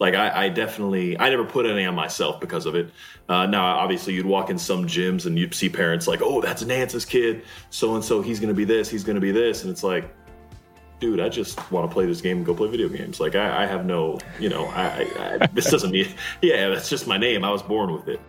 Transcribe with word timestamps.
Like 0.00 0.14
I, 0.14 0.46
I, 0.46 0.48
definitely, 0.48 1.16
I 1.20 1.30
never 1.30 1.44
put 1.44 1.66
any 1.66 1.84
on 1.84 1.94
myself 1.94 2.40
because 2.40 2.66
of 2.66 2.74
it. 2.74 2.90
Uh, 3.28 3.46
now, 3.46 3.64
obviously, 3.64 4.14
you'd 4.14 4.26
walk 4.26 4.50
in 4.50 4.58
some 4.58 4.88
gyms 4.88 5.26
and 5.26 5.38
you'd 5.38 5.54
see 5.54 5.68
parents 5.68 6.08
like, 6.08 6.20
"Oh, 6.20 6.40
that's 6.40 6.64
Nance's 6.64 7.04
kid, 7.04 7.44
so 7.70 7.94
and 7.94 8.04
so. 8.04 8.20
He's 8.20 8.40
going 8.40 8.48
to 8.48 8.54
be 8.54 8.64
this. 8.64 8.88
He's 8.90 9.04
going 9.04 9.14
to 9.14 9.20
be 9.20 9.30
this," 9.30 9.62
and 9.62 9.70
it's 9.70 9.84
like, 9.84 10.12
dude, 10.98 11.20
I 11.20 11.28
just 11.28 11.70
want 11.70 11.88
to 11.88 11.94
play 11.94 12.06
this 12.06 12.20
game 12.20 12.38
and 12.38 12.46
go 12.46 12.54
play 12.54 12.68
video 12.68 12.88
games. 12.88 13.20
Like 13.20 13.36
I, 13.36 13.62
I 13.62 13.66
have 13.66 13.86
no, 13.86 14.18
you 14.40 14.48
know, 14.48 14.66
I, 14.66 15.38
I, 15.40 15.46
this 15.52 15.70
doesn't 15.70 15.92
mean, 15.92 16.08
yeah, 16.42 16.70
that's 16.70 16.88
just 16.88 17.06
my 17.06 17.16
name. 17.16 17.44
I 17.44 17.52
was 17.52 17.62
born 17.62 17.92
with 17.92 18.08
it. 18.08 18.20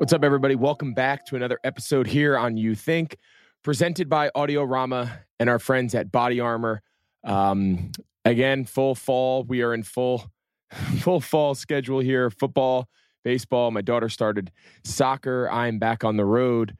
What's 0.00 0.12
up, 0.12 0.24
everybody? 0.24 0.56
Welcome 0.56 0.92
back 0.92 1.24
to 1.26 1.36
another 1.36 1.60
episode 1.62 2.08
here 2.08 2.36
on 2.36 2.56
Youth 2.56 2.84
Inc, 2.86 3.14
presented 3.62 4.08
by 4.08 4.28
Audiorama 4.34 5.18
and 5.38 5.48
our 5.48 5.60
friends 5.60 5.94
at 5.94 6.10
Body 6.10 6.40
Armor. 6.40 6.82
Um, 7.24 7.92
again, 8.24 8.64
full 8.64 8.94
fall. 8.94 9.44
We 9.44 9.62
are 9.62 9.74
in 9.74 9.82
full 9.82 10.30
full 11.00 11.20
fall 11.20 11.54
schedule 11.54 12.00
here. 12.00 12.30
Football, 12.30 12.88
baseball. 13.22 13.70
My 13.70 13.80
daughter 13.80 14.08
started 14.08 14.50
soccer. 14.84 15.48
I'm 15.50 15.78
back 15.78 16.04
on 16.04 16.16
the 16.16 16.24
road 16.24 16.76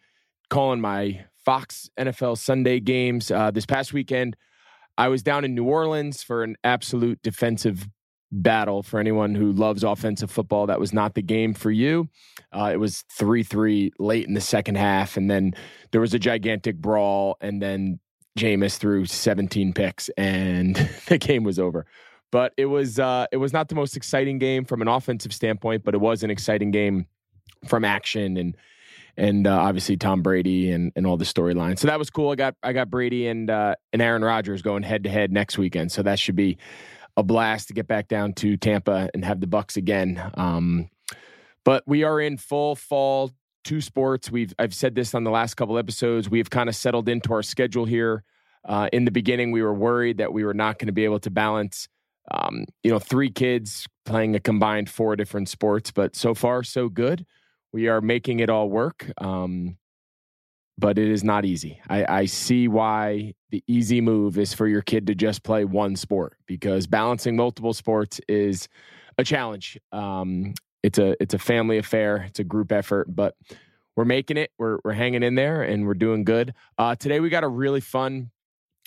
calling 0.51 0.81
my 0.81 1.25
Fox 1.45 1.89
NFL 1.99 2.39
Sunday 2.39 2.81
games. 2.81 3.31
Uh, 3.31 3.51
this 3.51 3.67
past 3.67 3.93
weekend, 3.93 4.37
I 4.97 5.09
was 5.09 5.23
down 5.23 5.45
in 5.45 5.55
New 5.55 5.65
Orleans 5.65 6.23
for 6.23 6.43
an 6.43 6.57
absolute 6.65 7.21
defensive 7.23 7.89
battle 8.31 8.83
for 8.83 8.99
anyone 8.99 9.35
who 9.35 9.53
loves 9.53 9.85
offensive 9.85 10.31
football. 10.31 10.67
That 10.67 10.81
was 10.81 10.93
not 10.93 11.15
the 11.15 11.23
game 11.23 11.55
for 11.55 11.71
you. 11.71 12.09
Uh, 12.53 12.71
it 12.73 12.79
was 12.79 13.05
3 13.13 13.43
3 13.43 13.93
late 13.99 14.27
in 14.27 14.35
the 14.35 14.41
second 14.41 14.77
half. 14.77 15.17
And 15.17 15.31
then 15.31 15.55
there 15.93 16.01
was 16.01 16.15
a 16.15 16.19
gigantic 16.19 16.77
brawl. 16.77 17.37
And 17.41 17.63
then 17.63 18.01
Jameis 18.39 18.77
threw 18.77 19.05
17 19.05 19.73
picks 19.73 20.09
and 20.11 20.77
the 21.07 21.19
game 21.19 21.45
was 21.45 21.59
over. 21.59 21.87
But 22.31 22.53
it 22.57 22.67
was 22.67 22.99
uh, 22.99 23.27
it 23.31 23.37
was 23.37 23.53
not 23.53 23.69
the 23.69 23.77
most 23.77 23.97
exciting 23.97 24.39
game 24.39 24.65
from 24.65 24.83
an 24.83 24.89
offensive 24.89 25.33
standpoint, 25.33 25.85
but 25.85 25.95
it 25.95 26.01
was 26.01 26.25
an 26.25 26.31
exciting 26.31 26.73
game 26.73 27.07
from 27.69 27.85
action 27.85 28.37
and 28.37 28.57
and 29.17 29.47
uh, 29.47 29.57
obviously 29.57 29.97
Tom 29.97 30.23
Brady 30.23 30.73
and, 30.73 30.93
and 30.97 31.07
all 31.07 31.17
the 31.17 31.25
storylines. 31.25 31.79
So 31.79 31.87
that 31.87 31.99
was 31.99 32.11
cool. 32.11 32.31
I 32.31 32.35
got 32.35 32.57
I 32.63 32.73
got 32.73 32.91
Brady 32.91 33.29
and 33.29 33.49
uh, 33.51 33.77
and 33.93 34.03
Aaron 34.03 34.25
Rodgers 34.25 34.63
going 34.63 34.83
head 34.83 35.05
to 35.05 35.11
head 35.11 35.33
next 35.33 35.59
weekend. 35.59 35.93
So 35.93 36.03
that 36.03 36.19
should 36.19 36.37
be 36.37 36.59
a 37.17 37.23
blast 37.23 37.69
to 37.69 37.75
get 37.75 37.87
back 37.87 38.09
down 38.09 38.33
to 38.35 38.57
Tampa 38.57 39.09
and 39.15 39.25
have 39.25 39.41
the 39.41 39.47
Bucs 39.47 39.77
again. 39.77 40.21
Um, 40.35 40.91
but 41.65 41.85
we 41.87 42.03
are 42.03 42.21
in 42.21 42.37
full 42.37 42.75
fall 42.75 43.31
two 43.65 43.81
sports. 43.81 44.31
We've 44.31 44.55
I've 44.59 44.75
said 44.75 44.95
this 44.95 45.15
on 45.15 45.25
the 45.25 45.31
last 45.31 45.55
couple 45.55 45.79
episodes. 45.79 46.31
We've 46.31 46.49
kind 46.49 46.69
of 46.69 46.77
settled 46.77 47.09
into 47.09 47.33
our 47.33 47.43
schedule 47.43 47.85
here. 47.85 48.25
Uh, 48.65 48.89
in 48.93 49.05
the 49.05 49.11
beginning, 49.11 49.51
we 49.51 49.63
were 49.63 49.75
worried 49.75 50.19
that 50.19 50.33
we 50.33 50.45
were 50.45 50.55
not 50.55 50.79
going 50.79 50.87
to 50.87 50.93
be 50.93 51.05
able 51.05 51.21
to 51.21 51.31
balance, 51.31 51.89
um, 52.31 52.65
you 52.83 52.91
know, 52.91 52.99
three 52.99 53.31
kids 53.31 53.87
playing 54.07 54.35
a 54.35 54.41
combined 54.41 54.89
four 54.89 55.17
different 55.17 55.49
sports. 55.49 55.91
But 55.91 56.17
so 56.17 56.35
far, 56.35 56.63
so 56.63 56.89
good. 56.89 57.27
We 57.73 57.89
are 57.89 58.01
making 58.01 58.41
it 58.41 58.49
all 58.49 58.71
work. 58.71 59.11
Um, 59.19 59.77
but 60.77 60.99
it 60.99 61.09
is 61.09 61.23
not 61.23 61.45
easy. 61.45 61.81
I, 61.89 62.21
I 62.21 62.25
see 62.27 62.69
why 62.69 63.35
the 63.51 63.63
easy 63.67 64.01
move 64.01 64.39
is 64.39 64.53
for 64.53 64.67
your 64.67 64.83
kid 64.83 65.07
to 65.07 65.15
just 65.15 65.43
play 65.43 65.65
one 65.65 65.95
sport 65.97 66.37
because 66.47 66.87
balancing 66.87 67.37
multiple 67.37 67.73
sports 67.73 68.21
is 68.29 68.69
a 69.19 69.25
challenge. 69.25 69.79
Um, 69.93 70.55
it's 70.85 70.99
a 70.99 71.17
it's 71.21 71.33
a 71.33 71.39
family 71.39 71.79
affair. 71.79 72.27
It's 72.29 72.39
a 72.39 72.45
group 72.45 72.71
effort, 72.71 73.07
but 73.09 73.35
we're 73.97 74.05
making 74.05 74.37
it. 74.37 74.51
We're 74.59 74.79
we're 74.85 74.93
hanging 74.93 75.23
in 75.23 75.35
there, 75.35 75.63
and 75.63 75.87
we're 75.87 75.95
doing 75.95 76.25
good. 76.25 76.53
Uh, 76.77 76.95
today 76.95 77.21
we 77.21 77.31
got 77.31 77.43
a 77.43 77.49
really 77.49 77.81
fun 77.81 78.31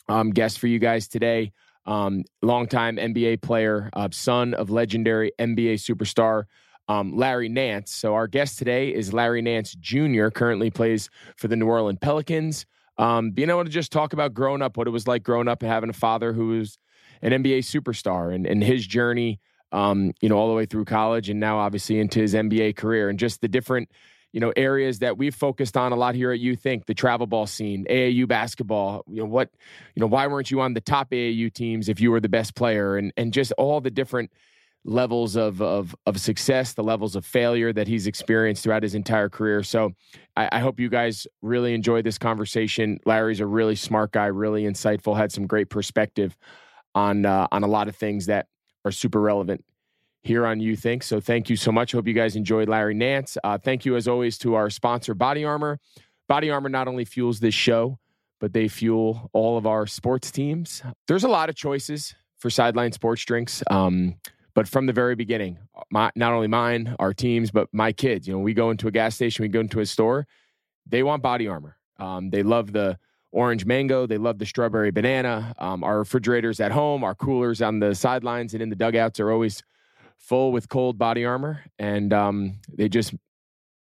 um, 0.08 0.30
guest 0.30 0.59
for 0.59 0.67
you 0.67 0.78
guys 0.78 1.08
today. 1.08 1.54
Um, 1.88 2.23
longtime 2.44 2.98
NBA 2.98 3.42
player, 3.42 3.89
uh, 3.94 4.09
son 4.12 4.54
of 4.54 4.70
legendary 4.70 5.31
NBA 5.39 5.76
superstar 5.76 6.44
um, 6.88 7.17
Larry 7.17 7.50
Nance. 7.50 7.92
So 7.92 8.14
our 8.14 8.28
guest 8.28 8.59
today 8.59 8.94
is 8.94 9.11
Larry 9.11 9.42
Nance 9.42 9.73
Jr. 9.73 10.27
Currently 10.30 10.70
plays 10.70 11.10
for 11.36 11.48
the 11.48 11.55
New 11.55 11.67
Orleans 11.67 12.00
Pelicans. 12.00 12.67
Um, 13.00 13.32
being 13.32 13.50
able 13.50 13.64
to 13.64 13.71
just 13.71 13.92
talk 13.92 14.14
about 14.14 14.36
growing 14.36 14.61
up, 14.61 14.77
what 14.77 14.86
it 14.86 14.92
was 14.92 15.08
like 15.08 15.23
growing 15.23 15.48
up 15.48 15.64
and 15.64 15.71
having 15.71 15.89
a 15.89 15.94
father 15.94 16.33
who 16.33 16.50
was 16.50 16.77
an 17.23 17.32
NBA 17.32 17.60
superstar, 17.60 18.33
and 18.33 18.45
and 18.45 18.64
his 18.64 18.86
journey 18.86 19.39
um, 19.72 20.14
you 20.22 20.30
know, 20.30 20.38
all 20.38 20.48
the 20.48 20.54
way 20.54 20.66
through 20.66 20.86
college 20.86 21.30
and 21.30 21.39
now 21.39 21.60
obviously 21.60 22.00
into 22.00 22.20
his 22.20 22.33
NBA 22.33 22.76
career 22.76 23.10
and 23.10 23.20
just 23.20 23.42
the 23.42 23.48
different, 23.48 23.89
you 24.33 24.39
know, 24.39 24.54
areas 24.55 25.00
that 25.00 25.17
we've 25.17 25.36
focused 25.36 25.76
on 25.76 25.92
a 25.92 25.95
lot 25.95 26.16
here 26.16 26.32
at 26.32 26.39
Youth 26.39 26.64
Inc, 26.64 26.86
the 26.86 26.94
travel 26.94 27.28
ball 27.28 27.48
scene, 27.48 27.86
AAU 27.89 28.27
basketball, 28.27 29.04
you 29.08 29.22
know, 29.22 29.27
what, 29.27 29.50
you 29.95 30.02
know, 30.02 30.08
why 30.08 30.27
weren't 30.27 30.52
you 30.52 30.61
on 30.61 30.73
the 30.73 30.82
top 30.82 31.11
AAU 31.11 31.54
teams 31.54 31.89
if 31.89 32.00
you 32.00 32.11
were 32.11 32.20
the 32.20 32.30
best 32.30 32.56
player 32.56 32.98
and 32.98 33.11
and 33.17 33.33
just 33.33 33.52
all 33.54 33.82
the 33.82 33.92
different 33.92 34.32
levels 34.88 35.36
of 35.36 35.61
of 35.61 35.95
of 36.06 36.20
success, 36.20 36.73
the 36.73 36.83
levels 36.83 37.16
of 37.16 37.26
failure 37.26 37.73
that 37.73 37.88
he's 37.88 38.08
experienced 38.08 38.64
throughout 38.64 38.83
his 38.83 38.95
entire 38.95 39.30
career. 39.30 39.61
So 39.61 39.92
I, 40.36 40.50
I 40.54 40.60
hope 40.60 40.80
you 40.80 40.89
guys 40.89 41.27
really 41.42 41.73
enjoy 41.73 42.02
this 42.02 42.17
conversation. 42.17 43.00
Larry's 43.06 43.42
a 43.42 43.45
really 43.45 43.76
smart 43.76 44.14
guy, 44.14 44.27
really 44.27 44.64
insightful, 44.64 45.16
had 45.16 45.32
some 45.32 45.45
great 45.45 45.70
perspective 45.70 46.38
on 46.95 47.26
uh, 47.26 47.48
on 47.52 47.64
a 47.64 47.67
lot 47.67 47.88
of 47.88 47.95
things 47.95 48.27
that 48.27 48.48
are 48.87 48.92
super 48.92 49.21
relevant 49.21 49.64
here 50.23 50.45
on 50.45 50.59
Youth 50.59 50.81
Inc. 50.81 51.03
So 51.03 51.20
thank 51.20 51.49
you 51.49 51.55
so 51.55 51.71
much. 51.71 51.92
Hope 51.92 52.08
you 52.08 52.14
guys 52.14 52.36
enjoyed 52.36 52.70
Larry 52.70 52.93
Nance. 52.93 53.37
Uh, 53.43 53.58
thank 53.58 53.86
you, 53.86 53.95
as 53.95 54.08
always, 54.08 54.37
to 54.39 54.55
our 54.55 54.70
sponsor, 54.70 55.14
Body 55.14 55.45
Armor. 55.45 55.80
Body 56.27 56.49
Armor 56.49 56.70
not 56.70 56.87
only 56.87 57.05
fuels 57.05 57.39
this 57.39 57.53
show, 57.53 57.99
but 58.39 58.53
they 58.53 58.67
fuel 58.67 59.30
all 59.33 59.58
of 59.58 59.65
our 59.65 59.87
sports 59.87 60.31
teams. 60.31 60.83
There's 61.08 61.23
a 61.23 61.30
lot 61.30 61.49
of 61.49 61.55
choices 61.55 62.15
for 62.39 62.49
sideline 62.49 62.92
sports 62.92 63.23
drinks. 63.26 63.64
Um, 63.70 64.15
but 64.53 64.67
from 64.67 64.86
the 64.86 64.93
very 64.93 65.15
beginning, 65.15 65.59
my, 65.92 66.11
not 66.15 66.33
only 66.33 66.47
mine, 66.47 66.95
our 66.99 67.14
teams, 67.14 67.52
but 67.52 67.67
my 67.71 67.92
kids, 67.92 68.27
you 68.27 68.33
know, 68.33 68.39
we 68.39 68.53
go 68.53 68.71
into 68.71 68.87
a 68.87 68.92
gas 68.92 69.15
station, 69.15 69.43
we 69.43 69.49
go 69.49 69.59
into 69.59 69.80
a 69.80 69.86
store, 69.86 70.27
they 70.86 71.03
want 71.03 71.21
body 71.21 71.47
armor. 71.47 71.77
Um, 71.99 72.30
they 72.30 72.43
love 72.43 72.73
the 72.73 72.97
orange 73.37 73.65
mango. 73.65 74.08
They 74.08 74.17
love 74.17 74.39
the 74.39 74.45
strawberry 74.45 74.89
banana. 74.92 75.53
Um, 75.59 75.83
our 75.83 75.99
refrigerators 75.99 76.59
at 76.59 76.71
home, 76.71 77.03
our 77.03 77.14
coolers 77.14 77.61
on 77.61 77.80
the 77.80 77.93
sidelines 77.93 78.53
and 78.53 78.64
in 78.64 78.70
the 78.70 78.75
dugouts 78.75 79.20
are 79.20 79.31
always 79.31 79.61
full 80.17 80.52
with 80.52 80.70
cold 80.70 80.98
body 80.98 81.23
armor. 81.23 81.64
And 81.77 82.11
um, 82.11 82.59
they 82.76 82.89
just, 82.89 83.14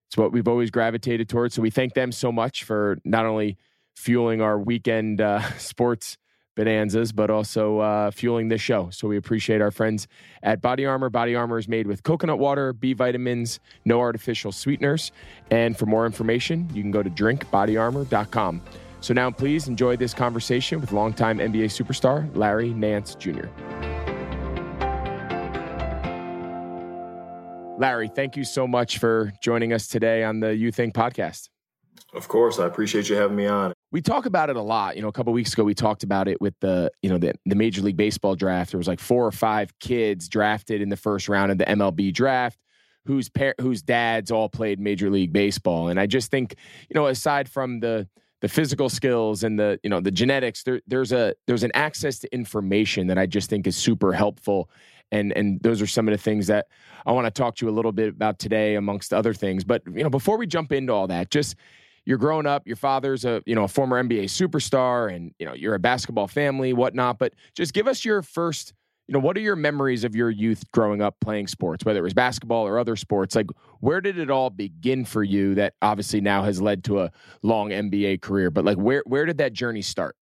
it's 0.08 0.18
what 0.18 0.34
we've 0.34 0.48
always 0.48 0.72
gravitated 0.72 1.30
towards. 1.30 1.56
So 1.56 1.62
we 1.62 1.70
thank 1.70 1.94
them 1.94 2.12
so 2.12 2.34
much 2.34 2.66
for 2.66 2.98
not 3.06 3.26
only 3.26 3.58
fueling 3.96 4.42
our 4.42 4.60
weekend 4.60 5.22
uh, 5.22 5.40
sports 5.58 6.18
bonanzas, 6.58 7.14
but 7.14 7.30
also 7.30 7.80
uh, 7.80 8.12
fueling 8.12 8.50
this 8.50 8.62
show. 8.62 8.90
So 8.90 9.08
we 9.08 9.18
appreciate 9.18 9.62
our 9.62 9.72
friends 9.72 10.08
at 10.44 10.62
Body 10.62 10.86
Armor. 10.86 11.10
Body 11.10 11.34
Armor 11.34 11.58
is 11.58 11.68
made 11.68 11.88
with 11.88 12.04
coconut 12.04 12.40
water, 12.40 12.74
B 12.74 12.94
vitamins, 12.94 13.60
no 13.86 14.00
artificial 14.00 14.52
sweeteners. 14.52 15.12
And 15.50 15.78
for 15.78 15.86
more 15.86 16.06
information, 16.06 16.70
you 16.74 16.82
can 16.82 16.92
go 16.92 17.04
to 17.04 17.10
drinkbodyarmor.com. 17.10 18.62
So 19.06 19.14
now 19.14 19.30
please 19.30 19.68
enjoy 19.68 19.98
this 19.98 20.16
conversation 20.16 20.82
with 20.82 20.92
longtime 20.92 21.38
NBA 21.38 21.66
superstar 21.66 22.28
Larry 22.36 22.74
Nance 22.74 23.14
Jr. 23.14 23.46
Larry, 27.78 28.08
thank 28.08 28.36
you 28.36 28.44
so 28.44 28.66
much 28.66 28.98
for 28.98 29.32
joining 29.44 29.74
us 29.74 29.88
today 29.88 30.24
on 30.24 30.40
the 30.40 30.56
Youth 30.56 30.78
Inc 30.78 30.94
podcast. 30.94 31.50
Of 32.16 32.28
course, 32.28 32.58
I 32.58 32.66
appreciate 32.66 33.08
you 33.08 33.16
having 33.16 33.38
me 33.38 33.46
on. 33.46 33.74
We 33.92 34.02
talk 34.02 34.26
about 34.26 34.50
it 34.50 34.56
a 34.56 34.62
lot. 34.64 34.96
You 34.96 35.04
know, 35.04 35.10
a 35.10 35.14
couple 35.14 35.32
weeks 35.34 35.54
ago 35.54 35.64
we 35.64 35.76
talked 35.76 36.02
about 36.02 36.28
it 36.28 36.42
with 36.42 36.56
the, 36.60 36.90
you 37.04 37.10
know, 37.12 37.20
the, 37.20 37.36
the 37.46 37.54
Major 37.54 37.84
League 37.84 37.98
Baseball 37.98 38.34
draft. 38.34 38.72
There 38.72 38.80
was 38.80 38.88
like 38.88 39.00
four 39.00 39.24
or 39.24 39.32
five 39.32 39.78
kids 39.78 40.28
drafted 40.28 40.82
in 40.82 40.90
the 40.90 40.98
first 40.98 41.30
round 41.30 41.52
of 41.52 41.60
the 41.60 41.66
MLB 41.66 42.12
draft 42.12 42.58
whose 43.06 43.30
par- 43.30 43.54
whose 43.62 43.84
dads 43.84 44.32
all 44.32 44.50
played 44.50 44.80
Major 44.80 45.12
League 45.12 45.32
Baseball. 45.32 45.90
And 45.90 46.00
I 46.00 46.08
just 46.08 46.32
think, 46.32 46.56
you 46.90 46.96
know, 46.96 47.06
aside 47.06 47.48
from 47.48 47.82
the 47.82 48.08
the 48.46 48.50
physical 48.50 48.90
skills 48.90 49.44
and 49.44 49.58
the 49.58 49.80
you 49.82 49.90
know 49.90 50.00
the 50.00 50.12
genetics 50.12 50.62
there, 50.62 50.80
there's 50.86 51.12
a 51.12 51.34
there's 51.48 51.64
an 51.64 51.72
access 51.74 52.20
to 52.20 52.32
information 52.32 53.08
that 53.08 53.18
i 53.18 53.26
just 53.26 53.50
think 53.50 53.66
is 53.66 53.76
super 53.76 54.14
helpful. 54.14 54.70
And 55.12 55.34
and 55.36 55.60
those 55.62 55.82
are 55.82 55.88
some 55.88 56.08
of 56.08 56.12
the 56.12 56.18
things 56.20 56.46
that 56.46 56.68
i 57.08 57.12
want 57.12 57.26
to 57.26 57.32
talk 57.32 57.56
to 57.56 57.66
you 57.66 57.72
a 57.72 57.74
little 57.74 57.92
bit 57.92 58.10
about 58.10 58.38
today 58.38 58.76
amongst 58.76 59.14
other 59.14 59.34
things. 59.34 59.64
But 59.64 59.82
you 59.88 60.04
know 60.04 60.12
before 60.12 60.38
we 60.38 60.46
jump 60.46 60.72
into 60.72 60.94
all 60.94 61.08
that 61.08 61.32
just 61.32 61.56
you're 62.06 62.20
growing 62.20 62.46
up 62.46 62.68
your 62.68 62.76
father's 62.76 63.26
a 63.26 63.42
you 63.48 63.56
know 63.56 63.64
a 63.64 63.68
former 63.68 64.04
nba 64.04 64.26
superstar 64.26 65.12
and 65.12 65.34
you 65.40 65.46
know 65.48 65.56
you're 65.56 65.74
a 65.74 65.80
basketball 65.80 66.28
family 66.28 66.72
whatnot 66.72 67.18
but 67.18 67.34
just 67.56 67.74
give 67.74 67.88
us 67.88 68.06
your 68.06 68.22
first 68.22 68.74
you 69.08 69.14
know, 69.14 69.20
what 69.20 69.38
are 69.38 69.42
your 69.42 69.56
memories 69.56 70.04
of 70.04 70.16
your 70.16 70.30
youth 70.30 70.64
growing 70.72 71.02
up 71.02 71.16
playing 71.22 71.48
sports, 71.48 71.86
whether 71.86 72.00
it 72.00 72.04
was 72.04 72.14
basketball 72.14 72.68
or 72.68 72.80
other 72.80 72.96
sports? 72.96 73.36
Like, 73.36 73.48
where 73.80 74.02
did 74.02 74.18
it 74.18 74.32
all 74.32 74.50
begin 74.50 75.06
for 75.06 75.24
you 75.24 75.56
that 75.56 75.74
obviously 75.82 76.22
now 76.22 76.44
has 76.44 76.62
led 76.62 76.84
to 76.86 77.02
a 77.02 77.12
long 77.44 77.70
NBA 77.70 78.22
career? 78.22 78.50
But 78.50 78.66
like, 78.66 78.78
where 78.78 79.04
where 79.06 79.26
did 79.26 79.38
that 79.38 79.54
journey 79.54 79.84
start? 79.84 80.16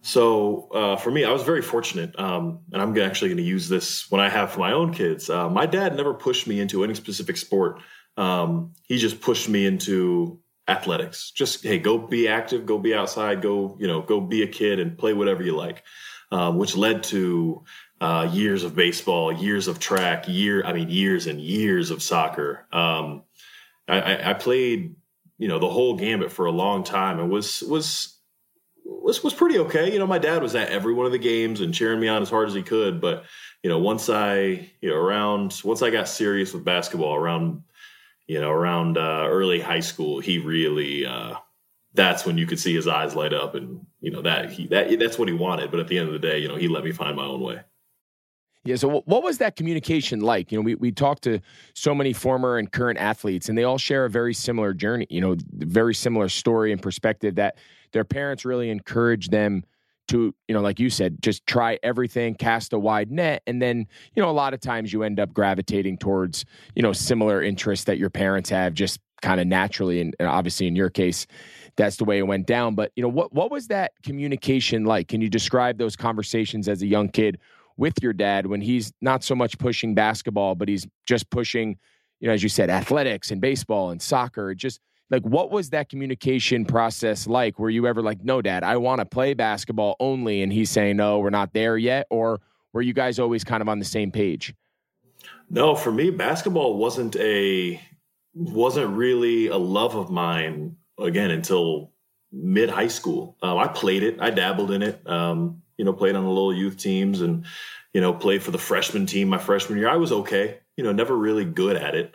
So 0.00 0.68
uh, 0.72 0.96
for 0.96 1.10
me, 1.10 1.24
I 1.24 1.32
was 1.32 1.42
very 1.42 1.62
fortunate, 1.62 2.18
um, 2.18 2.60
and 2.72 2.80
I'm 2.80 2.96
actually 2.98 3.28
going 3.28 3.38
to 3.38 3.42
use 3.42 3.68
this 3.68 4.10
when 4.10 4.20
I 4.20 4.28
have 4.28 4.56
my 4.56 4.72
own 4.72 4.92
kids. 4.92 5.28
Uh, 5.28 5.48
my 5.48 5.66
dad 5.66 5.96
never 5.96 6.14
pushed 6.14 6.46
me 6.46 6.60
into 6.60 6.84
any 6.84 6.94
specific 6.94 7.36
sport. 7.36 7.80
Um, 8.16 8.74
he 8.84 8.98
just 8.98 9.20
pushed 9.20 9.48
me 9.48 9.66
into 9.66 10.40
athletics. 10.68 11.30
Just 11.30 11.64
hey, 11.64 11.78
go 11.78 11.98
be 11.98 12.28
active, 12.28 12.66
go 12.66 12.78
be 12.78 12.94
outside, 12.94 13.42
go 13.42 13.76
you 13.80 13.86
know, 13.86 14.02
go 14.02 14.20
be 14.20 14.42
a 14.42 14.48
kid 14.48 14.78
and 14.80 14.98
play 14.98 15.14
whatever 15.14 15.42
you 15.42 15.56
like. 15.56 15.84
Um, 16.30 16.58
which 16.58 16.76
led 16.76 17.02
to 17.04 17.64
uh, 18.00 18.28
years 18.32 18.62
of 18.64 18.76
baseball, 18.76 19.32
years 19.32 19.68
of 19.68 19.78
track, 19.78 20.28
year 20.28 20.64
I 20.64 20.72
mean 20.72 20.88
years 20.88 21.26
and 21.26 21.40
years 21.40 21.90
of 21.90 22.02
soccer. 22.02 22.66
Um, 22.72 23.24
I, 23.88 24.30
I, 24.30 24.34
played 24.34 24.94
you 25.38 25.48
know 25.48 25.58
the 25.58 25.68
whole 25.68 25.96
gambit 25.96 26.30
for 26.30 26.46
a 26.46 26.52
long 26.52 26.84
time 26.84 27.18
and 27.18 27.30
was 27.30 27.62
was 27.62 28.18
was 28.84 29.24
was 29.24 29.34
pretty 29.34 29.58
okay. 29.58 29.92
You 29.92 29.98
know, 29.98 30.06
my 30.06 30.18
dad 30.18 30.42
was 30.42 30.54
at 30.54 30.68
every 30.70 30.92
one 30.92 31.06
of 31.06 31.12
the 31.12 31.18
games 31.18 31.60
and 31.60 31.74
cheering 31.74 32.00
me 32.00 32.08
on 32.08 32.22
as 32.22 32.30
hard 32.30 32.48
as 32.48 32.54
he 32.54 32.62
could. 32.62 33.00
But 33.00 33.24
you 33.62 33.70
know, 33.70 33.78
once 33.78 34.08
I 34.08 34.70
you 34.80 34.90
know 34.90 34.96
around 34.96 35.60
once 35.64 35.82
I 35.82 35.90
got 35.90 36.08
serious 36.08 36.52
with 36.52 36.64
basketball 36.64 37.14
around 37.14 37.62
you 38.26 38.40
know 38.40 38.50
around 38.50 38.98
uh, 38.98 39.26
early 39.28 39.60
high 39.60 39.80
school, 39.80 40.20
he 40.20 40.38
really 40.38 41.06
uh, 41.06 41.34
that's 41.94 42.26
when 42.26 42.38
you 42.38 42.46
could 42.46 42.58
see 42.58 42.74
his 42.74 42.86
eyes 42.86 43.14
light 43.14 43.32
up, 43.32 43.54
and 43.54 43.84
you 44.00 44.10
know 44.10 44.22
that 44.22 44.50
he 44.50 44.66
that 44.68 44.98
that's 44.98 45.18
what 45.18 45.28
he 45.28 45.34
wanted. 45.34 45.70
But 45.70 45.80
at 45.80 45.88
the 45.88 45.98
end 45.98 46.08
of 46.08 46.12
the 46.12 46.18
day, 46.18 46.38
you 46.38 46.48
know, 46.48 46.56
he 46.56 46.68
let 46.68 46.84
me 46.84 46.92
find 46.92 47.16
my 47.16 47.24
own 47.24 47.40
way. 47.40 47.60
Yeah. 48.64 48.76
So, 48.76 49.02
what 49.06 49.22
was 49.22 49.38
that 49.38 49.56
communication 49.56 50.20
like? 50.20 50.52
You 50.52 50.58
know, 50.58 50.62
we, 50.62 50.74
we 50.74 50.92
talked 50.92 51.22
to 51.22 51.40
so 51.74 51.94
many 51.94 52.12
former 52.12 52.58
and 52.58 52.70
current 52.70 52.98
athletes, 52.98 53.48
and 53.48 53.56
they 53.56 53.64
all 53.64 53.78
share 53.78 54.04
a 54.04 54.10
very 54.10 54.34
similar 54.34 54.74
journey, 54.74 55.06
you 55.08 55.20
know, 55.20 55.36
very 55.54 55.94
similar 55.94 56.28
story 56.28 56.72
and 56.72 56.82
perspective 56.82 57.36
that 57.36 57.56
their 57.92 58.04
parents 58.04 58.44
really 58.44 58.68
encouraged 58.68 59.30
them 59.30 59.64
to, 60.08 60.34
you 60.48 60.54
know, 60.54 60.60
like 60.60 60.80
you 60.80 60.90
said, 60.90 61.22
just 61.22 61.46
try 61.46 61.78
everything, 61.82 62.34
cast 62.34 62.72
a 62.72 62.78
wide 62.78 63.10
net. 63.10 63.42
And 63.46 63.62
then, 63.62 63.86
you 64.14 64.22
know, 64.22 64.28
a 64.28 64.32
lot 64.32 64.54
of 64.54 64.60
times 64.60 64.92
you 64.92 65.02
end 65.02 65.20
up 65.20 65.32
gravitating 65.32 65.98
towards, 65.98 66.44
you 66.74 66.82
know, 66.82 66.92
similar 66.92 67.42
interests 67.42 67.84
that 67.84 67.98
your 67.98 68.10
parents 68.10 68.50
have 68.50 68.74
just 68.74 69.00
kind 69.22 69.40
of 69.40 69.46
naturally. 69.46 70.00
And, 70.00 70.16
and 70.18 70.28
obviously, 70.28 70.66
in 70.66 70.76
your 70.76 70.90
case, 70.90 71.26
that's 71.78 71.96
the 71.96 72.04
way 72.04 72.18
it 72.18 72.26
went 72.26 72.46
down. 72.46 72.74
But, 72.74 72.92
you 72.94 73.02
know, 73.02 73.08
what, 73.08 73.32
what 73.32 73.50
was 73.50 73.68
that 73.68 73.92
communication 74.02 74.84
like? 74.84 75.08
Can 75.08 75.22
you 75.22 75.30
describe 75.30 75.78
those 75.78 75.96
conversations 75.96 76.68
as 76.68 76.82
a 76.82 76.86
young 76.86 77.08
kid? 77.08 77.38
with 77.78 77.94
your 78.02 78.12
dad 78.12 78.46
when 78.46 78.60
he's 78.60 78.92
not 79.00 79.24
so 79.24 79.34
much 79.34 79.56
pushing 79.56 79.94
basketball, 79.94 80.54
but 80.54 80.68
he's 80.68 80.86
just 81.06 81.30
pushing, 81.30 81.78
you 82.20 82.26
know, 82.26 82.34
as 82.34 82.42
you 82.42 82.48
said, 82.48 82.68
athletics 82.68 83.30
and 83.30 83.40
baseball 83.40 83.90
and 83.90 84.02
soccer. 84.02 84.54
Just 84.54 84.80
like 85.10 85.22
what 85.22 85.50
was 85.50 85.70
that 85.70 85.88
communication 85.88 86.66
process 86.66 87.26
like? 87.26 87.58
Were 87.58 87.70
you 87.70 87.86
ever 87.86 88.02
like, 88.02 88.22
no, 88.22 88.42
dad, 88.42 88.64
I 88.64 88.76
want 88.76 88.98
to 88.98 89.06
play 89.06 89.32
basketball 89.32 89.96
only? 90.00 90.42
And 90.42 90.52
he's 90.52 90.70
saying, 90.70 90.96
no, 90.96 91.20
we're 91.20 91.30
not 91.30 91.54
there 91.54 91.78
yet? 91.78 92.06
Or 92.10 92.40
were 92.72 92.82
you 92.82 92.92
guys 92.92 93.18
always 93.18 93.44
kind 93.44 93.62
of 93.62 93.68
on 93.68 93.78
the 93.78 93.84
same 93.84 94.10
page? 94.10 94.52
No, 95.48 95.74
for 95.74 95.92
me, 95.92 96.10
basketball 96.10 96.76
wasn't 96.76 97.16
a 97.16 97.80
wasn't 98.34 98.90
really 98.90 99.46
a 99.46 99.56
love 99.56 99.94
of 99.94 100.10
mine 100.10 100.76
again 100.98 101.30
until 101.30 101.92
mid 102.32 102.70
high 102.70 102.88
school. 102.88 103.36
Um, 103.42 103.58
I 103.58 103.68
played 103.68 104.02
it, 104.02 104.18
I 104.20 104.30
dabbled 104.30 104.70
in 104.70 104.82
it. 104.82 105.08
Um, 105.08 105.62
you 105.76 105.84
know, 105.84 105.92
played 105.92 106.16
on 106.16 106.24
the 106.24 106.28
little 106.28 106.54
youth 106.54 106.76
teams 106.76 107.20
and, 107.20 107.44
you 107.92 108.00
know, 108.00 108.12
played 108.12 108.42
for 108.42 108.50
the 108.50 108.58
freshman 108.58 109.06
team 109.06 109.28
my 109.28 109.38
freshman 109.38 109.78
year. 109.78 109.88
I 109.88 109.96
was 109.96 110.10
okay, 110.10 110.58
you 110.76 110.84
know, 110.84 110.92
never 110.92 111.16
really 111.16 111.44
good 111.44 111.76
at 111.76 111.94
it. 111.94 112.14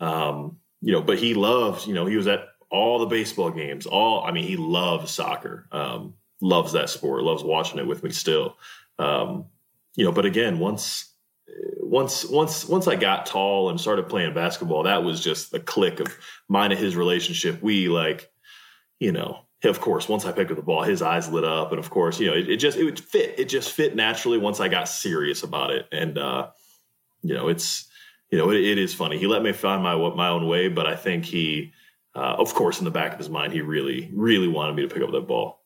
Um, 0.00 0.58
you 0.80 0.92
know, 0.92 1.00
but 1.00 1.18
he 1.18 1.34
loved, 1.34 1.86
you 1.86 1.94
know, 1.94 2.06
he 2.06 2.16
was 2.16 2.26
at 2.26 2.48
all 2.70 2.98
the 2.98 3.06
baseball 3.06 3.50
games, 3.50 3.86
all, 3.86 4.24
I 4.24 4.32
mean, 4.32 4.44
he 4.44 4.56
loves 4.56 5.12
soccer, 5.12 5.68
um, 5.70 6.14
loves 6.42 6.72
that 6.72 6.90
sport, 6.90 7.22
loves 7.22 7.44
watching 7.44 7.78
it 7.78 7.86
with 7.86 8.02
me 8.02 8.10
still. 8.10 8.58
Um, 8.98 9.46
you 9.94 10.04
know, 10.04 10.10
but 10.12 10.26
again, 10.26 10.58
once, 10.58 11.12
once, 11.94 12.24
once, 12.24 12.66
once 12.66 12.88
I 12.88 12.96
got 12.96 13.24
tall 13.24 13.70
and 13.70 13.80
started 13.80 14.08
playing 14.08 14.34
basketball, 14.34 14.82
that 14.82 15.04
was 15.04 15.20
just 15.20 15.54
a 15.54 15.60
click 15.60 16.00
of 16.00 16.12
mine 16.48 16.72
and 16.72 16.80
his 16.80 16.96
relationship. 16.96 17.62
We 17.62 17.88
like, 17.88 18.32
you 18.98 19.12
know, 19.12 19.46
of 19.62 19.80
course, 19.80 20.08
once 20.08 20.26
I 20.26 20.32
picked 20.32 20.50
up 20.50 20.56
the 20.56 20.64
ball, 20.64 20.82
his 20.82 21.02
eyes 21.02 21.30
lit 21.30 21.44
up, 21.44 21.70
and 21.70 21.78
of 21.78 21.90
course, 21.90 22.18
you 22.18 22.26
know, 22.26 22.36
it, 22.36 22.50
it 22.50 22.56
just 22.56 22.76
it 22.76 22.82
would 22.82 22.98
fit. 22.98 23.38
It 23.38 23.44
just 23.44 23.70
fit 23.70 23.94
naturally 23.94 24.38
once 24.38 24.58
I 24.58 24.66
got 24.66 24.88
serious 24.88 25.44
about 25.44 25.70
it, 25.70 25.86
and 25.92 26.18
uh, 26.18 26.48
you 27.22 27.32
know, 27.32 27.46
it's 27.46 27.88
you 28.28 28.38
know, 28.38 28.50
it, 28.50 28.60
it 28.60 28.76
is 28.76 28.92
funny. 28.92 29.16
He 29.16 29.28
let 29.28 29.44
me 29.44 29.52
find 29.52 29.80
my 29.80 29.94
my 30.16 30.28
own 30.28 30.48
way, 30.48 30.66
but 30.66 30.88
I 30.88 30.96
think 30.96 31.24
he, 31.24 31.72
uh, 32.16 32.34
of 32.38 32.54
course, 32.54 32.80
in 32.80 32.84
the 32.86 32.90
back 32.90 33.12
of 33.12 33.18
his 33.18 33.30
mind, 33.30 33.52
he 33.52 33.60
really, 33.60 34.10
really 34.12 34.48
wanted 34.48 34.74
me 34.74 34.82
to 34.82 34.92
pick 34.92 35.02
up 35.02 35.12
that 35.12 35.28
ball. 35.28 35.63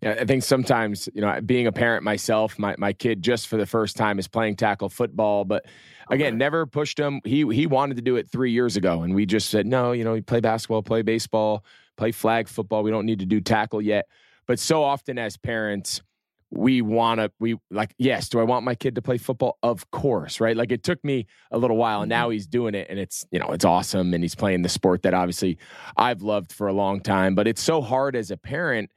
Yeah, 0.00 0.16
I 0.20 0.24
think 0.24 0.44
sometimes, 0.44 1.08
you 1.12 1.20
know, 1.20 1.40
being 1.40 1.66
a 1.66 1.72
parent 1.72 2.04
myself, 2.04 2.58
my, 2.58 2.76
my 2.78 2.92
kid 2.92 3.20
just 3.20 3.48
for 3.48 3.56
the 3.56 3.66
first 3.66 3.96
time 3.96 4.18
is 4.18 4.28
playing 4.28 4.54
tackle 4.54 4.88
football, 4.88 5.44
but 5.44 5.66
again, 6.08 6.34
okay. 6.34 6.36
never 6.36 6.66
pushed 6.66 6.98
him. 6.98 7.20
He 7.24 7.44
he 7.52 7.66
wanted 7.66 7.96
to 7.96 8.02
do 8.02 8.14
it 8.14 8.30
three 8.30 8.52
years 8.52 8.76
ago, 8.76 9.02
and 9.02 9.14
we 9.14 9.26
just 9.26 9.50
said, 9.50 9.66
no, 9.66 9.90
you 9.92 10.04
know, 10.04 10.14
you 10.14 10.22
play 10.22 10.40
basketball, 10.40 10.82
play 10.82 11.02
baseball 11.02 11.64
play 11.98 12.12
flag 12.12 12.48
football. 12.48 12.82
We 12.82 12.90
don't 12.90 13.04
need 13.04 13.18
to 13.18 13.26
do 13.26 13.42
tackle 13.42 13.82
yet. 13.82 14.06
But 14.46 14.58
so 14.58 14.82
often 14.82 15.18
as 15.18 15.36
parents, 15.36 16.00
we 16.50 16.80
want 16.80 17.20
to, 17.20 17.30
we 17.38 17.56
like, 17.70 17.94
yes, 17.98 18.30
do 18.30 18.40
I 18.40 18.44
want 18.44 18.64
my 18.64 18.74
kid 18.74 18.94
to 18.94 19.02
play 19.02 19.18
football? 19.18 19.58
Of 19.62 19.90
course, 19.90 20.40
right? 20.40 20.56
Like 20.56 20.72
it 20.72 20.82
took 20.82 21.04
me 21.04 21.26
a 21.50 21.58
little 21.58 21.76
while 21.76 22.00
and 22.00 22.08
now 22.08 22.24
mm-hmm. 22.24 22.32
he's 22.32 22.46
doing 22.46 22.74
it 22.74 22.86
and 22.88 22.98
it's, 22.98 23.26
you 23.30 23.38
know, 23.38 23.48
it's 23.48 23.66
awesome. 23.66 24.14
And 24.14 24.24
he's 24.24 24.34
playing 24.34 24.62
the 24.62 24.70
sport 24.70 25.02
that 25.02 25.12
obviously 25.12 25.58
I've 25.98 26.22
loved 26.22 26.52
for 26.52 26.68
a 26.68 26.72
long 26.72 27.00
time. 27.00 27.34
But 27.34 27.46
it's 27.46 27.62
so 27.62 27.82
hard 27.82 28.16
as 28.16 28.30
a 28.30 28.38
parent 28.38 28.90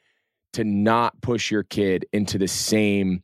to 0.53 0.63
not 0.63 1.19
push 1.21 1.51
your 1.51 1.63
kid 1.63 2.05
into 2.11 2.37
the 2.37 2.47
same 2.47 3.23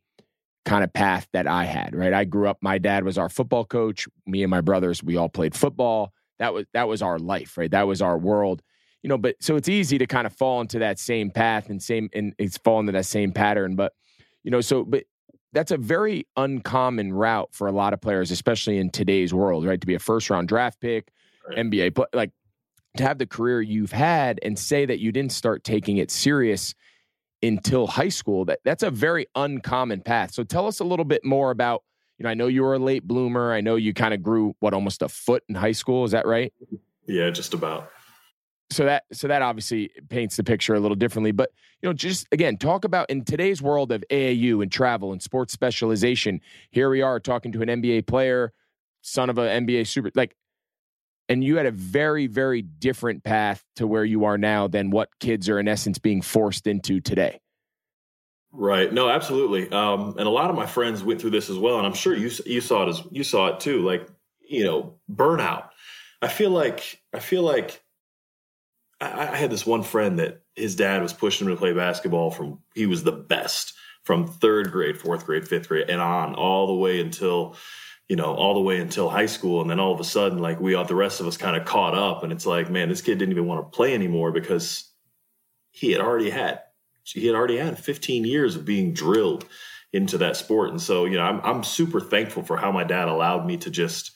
kind 0.65 0.83
of 0.83 0.91
path 0.91 1.27
that 1.33 1.47
I 1.47 1.65
had, 1.65 1.95
right? 1.95 2.13
I 2.13 2.25
grew 2.25 2.47
up, 2.47 2.57
my 2.61 2.77
dad 2.77 3.03
was 3.03 3.17
our 3.17 3.29
football 3.29 3.65
coach. 3.65 4.07
Me 4.25 4.43
and 4.43 4.51
my 4.51 4.61
brothers, 4.61 5.03
we 5.03 5.17
all 5.17 5.29
played 5.29 5.55
football. 5.55 6.11
That 6.39 6.53
was 6.53 6.65
that 6.73 6.87
was 6.87 7.01
our 7.01 7.17
life, 7.17 7.57
right? 7.57 7.71
That 7.71 7.87
was 7.87 8.01
our 8.01 8.17
world 8.17 8.61
you 9.03 9.09
know, 9.09 9.17
but 9.17 9.35
so 9.39 9.55
it's 9.55 9.69
easy 9.69 9.97
to 9.97 10.07
kind 10.07 10.25
of 10.27 10.33
fall 10.33 10.61
into 10.61 10.79
that 10.79 10.99
same 10.99 11.31
path 11.31 11.69
and 11.69 11.81
same 11.81 12.09
and 12.13 12.33
it's 12.37 12.57
fall 12.57 12.79
into 12.79 12.91
that 12.91 13.05
same 13.05 13.31
pattern. 13.31 13.75
But 13.75 13.93
you 14.43 14.51
know, 14.51 14.61
so 14.61 14.83
but 14.83 15.03
that's 15.53 15.71
a 15.71 15.77
very 15.77 16.27
uncommon 16.35 17.13
route 17.13 17.49
for 17.53 17.67
a 17.67 17.71
lot 17.71 17.93
of 17.93 18.01
players, 18.01 18.31
especially 18.31 18.77
in 18.77 18.89
today's 18.89 19.33
world, 19.33 19.65
right? 19.65 19.79
To 19.79 19.87
be 19.87 19.95
a 19.95 19.99
first 19.99 20.29
round 20.29 20.47
draft 20.47 20.81
pick, 20.81 21.09
right. 21.47 21.57
NBA, 21.57 21.93
but 21.93 22.09
like 22.13 22.31
to 22.97 23.03
have 23.03 23.17
the 23.17 23.27
career 23.27 23.61
you've 23.61 23.91
had 23.91 24.39
and 24.41 24.57
say 24.57 24.85
that 24.85 24.99
you 24.99 25.11
didn't 25.11 25.31
start 25.31 25.63
taking 25.63 25.97
it 25.97 26.11
serious 26.11 26.73
until 27.43 27.87
high 27.87 28.09
school, 28.09 28.45
that 28.45 28.59
that's 28.63 28.83
a 28.83 28.91
very 28.91 29.27
uncommon 29.35 30.01
path. 30.01 30.33
So 30.33 30.43
tell 30.43 30.67
us 30.67 30.79
a 30.79 30.83
little 30.83 31.05
bit 31.05 31.23
more 31.23 31.51
about, 31.51 31.83
you 32.17 32.23
know, 32.23 32.29
I 32.29 32.33
know 32.33 32.47
you 32.47 32.63
were 32.63 32.75
a 32.75 32.79
late 32.79 33.07
bloomer. 33.07 33.53
I 33.53 33.61
know 33.61 33.75
you 33.75 33.93
kind 33.93 34.13
of 34.13 34.23
grew 34.23 34.55
what 34.59 34.73
almost 34.73 35.01
a 35.01 35.09
foot 35.09 35.43
in 35.49 35.55
high 35.55 35.71
school. 35.71 36.03
Is 36.03 36.11
that 36.11 36.25
right? 36.25 36.53
Yeah, 37.05 37.29
just 37.29 37.53
about 37.53 37.89
so 38.69 38.85
that 38.85 39.03
so 39.13 39.27
that 39.27 39.41
obviously 39.41 39.89
paints 40.09 40.35
the 40.35 40.43
picture 40.43 40.75
a 40.75 40.79
little 40.79 40.95
differently 40.95 41.31
but 41.31 41.51
you 41.81 41.87
know 41.87 41.93
just 41.93 42.27
again 42.31 42.57
talk 42.57 42.83
about 42.83 43.09
in 43.09 43.23
today's 43.23 43.61
world 43.61 43.91
of 43.91 44.03
AAU 44.11 44.61
and 44.61 44.71
travel 44.71 45.11
and 45.11 45.21
sports 45.21 45.53
specialization 45.53 46.41
here 46.71 46.89
we 46.89 47.01
are 47.01 47.19
talking 47.19 47.51
to 47.51 47.61
an 47.61 47.69
NBA 47.69 48.07
player 48.07 48.51
son 49.01 49.29
of 49.29 49.37
an 49.37 49.65
NBA 49.65 49.87
super 49.87 50.11
like 50.15 50.35
and 51.29 51.43
you 51.43 51.57
had 51.57 51.65
a 51.65 51.71
very 51.71 52.27
very 52.27 52.61
different 52.61 53.23
path 53.23 53.63
to 53.75 53.87
where 53.87 54.05
you 54.05 54.25
are 54.25 54.37
now 54.37 54.67
than 54.67 54.89
what 54.89 55.09
kids 55.19 55.49
are 55.49 55.59
in 55.59 55.67
essence 55.67 55.97
being 55.97 56.21
forced 56.21 56.67
into 56.67 56.99
today. 56.99 57.39
Right. 58.51 58.91
No 58.91 59.09
absolutely. 59.09 59.69
Um, 59.71 60.15
and 60.17 60.27
a 60.27 60.31
lot 60.31 60.49
of 60.49 60.55
my 60.55 60.65
friends 60.65 61.03
went 61.03 61.21
through 61.21 61.31
this 61.31 61.49
as 61.49 61.57
well 61.57 61.77
and 61.77 61.85
i'm 61.85 61.93
sure 61.93 62.15
you 62.15 62.31
you 62.45 62.61
saw 62.61 62.83
it 62.83 62.89
as 62.89 63.01
you 63.11 63.23
saw 63.23 63.47
it 63.47 63.59
too 63.59 63.81
like 63.81 64.07
you 64.47 64.63
know 64.63 64.95
burnout. 65.11 65.69
I 66.21 66.27
feel 66.27 66.49
like 66.49 67.01
i 67.13 67.19
feel 67.19 67.43
like 67.43 67.83
I, 68.99 69.27
I 69.33 69.35
had 69.35 69.51
this 69.51 69.65
one 69.65 69.83
friend 69.83 70.19
that 70.19 70.41
his 70.55 70.75
dad 70.75 71.01
was 71.01 71.13
pushing 71.13 71.47
him 71.47 71.53
to 71.53 71.59
play 71.59 71.73
basketball 71.73 72.31
from 72.31 72.59
he 72.73 72.85
was 72.85 73.03
the 73.03 73.11
best 73.11 73.73
from 74.03 74.25
third 74.25 74.71
grade, 74.71 74.97
fourth 74.97 75.25
grade, 75.25 75.45
fifth 75.45 75.67
grade, 75.67 75.89
and 75.89 75.99
on 75.99 76.33
all 76.33 76.67
the 76.67 76.73
way 76.73 77.01
until 77.01 77.57
you 78.07 78.15
know 78.15 78.33
all 78.35 78.53
the 78.53 78.61
way 78.61 78.79
until 78.79 79.09
high 79.09 79.25
school 79.25 79.61
and 79.61 79.69
then 79.69 79.79
all 79.79 79.93
of 79.93 79.99
a 79.99 80.03
sudden 80.03 80.39
like 80.39 80.59
we 80.59 80.75
all 80.75 80.85
the 80.85 80.95
rest 80.95 81.19
of 81.19 81.27
us 81.27 81.37
kind 81.37 81.55
of 81.55 81.65
caught 81.65 81.93
up 81.93 82.23
and 82.23 82.31
it's 82.31 82.45
like 82.45 82.69
man 82.69 82.89
this 82.89 83.01
kid 83.01 83.17
didn't 83.17 83.31
even 83.31 83.47
want 83.47 83.65
to 83.65 83.75
play 83.75 83.93
anymore 83.93 84.31
because 84.31 84.91
he 85.71 85.91
had 85.91 86.01
already 86.01 86.29
had 86.29 86.61
he 87.03 87.25
had 87.25 87.35
already 87.35 87.57
had 87.57 87.79
15 87.79 88.25
years 88.25 88.55
of 88.55 88.65
being 88.65 88.93
drilled 88.93 89.45
into 89.93 90.17
that 90.17 90.35
sport 90.35 90.69
and 90.69 90.81
so 90.81 91.05
you 91.05 91.17
know 91.17 91.23
i'm, 91.23 91.41
I'm 91.43 91.63
super 91.63 91.99
thankful 91.99 92.43
for 92.43 92.57
how 92.57 92.71
my 92.71 92.83
dad 92.83 93.07
allowed 93.07 93.45
me 93.45 93.57
to 93.57 93.69
just 93.69 94.11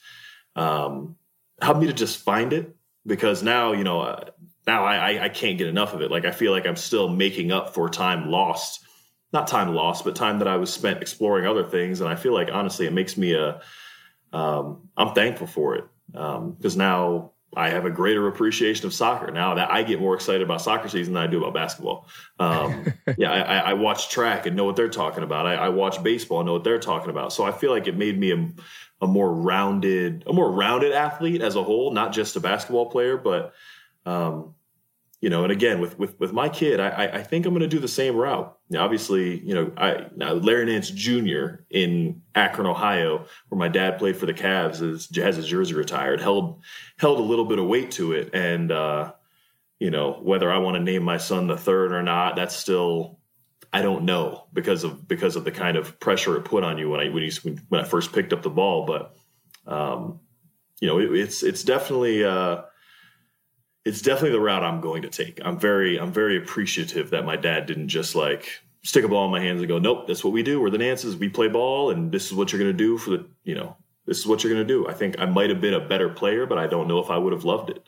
um 0.56 1.16
help 1.62 1.78
me 1.78 1.88
to 1.88 1.94
just 1.94 2.24
find 2.24 2.54
it 2.54 2.76
because 3.06 3.44
now 3.44 3.72
you 3.74 3.84
know 3.84 4.32
now 4.68 4.84
I, 4.86 5.26
I 5.26 5.30
can't 5.30 5.58
get 5.58 5.68
enough 5.68 5.94
of 5.94 6.02
it. 6.02 6.12
Like 6.12 6.26
I 6.26 6.32
feel 6.32 6.52
like 6.52 6.68
I'm 6.68 6.76
still 6.76 7.10
making 7.10 7.52
up 7.52 7.74
for 7.74 7.90
time 7.90 8.30
lost, 8.30 8.86
not 9.34 9.48
time 9.48 9.74
lost, 9.74 10.04
but 10.04 10.16
time 10.16 10.40
that 10.40 10.48
I 10.48 10.58
was 10.58 10.72
spent 10.72 11.02
exploring 11.02 11.48
other 11.48 11.64
things. 11.64 12.02
And 12.02 12.10
I 12.10 12.16
feel 12.16 12.34
like 12.34 12.50
honestly, 12.52 12.86
it 12.86 12.94
makes 12.94 13.18
me 13.18 13.34
a. 13.34 13.62
Um, 14.34 14.90
I'm 14.98 15.14
thankful 15.14 15.48
for 15.48 15.76
it 15.76 15.86
because 16.12 16.76
um, 16.76 16.80
now 16.80 17.32
I 17.56 17.70
have 17.70 17.86
a 17.86 17.90
greater 17.90 18.28
appreciation 18.28 18.86
of 18.86 18.94
soccer. 18.94 19.30
Now 19.32 19.56
that 19.56 19.70
I 19.70 19.84
get 19.84 20.00
more 20.00 20.16
excited 20.16 20.42
about 20.42 20.62
soccer 20.62 20.88
season 20.88 21.14
than 21.14 21.24
I 21.24 21.28
do 21.28 21.40
about 21.40 21.54
basketball. 21.54 22.08
Um, 22.40 22.94
yeah, 23.18 23.32
I, 23.32 23.72
I, 23.72 23.74
watch 23.74 24.10
track 24.10 24.46
and 24.46 24.56
know 24.56 24.64
what 24.64 24.78
they're 24.78 24.90
talking 24.90 25.24
about. 25.24 25.46
I, 25.46 25.56
I, 25.56 25.70
watch 25.70 26.02
baseball 26.02 26.40
and 26.40 26.48
know 26.48 26.54
what 26.54 26.64
they're 26.64 26.80
talking 26.80 27.10
about. 27.10 27.34
So 27.34 27.44
I 27.44 27.52
feel 27.52 27.72
like 27.72 27.88
it 27.88 27.98
made 27.98 28.18
me 28.18 28.32
a, 28.32 28.50
a 29.02 29.08
more 29.08 29.34
rounded, 29.34 30.24
a 30.28 30.34
more 30.34 30.50
rounded 30.50 30.94
athlete 30.94 31.42
as 31.42 31.56
a 31.56 31.64
whole, 31.64 31.92
not 31.92 32.14
just 32.14 32.38
a 32.38 32.40
basketball 32.40 32.90
player, 32.90 33.18
but 33.18 33.54
um, 34.06 34.56
you 35.22 35.30
know, 35.30 35.44
and 35.44 35.52
again 35.52 35.80
with 35.80 36.00
with 36.00 36.20
with 36.20 36.34
my 36.34 36.50
kid, 36.50 36.80
I 36.80 37.06
I 37.06 37.24
think 37.24 37.46
I'm 37.46 37.54
going 37.54 37.62
to 37.62 37.68
do 37.68 37.80
the 37.80 37.88
same 37.88 38.16
route. 38.16 38.58
Now, 38.72 38.84
obviously, 38.84 39.40
you 39.40 39.54
know, 39.54 39.72
I 39.78 40.08
now 40.16 40.34
Larry 40.34 40.66
Nance 40.66 40.90
Jr. 40.90 41.62
in 41.70 42.24
Akron, 42.34 42.66
Ohio, 42.66 43.26
where 43.50 43.60
my 43.60 43.68
dad 43.68 44.00
played 44.00 44.18
for 44.18 44.26
the 44.26 44.34
Cavs, 44.34 44.82
is 44.82 45.16
has 45.16 45.36
his 45.36 45.48
jersey 45.48 45.76
retired, 45.76 46.22
held 46.22 46.64
held 46.98 47.20
a 47.20 47.24
little 47.24 47.46
bit 47.46 47.60
of 47.60 47.68
weight 47.68 47.92
to 47.92 48.14
it, 48.14 48.32
and 48.34 48.72
uh, 48.72 49.14
you 49.80 49.92
know 49.92 50.14
whether 50.24 50.52
I 50.52 50.58
want 50.58 50.78
to 50.78 50.84
name 50.84 51.04
my 51.04 51.18
son 51.18 51.46
the 51.46 51.56
third 51.56 51.92
or 51.92 52.02
not, 52.02 52.36
that's 52.36 52.56
still 52.56 53.20
I 53.72 53.84
don't 53.84 54.06
know 54.06 54.48
because 54.54 54.84
of 54.84 55.08
because 55.08 55.36
of 55.36 55.44
the 55.44 55.52
kind 55.52 55.78
of 55.78 56.00
pressure 56.00 56.36
it 56.36 56.46
put 56.46 56.64
on 56.64 56.80
you 56.80 56.90
when 56.90 57.00
I 57.00 57.10
when, 57.10 57.22
you, 57.22 57.32
when 57.70 57.80
I 57.80 57.84
first 57.84 58.12
picked 58.12 58.34
up 58.34 58.42
the 58.42 58.50
ball, 58.50 58.88
but 58.88 59.16
um, 59.72 60.20
you 60.80 60.88
know, 60.88 60.98
it, 60.98 61.12
it's 61.16 61.44
it's 61.44 61.64
definitely. 61.64 62.24
Uh, 62.24 62.64
it's 63.86 64.02
definitely 64.02 64.32
the 64.32 64.40
route 64.40 64.64
I'm 64.64 64.82
going 64.82 65.02
to 65.02 65.10
take. 65.10 65.40
I'm 65.44 65.60
very 65.60 66.00
I'm 66.00 66.12
very 66.12 66.38
appreciative 66.38 67.10
that 67.12 67.26
my 67.26 67.36
dad 67.36 67.66
didn't 67.66 67.88
just 67.88 68.16
like 68.16 68.62
stick 68.84 69.04
a 69.04 69.08
ball 69.08 69.26
in 69.26 69.32
my 69.32 69.40
hands 69.40 69.62
and 69.62 69.68
go, 69.68 69.80
nope, 69.80 70.08
that's 70.08 70.24
what 70.24 70.34
we 70.34 70.44
do. 70.44 70.60
We're 70.60 70.70
the 70.70 70.78
Nances. 70.78 71.16
We 71.16 71.30
play 71.30 71.48
ball, 71.48 71.92
and 71.92 72.12
this 72.12 72.26
is 72.26 72.34
what 72.34 72.52
you're 72.52 72.62
going 72.62 72.72
to 72.72 72.78
do 72.78 72.98
for 72.98 73.12
the 73.12 73.26
you 73.44 73.56
know 73.56 73.76
this 74.06 74.20
is 74.20 74.28
what 74.28 74.44
you're 74.44 74.54
going 74.54 74.66
to 74.66 74.74
do. 74.74 74.88
I 74.88 74.94
think 74.94 75.16
I 75.20 75.26
might 75.26 75.50
have 75.50 75.62
been 75.62 75.74
a 75.74 75.80
better 75.80 76.10
player, 76.10 76.46
but 76.46 76.58
I 76.58 76.68
don't 76.68 76.88
know 76.88 77.00
if 77.00 77.10
I 77.10 77.18
would 77.18 77.34
have 77.34 77.44
loved 77.44 77.70
it. 77.70 77.88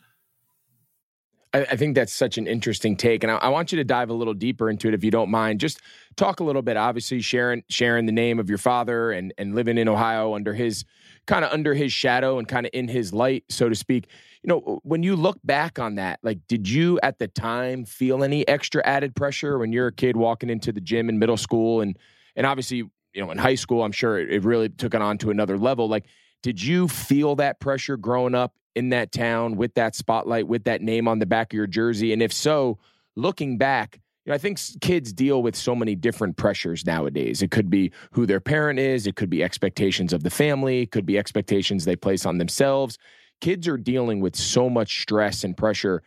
I, 1.55 1.75
think 1.75 1.93
that's 1.93 2.11
such 2.11 2.39
an 2.39 2.47
interesting 2.47 2.97
take, 2.97 3.23
and 3.23 3.31
I, 3.31 3.35
I, 3.35 3.49
want 3.49 3.71
you 3.71 3.75
to 3.75 3.83
dive 3.83 4.09
a 4.09 4.13
little 4.13 4.33
deeper 4.33 4.71
into 4.71 4.87
it 4.87 4.95
if 4.95 5.03
you 5.03 5.11
don't 5.11 5.29
mind. 5.29 5.59
Just 5.59 5.81
talk 6.15 6.39
a 6.39 6.43
little 6.43 6.63
bit. 6.63 6.77
Obviously, 6.77 7.21
sharing 7.21 7.63
sharing 7.69 8.07
the 8.07 8.11
name 8.11 8.39
of 8.39 8.49
your 8.49 8.57
father 8.57 9.11
and 9.11 9.31
and 9.37 9.53
living 9.53 9.77
in 9.77 9.87
Ohio 9.87 10.33
under 10.33 10.55
his 10.55 10.83
kind 11.25 11.45
of 11.45 11.51
under 11.51 11.73
his 11.73 11.93
shadow 11.93 12.37
and 12.37 12.47
kind 12.47 12.65
of 12.65 12.71
in 12.73 12.87
his 12.87 13.13
light, 13.13 13.45
so 13.49 13.69
to 13.69 13.75
speak. 13.75 14.07
You 14.43 14.49
know, 14.49 14.79
when 14.83 15.03
you 15.03 15.15
look 15.15 15.39
back 15.43 15.79
on 15.79 15.95
that, 15.95 16.19
like, 16.21 16.39
did 16.47 16.67
you 16.67 16.99
at 17.01 17.19
the 17.19 17.27
time 17.27 17.85
feel 17.85 18.23
any 18.23 18.47
extra 18.47 18.81
added 18.85 19.15
pressure 19.15 19.57
when 19.57 19.71
you're 19.71 19.87
a 19.87 19.93
kid 19.93 20.17
walking 20.17 20.49
into 20.49 20.71
the 20.71 20.81
gym 20.81 21.09
in 21.09 21.19
middle 21.19 21.37
school 21.37 21.81
and 21.81 21.97
and 22.35 22.47
obviously, 22.47 22.77
you 22.77 23.23
know, 23.23 23.29
in 23.29 23.37
high 23.37 23.55
school, 23.55 23.83
I'm 23.83 23.91
sure 23.91 24.17
it, 24.19 24.31
it 24.31 24.43
really 24.43 24.67
took 24.67 24.95
it 24.95 25.01
on 25.01 25.19
to 25.19 25.29
another 25.29 25.57
level. 25.57 25.87
Like, 25.87 26.05
did 26.41 26.61
you 26.61 26.87
feel 26.87 27.35
that 27.35 27.59
pressure 27.59 27.95
growing 27.95 28.35
up 28.35 28.55
in 28.75 28.89
that 28.89 29.11
town 29.11 29.55
with 29.55 29.75
that 29.75 29.95
spotlight, 29.95 30.47
with 30.47 30.63
that 30.63 30.81
name 30.81 31.07
on 31.07 31.19
the 31.19 31.25
back 31.25 31.53
of 31.53 31.57
your 31.57 31.67
jersey? 31.67 32.11
And 32.11 32.23
if 32.23 32.33
so, 32.33 32.79
looking 33.15 33.57
back, 33.57 33.99
you 34.25 34.29
know, 34.29 34.35
I 34.35 34.37
think 34.37 34.59
kids 34.79 35.11
deal 35.11 35.43
with 35.43 35.55
so 35.55 35.75
many 35.75 35.95
different 35.95 36.37
pressures 36.37 36.85
nowadays. 36.85 37.41
It 37.41 37.51
could 37.51 37.69
be 37.69 37.91
who 38.11 38.25
their 38.25 38.39
parent 38.39 38.79
is, 38.79 39.05
it 39.05 39.15
could 39.15 39.29
be 39.29 39.43
expectations 39.43 40.13
of 40.13 40.23
the 40.23 40.29
family, 40.29 40.83
it 40.83 40.91
could 40.91 41.05
be 41.05 41.17
expectations 41.17 41.83
they 41.83 41.97
place 41.97 42.25
on 42.25 42.37
themselves. 42.37 42.97
Kids 43.41 43.67
are 43.67 43.77
dealing 43.77 44.21
with 44.21 44.35
so 44.35 44.69
much 44.69 45.01
stress 45.01 45.43
and 45.43 45.57
pressure, 45.57 46.01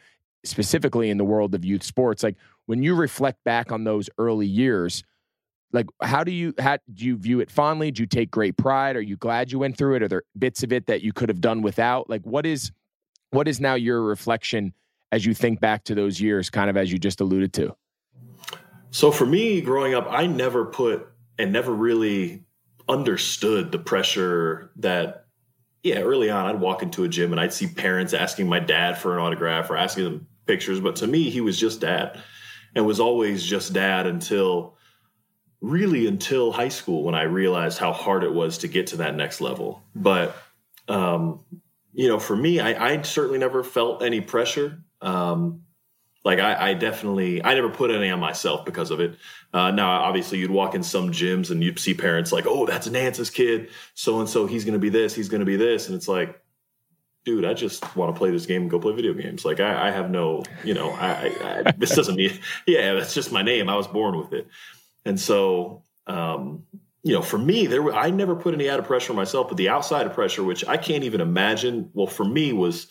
specifically 0.44 1.10
in 1.10 1.18
the 1.18 1.24
world 1.24 1.54
of 1.54 1.64
youth 1.64 1.82
sports. 1.82 2.22
Like 2.22 2.36
when 2.64 2.82
you 2.82 2.94
reflect 2.94 3.44
back 3.44 3.70
on 3.70 3.84
those 3.84 4.08
early 4.16 4.46
years, 4.46 5.04
like 5.72 5.86
how 6.00 6.24
do 6.24 6.32
you 6.32 6.54
how 6.58 6.78
do 6.94 7.04
you 7.04 7.16
view 7.16 7.40
it 7.40 7.50
fondly? 7.50 7.90
Do 7.90 8.02
you 8.02 8.06
take 8.06 8.30
great 8.30 8.56
pride? 8.56 8.96
Are 8.96 9.02
you 9.02 9.18
glad 9.18 9.52
you 9.52 9.58
went 9.58 9.76
through 9.76 9.96
it? 9.96 10.02
Are 10.02 10.08
there 10.08 10.22
bits 10.38 10.62
of 10.62 10.72
it 10.72 10.86
that 10.86 11.02
you 11.02 11.12
could 11.12 11.28
have 11.28 11.42
done 11.42 11.60
without? 11.60 12.08
Like 12.08 12.22
what 12.22 12.46
is 12.46 12.72
what 13.30 13.46
is 13.46 13.60
now 13.60 13.74
your 13.74 14.02
reflection 14.02 14.72
as 15.12 15.26
you 15.26 15.34
think 15.34 15.60
back 15.60 15.84
to 15.84 15.94
those 15.94 16.18
years, 16.18 16.48
kind 16.48 16.70
of 16.70 16.78
as 16.78 16.90
you 16.90 16.98
just 16.98 17.20
alluded 17.20 17.52
to? 17.54 17.76
So 18.90 19.10
for 19.10 19.26
me, 19.26 19.60
growing 19.60 19.94
up, 19.94 20.06
I 20.08 20.26
never 20.26 20.66
put 20.66 21.08
and 21.38 21.52
never 21.52 21.72
really 21.72 22.44
understood 22.88 23.72
the 23.72 23.78
pressure 23.78 24.70
that, 24.76 25.26
yeah, 25.82 26.00
early 26.00 26.30
on, 26.30 26.46
I'd 26.46 26.60
walk 26.60 26.82
into 26.82 27.04
a 27.04 27.08
gym 27.08 27.32
and 27.32 27.40
I'd 27.40 27.52
see 27.52 27.66
parents 27.66 28.14
asking 28.14 28.48
my 28.48 28.60
dad 28.60 28.96
for 28.96 29.16
an 29.16 29.22
autograph 29.22 29.70
or 29.70 29.76
asking 29.76 30.04
them 30.04 30.26
pictures. 30.46 30.80
But 30.80 30.96
to 30.96 31.06
me, 31.06 31.30
he 31.30 31.40
was 31.40 31.58
just 31.58 31.80
dad 31.80 32.20
and 32.74 32.86
was 32.86 33.00
always 33.00 33.44
just 33.44 33.72
dad 33.72 34.06
until 34.06 34.76
really 35.60 36.06
until 36.06 36.52
high 36.52 36.68
school 36.68 37.02
when 37.02 37.14
I 37.14 37.22
realized 37.22 37.78
how 37.78 37.92
hard 37.92 38.24
it 38.24 38.32
was 38.32 38.58
to 38.58 38.68
get 38.68 38.88
to 38.88 38.96
that 38.98 39.16
next 39.16 39.40
level. 39.40 39.82
But, 39.94 40.36
um, 40.88 41.44
you 41.92 42.08
know, 42.08 42.18
for 42.18 42.36
me, 42.36 42.60
I, 42.60 42.92
I 42.92 43.02
certainly 43.02 43.38
never 43.38 43.64
felt 43.64 44.02
any 44.02 44.20
pressure. 44.20 44.82
Um, 45.00 45.62
like 46.26 46.40
I, 46.40 46.70
I, 46.70 46.74
definitely 46.74 47.40
I 47.44 47.54
never 47.54 47.70
put 47.70 47.92
any 47.92 48.10
on 48.10 48.18
myself 48.18 48.64
because 48.64 48.90
of 48.90 48.98
it. 48.98 49.14
Uh, 49.54 49.70
now, 49.70 49.88
obviously, 50.02 50.38
you'd 50.38 50.50
walk 50.50 50.74
in 50.74 50.82
some 50.82 51.12
gyms 51.12 51.52
and 51.52 51.62
you'd 51.62 51.78
see 51.78 51.94
parents 51.94 52.32
like, 52.32 52.46
"Oh, 52.48 52.66
that's 52.66 52.88
Nance's 52.88 53.30
kid, 53.30 53.68
so 53.94 54.18
and 54.18 54.28
so. 54.28 54.48
He's 54.48 54.64
going 54.64 54.72
to 54.72 54.80
be 54.80 54.88
this. 54.88 55.14
He's 55.14 55.28
going 55.28 55.38
to 55.38 55.46
be 55.46 55.54
this," 55.54 55.86
and 55.86 55.94
it's 55.94 56.08
like, 56.08 56.42
dude, 57.24 57.44
I 57.44 57.54
just 57.54 57.94
want 57.94 58.12
to 58.12 58.18
play 58.18 58.32
this 58.32 58.44
game 58.44 58.62
and 58.62 58.70
go 58.70 58.80
play 58.80 58.92
video 58.92 59.14
games. 59.14 59.44
Like 59.44 59.60
I, 59.60 59.86
I 59.86 59.90
have 59.92 60.10
no, 60.10 60.42
you 60.64 60.74
know, 60.74 60.90
I, 60.90 61.62
I, 61.64 61.70
this 61.78 61.90
doesn't 61.94 62.16
mean, 62.16 62.36
yeah, 62.66 62.94
that's 62.94 63.14
just 63.14 63.30
my 63.30 63.42
name. 63.42 63.68
I 63.68 63.76
was 63.76 63.86
born 63.86 64.18
with 64.18 64.32
it, 64.32 64.48
and 65.04 65.18
so. 65.18 65.84
Um, 66.08 66.64
you 67.02 67.12
know, 67.12 67.22
for 67.22 67.38
me, 67.38 67.68
there 67.68 67.94
I 67.94 68.10
never 68.10 68.34
put 68.34 68.52
any 68.52 68.68
added 68.68 68.84
pressure 68.84 69.12
on 69.12 69.16
myself, 69.16 69.46
but 69.46 69.56
the 69.56 69.68
outside 69.68 70.06
of 70.06 70.12
pressure, 70.14 70.42
which 70.42 70.66
I 70.66 70.76
can't 70.76 71.04
even 71.04 71.20
imagine. 71.20 71.88
Well, 71.94 72.08
for 72.08 72.24
me, 72.24 72.52
was 72.52 72.88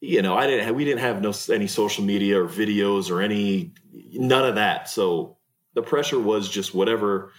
you 0.00 0.22
know, 0.22 0.36
I 0.36 0.46
didn't 0.46 0.64
have, 0.66 0.74
we 0.74 0.84
didn't 0.84 1.00
have 1.00 1.20
no 1.20 1.32
any 1.52 1.66
social 1.66 2.04
media 2.04 2.40
or 2.42 2.48
videos 2.48 3.10
or 3.10 3.20
any 3.20 3.72
none 4.12 4.44
of 4.44 4.54
that. 4.54 4.88
So 4.88 5.36
the 5.74 5.82
pressure 5.82 6.20
was 6.20 6.48
just 6.48 6.74
whatever 6.74 7.32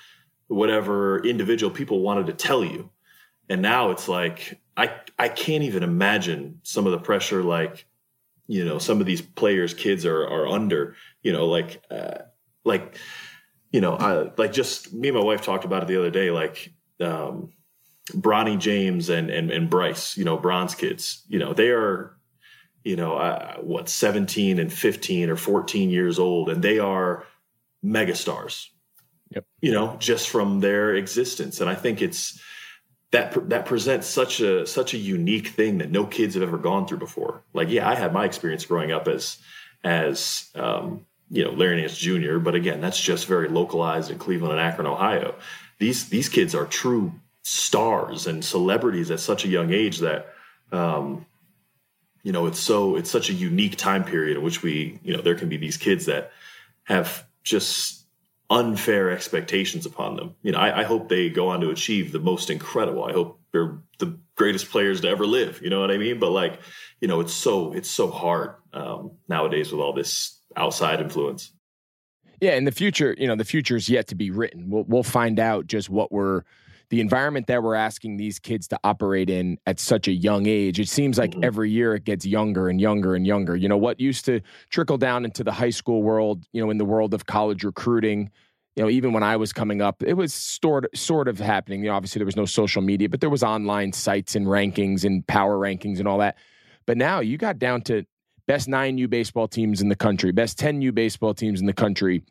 whatever 0.47 1.23
individual 1.23 1.71
people 1.71 2.01
wanted 2.01 2.27
to 2.27 2.33
tell 2.33 2.63
you. 2.63 2.89
And 3.49 3.61
now 3.61 3.91
it's 3.91 4.07
like 4.07 4.59
I 4.75 4.91
I 5.17 5.29
can't 5.29 5.63
even 5.63 5.83
imagine 5.83 6.59
some 6.63 6.85
of 6.85 6.91
the 6.91 6.99
pressure 6.99 7.43
like 7.43 7.85
you 8.47 8.65
know 8.65 8.77
some 8.77 8.99
of 8.99 9.05
these 9.05 9.21
players 9.21 9.73
kids 9.73 10.05
are 10.05 10.27
are 10.27 10.47
under, 10.47 10.95
you 11.23 11.31
know, 11.31 11.45
like 11.45 11.81
uh, 11.89 12.19
like 12.65 12.97
you 13.71 13.79
know, 13.81 13.95
I, 13.95 14.31
like 14.37 14.51
just 14.51 14.93
me 14.93 15.09
and 15.09 15.17
my 15.17 15.23
wife 15.23 15.43
talked 15.43 15.63
about 15.63 15.83
it 15.83 15.87
the 15.87 15.97
other 15.97 16.11
day 16.11 16.31
like 16.31 16.73
um 16.99 17.53
Bronny 18.11 18.57
James 18.57 19.09
and, 19.09 19.29
and 19.29 19.49
and 19.49 19.69
Bryce, 19.69 20.17
you 20.17 20.25
know, 20.25 20.35
Bron's 20.35 20.75
kids, 20.75 21.23
you 21.29 21.39
know, 21.39 21.53
they 21.53 21.69
are 21.69 22.18
you 22.83 22.95
know, 22.95 23.17
uh, 23.17 23.55
what, 23.57 23.89
17 23.89 24.59
and 24.59 24.71
15 24.71 25.29
or 25.29 25.35
14 25.35 25.89
years 25.89 26.19
old, 26.19 26.49
and 26.49 26.63
they 26.63 26.79
are 26.79 27.25
megastars. 27.83 28.67
Yep. 29.31 29.45
You 29.61 29.71
know, 29.73 29.95
just 29.99 30.29
from 30.29 30.59
their 30.59 30.95
existence. 30.95 31.61
And 31.61 31.69
I 31.69 31.75
think 31.75 32.01
it's 32.01 32.39
that 33.11 33.49
that 33.49 33.65
presents 33.65 34.07
such 34.07 34.39
a 34.39 34.65
such 34.65 34.93
a 34.93 34.97
unique 34.97 35.49
thing 35.49 35.79
that 35.79 35.91
no 35.91 36.05
kids 36.05 36.33
have 36.35 36.43
ever 36.43 36.57
gone 36.57 36.87
through 36.87 36.97
before. 36.97 37.43
Like, 37.53 37.69
yeah, 37.69 37.87
I 37.87 37.95
had 37.95 38.13
my 38.13 38.25
experience 38.25 38.65
growing 38.65 38.91
up 38.91 39.07
as 39.07 39.37
as 39.83 40.49
um, 40.55 41.05
you 41.29 41.43
know, 41.43 41.51
Larry 41.51 41.77
Nance 41.77 41.97
Jr., 41.97 42.37
but 42.39 42.55
again, 42.55 42.81
that's 42.81 42.99
just 42.99 43.27
very 43.27 43.47
localized 43.49 44.09
in 44.11 44.17
Cleveland 44.17 44.53
and 44.53 44.61
Akron, 44.61 44.87
Ohio. 44.87 45.35
These 45.77 46.09
these 46.09 46.29
kids 46.29 46.55
are 46.55 46.65
true 46.65 47.13
stars 47.43 48.27
and 48.27 48.43
celebrities 48.43 49.11
at 49.11 49.19
such 49.19 49.45
a 49.45 49.47
young 49.47 49.71
age 49.71 49.99
that 49.99 50.33
um, 50.71 51.25
you 52.23 52.31
know 52.31 52.45
it's 52.45 52.59
so 52.59 52.95
it's 52.95 53.09
such 53.09 53.29
a 53.29 53.33
unique 53.33 53.75
time 53.75 54.03
period 54.03 54.37
in 54.37 54.43
which 54.43 54.61
we 54.61 54.99
you 55.03 55.15
know 55.15 55.21
there 55.21 55.35
can 55.35 55.49
be 55.49 55.57
these 55.57 55.77
kids 55.77 56.05
that 56.05 56.31
have 56.83 57.25
just 57.43 58.05
unfair 58.49 59.11
expectations 59.11 59.85
upon 59.85 60.15
them. 60.15 60.35
You 60.41 60.51
know 60.51 60.59
I, 60.59 60.81
I, 60.81 60.83
hope 60.83 61.07
they 61.07 61.29
go 61.29 61.49
on 61.49 61.61
to 61.61 61.69
achieve 61.69 62.11
the 62.11 62.19
most 62.19 62.49
incredible. 62.49 63.03
I 63.03 63.13
hope 63.13 63.39
they're 63.51 63.79
the 63.99 64.17
greatest 64.35 64.71
players 64.71 65.01
to 65.01 65.09
ever 65.09 65.25
live 65.25 65.61
you 65.61 65.69
know 65.69 65.81
what 65.81 65.91
i 65.91 65.97
mean? 65.97 66.19
But 66.19 66.31
like 66.31 66.59
you 66.99 67.07
know 67.07 67.19
it's 67.19 67.33
so 67.33 67.73
it's 67.73 67.89
so 67.89 68.09
hard 68.09 68.55
um, 68.73 69.11
nowadays 69.27 69.71
with 69.71 69.81
all 69.81 69.93
this 69.93 70.39
outside 70.55 70.99
influence. 71.01 71.51
Yeah 72.41 72.55
in 72.55 72.65
the 72.65 72.71
future 72.71 73.15
you 73.17 73.27
know 73.27 73.35
the 73.35 73.45
future 73.45 73.75
is 73.75 73.89
yet 73.89 74.07
to 74.07 74.15
be 74.15 74.31
written. 74.31 74.69
We'll, 74.69 74.83
we'll 74.83 75.03
find 75.03 75.39
out 75.39 75.67
just 75.67 75.89
what 75.89 76.11
we're 76.11 76.43
the 76.89 77.01
environment 77.01 77.47
that 77.47 77.61
we're 77.61 77.75
asking 77.75 78.17
these 78.17 78.39
kids 78.39 78.67
to 78.69 78.79
operate 78.83 79.29
in 79.29 79.59
at 79.65 79.79
such 79.79 80.07
a 80.07 80.11
young 80.11 80.47
age, 80.47 80.79
it 80.79 80.89
seems 80.89 81.17
like 81.17 81.31
mm-hmm. 81.31 81.43
every 81.43 81.69
year 81.69 81.93
it 81.93 82.03
gets 82.03 82.25
younger 82.25 82.67
and 82.67 82.81
younger 82.81 83.15
and 83.15 83.27
younger. 83.27 83.55
You 83.55 83.69
know, 83.69 83.77
what 83.77 83.99
used 83.99 84.25
to 84.25 84.41
trickle 84.69 84.97
down 84.97 85.23
into 85.23 85.43
the 85.43 85.51
high 85.51 85.69
school 85.69 86.01
world, 86.01 86.45
you 86.51 86.61
know, 86.61 86.71
in 86.71 86.77
the 86.77 86.85
world 86.85 87.13
of 87.13 87.27
college 87.27 87.63
recruiting, 87.63 88.31
you 88.75 88.83
know, 88.83 88.89
even 88.89 89.13
when 89.13 89.23
I 89.23 89.35
was 89.35 89.53
coming 89.53 89.81
up, 89.81 90.01
it 90.01 90.13
was 90.13 90.33
sort 90.33 90.87
sort 90.97 91.27
of 91.27 91.39
happening. 91.39 91.83
You 91.83 91.89
know, 91.89 91.95
obviously 91.95 92.19
there 92.19 92.25
was 92.25 92.37
no 92.37 92.45
social 92.45 92.81
media, 92.81 93.07
but 93.07 93.21
there 93.21 93.29
was 93.29 93.43
online 93.43 93.93
sites 93.93 94.35
and 94.35 94.47
rankings 94.47 95.03
and 95.03 95.25
power 95.27 95.57
rankings 95.57 95.99
and 95.99 96.07
all 96.07 96.17
that. 96.19 96.37
But 96.87 96.97
now 96.97 97.19
you 97.19 97.37
got 97.37 97.59
down 97.59 97.81
to 97.83 98.05
best 98.47 98.67
nine 98.67 98.97
U 98.97 99.07
baseball 99.07 99.47
teams 99.47 99.81
in 99.81 99.89
the 99.89 99.95
country, 99.95 100.31
best 100.31 100.57
10 100.57 100.81
U 100.81 100.91
baseball 100.91 101.35
teams 101.35 101.59
in 101.59 101.67
the 101.67 101.73
country 101.73 102.23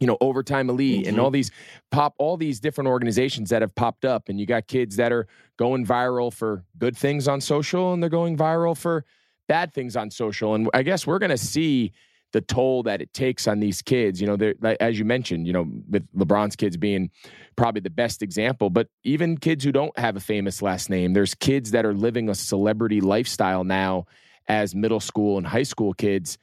you 0.00 0.06
know 0.06 0.16
overtime 0.20 0.68
elite 0.68 1.02
mm-hmm. 1.02 1.10
and 1.10 1.20
all 1.20 1.30
these 1.30 1.50
pop 1.90 2.14
all 2.18 2.36
these 2.36 2.58
different 2.58 2.88
organizations 2.88 3.50
that 3.50 3.62
have 3.62 3.74
popped 3.74 4.04
up. 4.04 4.28
And 4.28 4.40
you 4.40 4.46
got 4.46 4.66
kids 4.66 4.96
that 4.96 5.12
are 5.12 5.26
going 5.58 5.86
viral 5.86 6.32
for 6.32 6.64
good 6.78 6.96
things 6.96 7.28
on 7.28 7.40
social 7.40 7.92
and 7.92 8.02
they're 8.02 8.10
going 8.10 8.36
viral 8.36 8.76
for 8.76 9.04
bad 9.46 9.72
things 9.72 9.94
on 9.96 10.10
social. 10.10 10.54
And 10.54 10.68
i 10.74 10.82
guess 10.82 11.06
we're 11.06 11.18
going 11.18 11.30
to 11.30 11.38
see 11.38 11.92
the 12.32 12.40
toll 12.40 12.84
that 12.84 13.02
it 13.02 13.12
takes 13.12 13.48
on 13.48 13.58
these 13.58 13.82
kids. 13.82 14.20
You 14.20 14.26
know 14.28 14.52
like, 14.60 14.78
as 14.80 14.98
you 14.98 15.04
mentioned 15.04 15.46
you 15.46 15.52
know 15.52 15.68
with 15.88 16.10
lebron's 16.16 16.56
kids 16.56 16.76
being 16.76 17.10
probably 17.56 17.82
the 17.82 17.90
best 17.90 18.22
example 18.22 18.70
but 18.70 18.88
even 19.04 19.36
kids 19.36 19.64
who 19.64 19.72
don't 19.72 19.96
have 19.98 20.16
a 20.16 20.20
famous 20.20 20.62
last 20.62 20.88
name 20.88 21.12
there's 21.12 21.34
kids 21.34 21.72
that 21.72 21.84
are 21.84 21.92
living 21.92 22.30
a 22.30 22.34
celebrity 22.34 23.02
lifestyle 23.02 23.64
now 23.64 24.06
as 24.48 24.74
middle 24.74 25.00
school 25.00 25.36
and 25.36 25.46
high 25.46 25.64
school 25.64 25.92
kids 25.92 26.38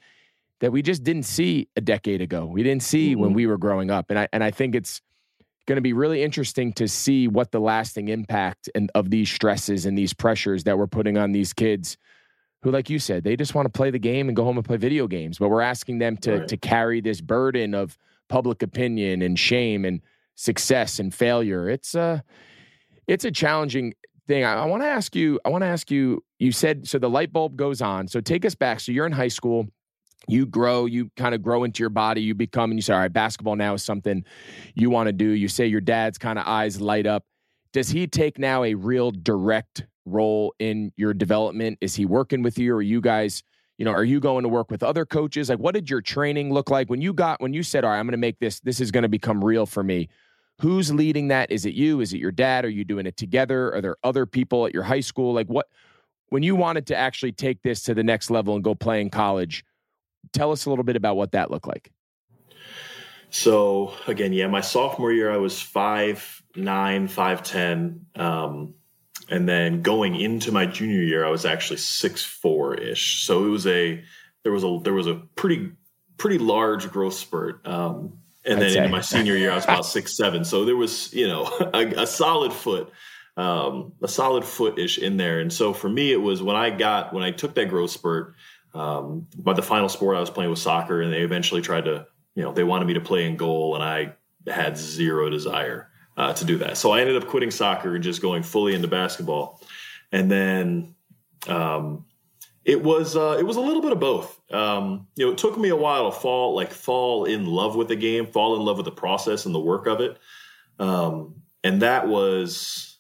that 0.59 0.71
we 0.71 0.81
just 0.81 1.03
didn't 1.03 1.23
see 1.23 1.67
a 1.75 1.81
decade 1.81 2.21
ago. 2.21 2.45
We 2.45 2.63
didn't 2.63 2.83
see 2.83 3.11
mm-hmm. 3.11 3.21
when 3.21 3.33
we 3.33 3.47
were 3.47 3.57
growing 3.57 3.91
up. 3.91 4.09
And 4.09 4.19
I 4.19 4.27
and 4.33 4.43
I 4.43 4.51
think 4.51 4.75
it's 4.75 5.01
going 5.67 5.75
to 5.75 5.81
be 5.81 5.93
really 5.93 6.23
interesting 6.23 6.73
to 6.73 6.87
see 6.87 7.27
what 7.27 7.51
the 7.51 7.59
lasting 7.59 8.07
impact 8.07 8.69
and 8.73 8.89
of 8.95 9.09
these 9.09 9.29
stresses 9.29 9.85
and 9.85 9.97
these 9.97 10.13
pressures 10.13 10.63
that 10.63 10.77
we're 10.77 10.87
putting 10.87 11.17
on 11.17 11.33
these 11.33 11.53
kids 11.53 11.97
who 12.63 12.71
like 12.71 12.89
you 12.89 12.97
said 12.97 13.23
they 13.23 13.35
just 13.35 13.53
want 13.53 13.65
to 13.65 13.69
play 13.69 13.91
the 13.91 13.99
game 13.99 14.29
and 14.29 14.35
go 14.35 14.43
home 14.43 14.57
and 14.57 14.65
play 14.65 14.77
video 14.77 15.07
games 15.07 15.37
but 15.37 15.49
we're 15.49 15.61
asking 15.61 15.99
them 15.99 16.17
to 16.17 16.39
right. 16.39 16.47
to 16.47 16.57
carry 16.57 17.01
this 17.01 17.21
burden 17.21 17.75
of 17.75 17.97
public 18.29 18.63
opinion 18.63 19.21
and 19.21 19.37
shame 19.37 19.85
and 19.85 20.01
success 20.35 20.99
and 20.99 21.13
failure 21.13 21.69
it's 21.69 21.93
a 21.95 22.23
it's 23.05 23.25
a 23.25 23.31
challenging 23.31 23.93
thing 24.25 24.43
i, 24.43 24.55
I 24.55 24.65
want 24.65 24.83
to 24.83 24.87
ask 24.87 25.15
you 25.15 25.39
i 25.45 25.49
want 25.49 25.63
to 25.63 25.67
ask 25.67 25.91
you 25.91 26.23
you 26.39 26.51
said 26.51 26.87
so 26.87 26.97
the 26.97 27.09
light 27.09 27.31
bulb 27.31 27.57
goes 27.57 27.81
on 27.81 28.07
so 28.07 28.21
take 28.21 28.45
us 28.45 28.55
back 28.55 28.79
so 28.79 28.91
you're 28.91 29.05
in 29.05 29.11
high 29.11 29.27
school 29.27 29.67
you 30.27 30.45
grow, 30.45 30.85
you 30.85 31.09
kind 31.15 31.33
of 31.33 31.41
grow 31.41 31.63
into 31.63 31.81
your 31.81 31.89
body, 31.89 32.21
you 32.21 32.35
become, 32.35 32.71
and 32.71 32.77
you 32.77 32.81
say, 32.81 32.93
all 32.93 32.99
right, 32.99 33.11
basketball 33.11 33.55
now 33.55 33.73
is 33.73 33.83
something 33.83 34.25
you 34.75 34.89
want 34.89 35.07
to 35.07 35.13
do. 35.13 35.29
You 35.29 35.47
say 35.47 35.67
your 35.67 35.81
dad's 35.81 36.17
kind 36.17 36.37
of 36.37 36.45
eyes 36.45 36.81
light 36.81 37.07
up. 37.07 37.23
Does 37.71 37.89
he 37.89 38.07
take 38.07 38.37
now 38.37 38.63
a 38.63 38.73
real 38.73 39.11
direct 39.11 39.85
role 40.05 40.53
in 40.59 40.91
your 40.97 41.13
development? 41.13 41.77
Is 41.81 41.95
he 41.95 42.05
working 42.05 42.43
with 42.43 42.57
you 42.57 42.73
or 42.73 42.81
you 42.81 43.01
guys, 43.01 43.43
you 43.77 43.85
know, 43.85 43.91
are 43.91 44.03
you 44.03 44.19
going 44.19 44.43
to 44.43 44.49
work 44.49 44.71
with 44.71 44.83
other 44.83 45.05
coaches? 45.05 45.49
Like, 45.49 45.59
what 45.59 45.73
did 45.73 45.89
your 45.89 46.01
training 46.01 46.53
look 46.53 46.69
like 46.69 46.89
when 46.89 47.01
you 47.01 47.13
got, 47.13 47.41
when 47.41 47.53
you 47.53 47.63
said, 47.63 47.85
all 47.85 47.91
right, 47.91 47.99
I'm 47.99 48.05
going 48.05 48.11
to 48.13 48.17
make 48.17 48.39
this, 48.39 48.59
this 48.61 48.81
is 48.81 48.91
going 48.91 49.03
to 49.03 49.09
become 49.09 49.43
real 49.43 49.65
for 49.65 49.83
me? 49.83 50.09
Who's 50.59 50.91
leading 50.91 51.27
that? 51.27 51.51
Is 51.51 51.65
it 51.65 51.75
you? 51.75 52.01
Is 52.01 52.13
it 52.13 52.17
your 52.17 52.31
dad? 52.31 52.65
Are 52.65 52.69
you 52.69 52.83
doing 52.83 53.05
it 53.05 53.15
together? 53.15 53.73
Are 53.75 53.81
there 53.81 53.97
other 54.03 54.25
people 54.25 54.65
at 54.65 54.73
your 54.73 54.83
high 54.83 55.01
school? 55.01 55.33
Like, 55.33 55.47
what, 55.47 55.67
when 56.29 56.41
you 56.41 56.55
wanted 56.55 56.87
to 56.87 56.95
actually 56.95 57.31
take 57.31 57.61
this 57.61 57.83
to 57.83 57.93
the 57.93 58.03
next 58.03 58.31
level 58.31 58.55
and 58.55 58.63
go 58.63 58.73
play 58.73 58.99
in 58.99 59.09
college, 59.09 59.63
tell 60.33 60.51
us 60.51 60.65
a 60.65 60.69
little 60.69 60.83
bit 60.83 60.95
about 60.95 61.17
what 61.17 61.31
that 61.31 61.51
looked 61.51 61.67
like. 61.67 61.91
So 63.29 63.93
again, 64.07 64.33
yeah, 64.33 64.47
my 64.47 64.61
sophomore 64.61 65.11
year 65.11 65.31
I 65.31 65.37
was 65.37 65.61
five 65.61 66.41
nine, 66.55 67.07
five 67.07 67.43
ten, 67.43 68.05
um, 68.15 68.73
and 69.29 69.47
then 69.47 69.81
going 69.81 70.15
into 70.15 70.51
my 70.51 70.65
junior 70.65 71.01
year 71.01 71.25
I 71.25 71.29
was 71.29 71.45
actually 71.45 71.77
six 71.77 72.23
four 72.23 72.75
ish. 72.75 73.25
So 73.25 73.45
it 73.45 73.49
was 73.49 73.67
a 73.67 74.03
there 74.43 74.51
was 74.51 74.63
a 74.63 74.79
there 74.83 74.93
was 74.93 75.07
a 75.07 75.15
pretty 75.35 75.71
pretty 76.17 76.37
large 76.37 76.89
growth 76.89 77.15
spurt. 77.15 77.67
Um, 77.67 78.19
and 78.45 78.59
I'd 78.59 78.71
then 78.71 78.83
in 78.85 78.91
my 78.91 79.01
senior 79.01 79.35
year 79.35 79.51
I 79.51 79.55
was 79.55 79.65
about 79.65 79.85
six 79.85 80.15
seven. 80.15 80.45
So 80.45 80.63
there 80.63 80.77
was 80.77 81.13
you 81.13 81.27
know 81.27 81.43
a, 81.73 82.03
a 82.03 82.07
solid 82.07 82.53
foot. 82.53 82.91
Um, 83.35 83.93
a 84.01 84.07
solid 84.07 84.43
foot 84.45 84.79
ish 84.79 84.97
in 84.97 85.17
there. 85.17 85.39
And 85.39 85.53
so 85.53 85.71
for 85.71 85.87
me, 85.87 86.11
it 86.11 86.19
was 86.19 86.41
when 86.41 86.55
I 86.55 86.71
got, 86.71 87.13
when 87.13 87.21
I 87.21 87.29
took 87.29 87.53
that 87.53 87.69
growth 87.69 87.91
spurt, 87.91 88.33
um, 88.77 89.27
but 89.37 89.55
the 89.55 89.63
final 89.63 89.89
sport 89.89 90.17
I 90.17 90.19
was 90.19 90.29
playing 90.29 90.51
was 90.51 90.61
soccer, 90.61 91.01
and 91.01 91.11
they 91.11 91.21
eventually 91.21 91.61
tried 91.61 91.85
to, 91.85 92.05
you 92.35 92.43
know, 92.43 92.51
they 92.51 92.63
wanted 92.63 92.85
me 92.85 92.93
to 92.93 93.01
play 93.01 93.25
in 93.25 93.35
goal, 93.35 93.73
and 93.73 93.83
I 93.83 94.13
had 94.51 94.77
zero 94.77 95.29
desire 95.29 95.89
uh, 96.15 96.33
to 96.33 96.45
do 96.45 96.57
that. 96.59 96.77
So 96.77 96.91
I 96.91 97.01
ended 97.01 97.15
up 97.15 97.27
quitting 97.27 97.49
soccer 97.49 97.95
and 97.95 98.03
just 98.03 98.21
going 98.21 98.43
fully 98.43 98.75
into 98.75 98.87
basketball. 98.87 99.61
And 100.11 100.29
then 100.31 100.95
um, 101.47 102.05
it 102.65 102.83
was 102.83 103.15
uh, 103.15 103.37
it 103.39 103.45
was 103.45 103.57
a 103.57 103.61
little 103.61 103.81
bit 103.81 103.93
of 103.93 103.99
both. 103.99 104.39
Um, 104.51 105.07
you 105.15 105.25
know, 105.25 105.31
it 105.31 105.37
took 105.39 105.57
me 105.57 105.69
a 105.69 105.75
while 105.75 106.11
to 106.11 106.17
fall 106.17 106.55
like 106.55 106.71
fall 106.71 107.25
in 107.25 107.45
love 107.47 107.75
with 107.75 107.87
the 107.87 107.95
game, 107.95 108.27
fall 108.27 108.55
in 108.55 108.61
love 108.61 108.77
with 108.77 108.85
the 108.85 108.91
process 108.91 109.45
and 109.47 109.55
the 109.55 109.59
work 109.59 109.87
of 109.87 110.01
it. 110.01 110.19
Um, 110.79 111.41
and 111.63 111.81
that 111.81 112.07
was 112.07 112.99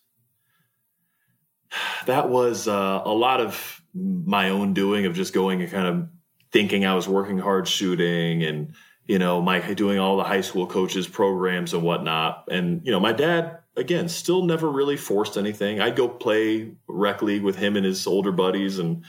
that 2.07 2.29
was 2.29 2.67
uh, 2.67 3.01
a 3.05 3.13
lot 3.13 3.41
of 3.41 3.76
my 3.97 4.49
own 4.49 4.73
doing 4.73 5.05
of 5.05 5.15
just 5.15 5.33
going 5.33 5.61
and 5.61 5.71
kind 5.71 5.87
of 5.87 6.07
thinking 6.51 6.85
I 6.85 6.95
was 6.95 7.07
working 7.07 7.37
hard 7.37 7.67
shooting 7.67 8.43
and 8.43 8.73
you 9.05 9.19
know 9.19 9.41
my 9.41 9.59
doing 9.73 9.99
all 9.99 10.17
the 10.17 10.23
high 10.23 10.41
school 10.41 10.67
coaches 10.67 11.07
programs 11.07 11.73
and 11.73 11.83
whatnot. 11.83 12.45
And 12.51 12.81
you 12.85 12.91
know 12.91 12.99
my 12.99 13.13
dad 13.13 13.59
again 13.75 14.09
still 14.09 14.43
never 14.43 14.69
really 14.69 14.97
forced 14.97 15.37
anything. 15.37 15.79
I'd 15.79 15.95
go 15.95 16.07
play 16.07 16.71
rec 16.87 17.21
league 17.21 17.43
with 17.43 17.57
him 17.57 17.75
and 17.75 17.85
his 17.85 18.05
older 18.07 18.31
buddies 18.31 18.79
and 18.79 19.05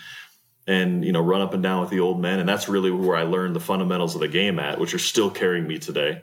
and 0.66 1.04
you 1.04 1.12
know 1.12 1.20
run 1.20 1.40
up 1.40 1.54
and 1.54 1.62
down 1.62 1.80
with 1.80 1.90
the 1.90 2.00
old 2.00 2.20
men. 2.20 2.38
And 2.38 2.48
that's 2.48 2.68
really 2.68 2.90
where 2.90 3.16
i 3.16 3.22
learned 3.22 3.56
the 3.56 3.60
fundamentals 3.60 4.14
of 4.14 4.20
the 4.20 4.28
game 4.28 4.58
at 4.58 4.78
which 4.78 4.94
are 4.94 4.98
still 4.98 5.30
carrying 5.30 5.66
me 5.66 5.78
today. 5.78 6.22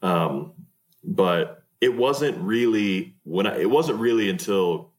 Um, 0.00 0.52
but 1.04 1.64
it 1.80 1.96
wasn't 1.96 2.38
really 2.38 3.16
when 3.24 3.46
I, 3.46 3.60
it 3.60 3.70
wasn't 3.70 4.00
really 4.00 4.30
until 4.30 4.91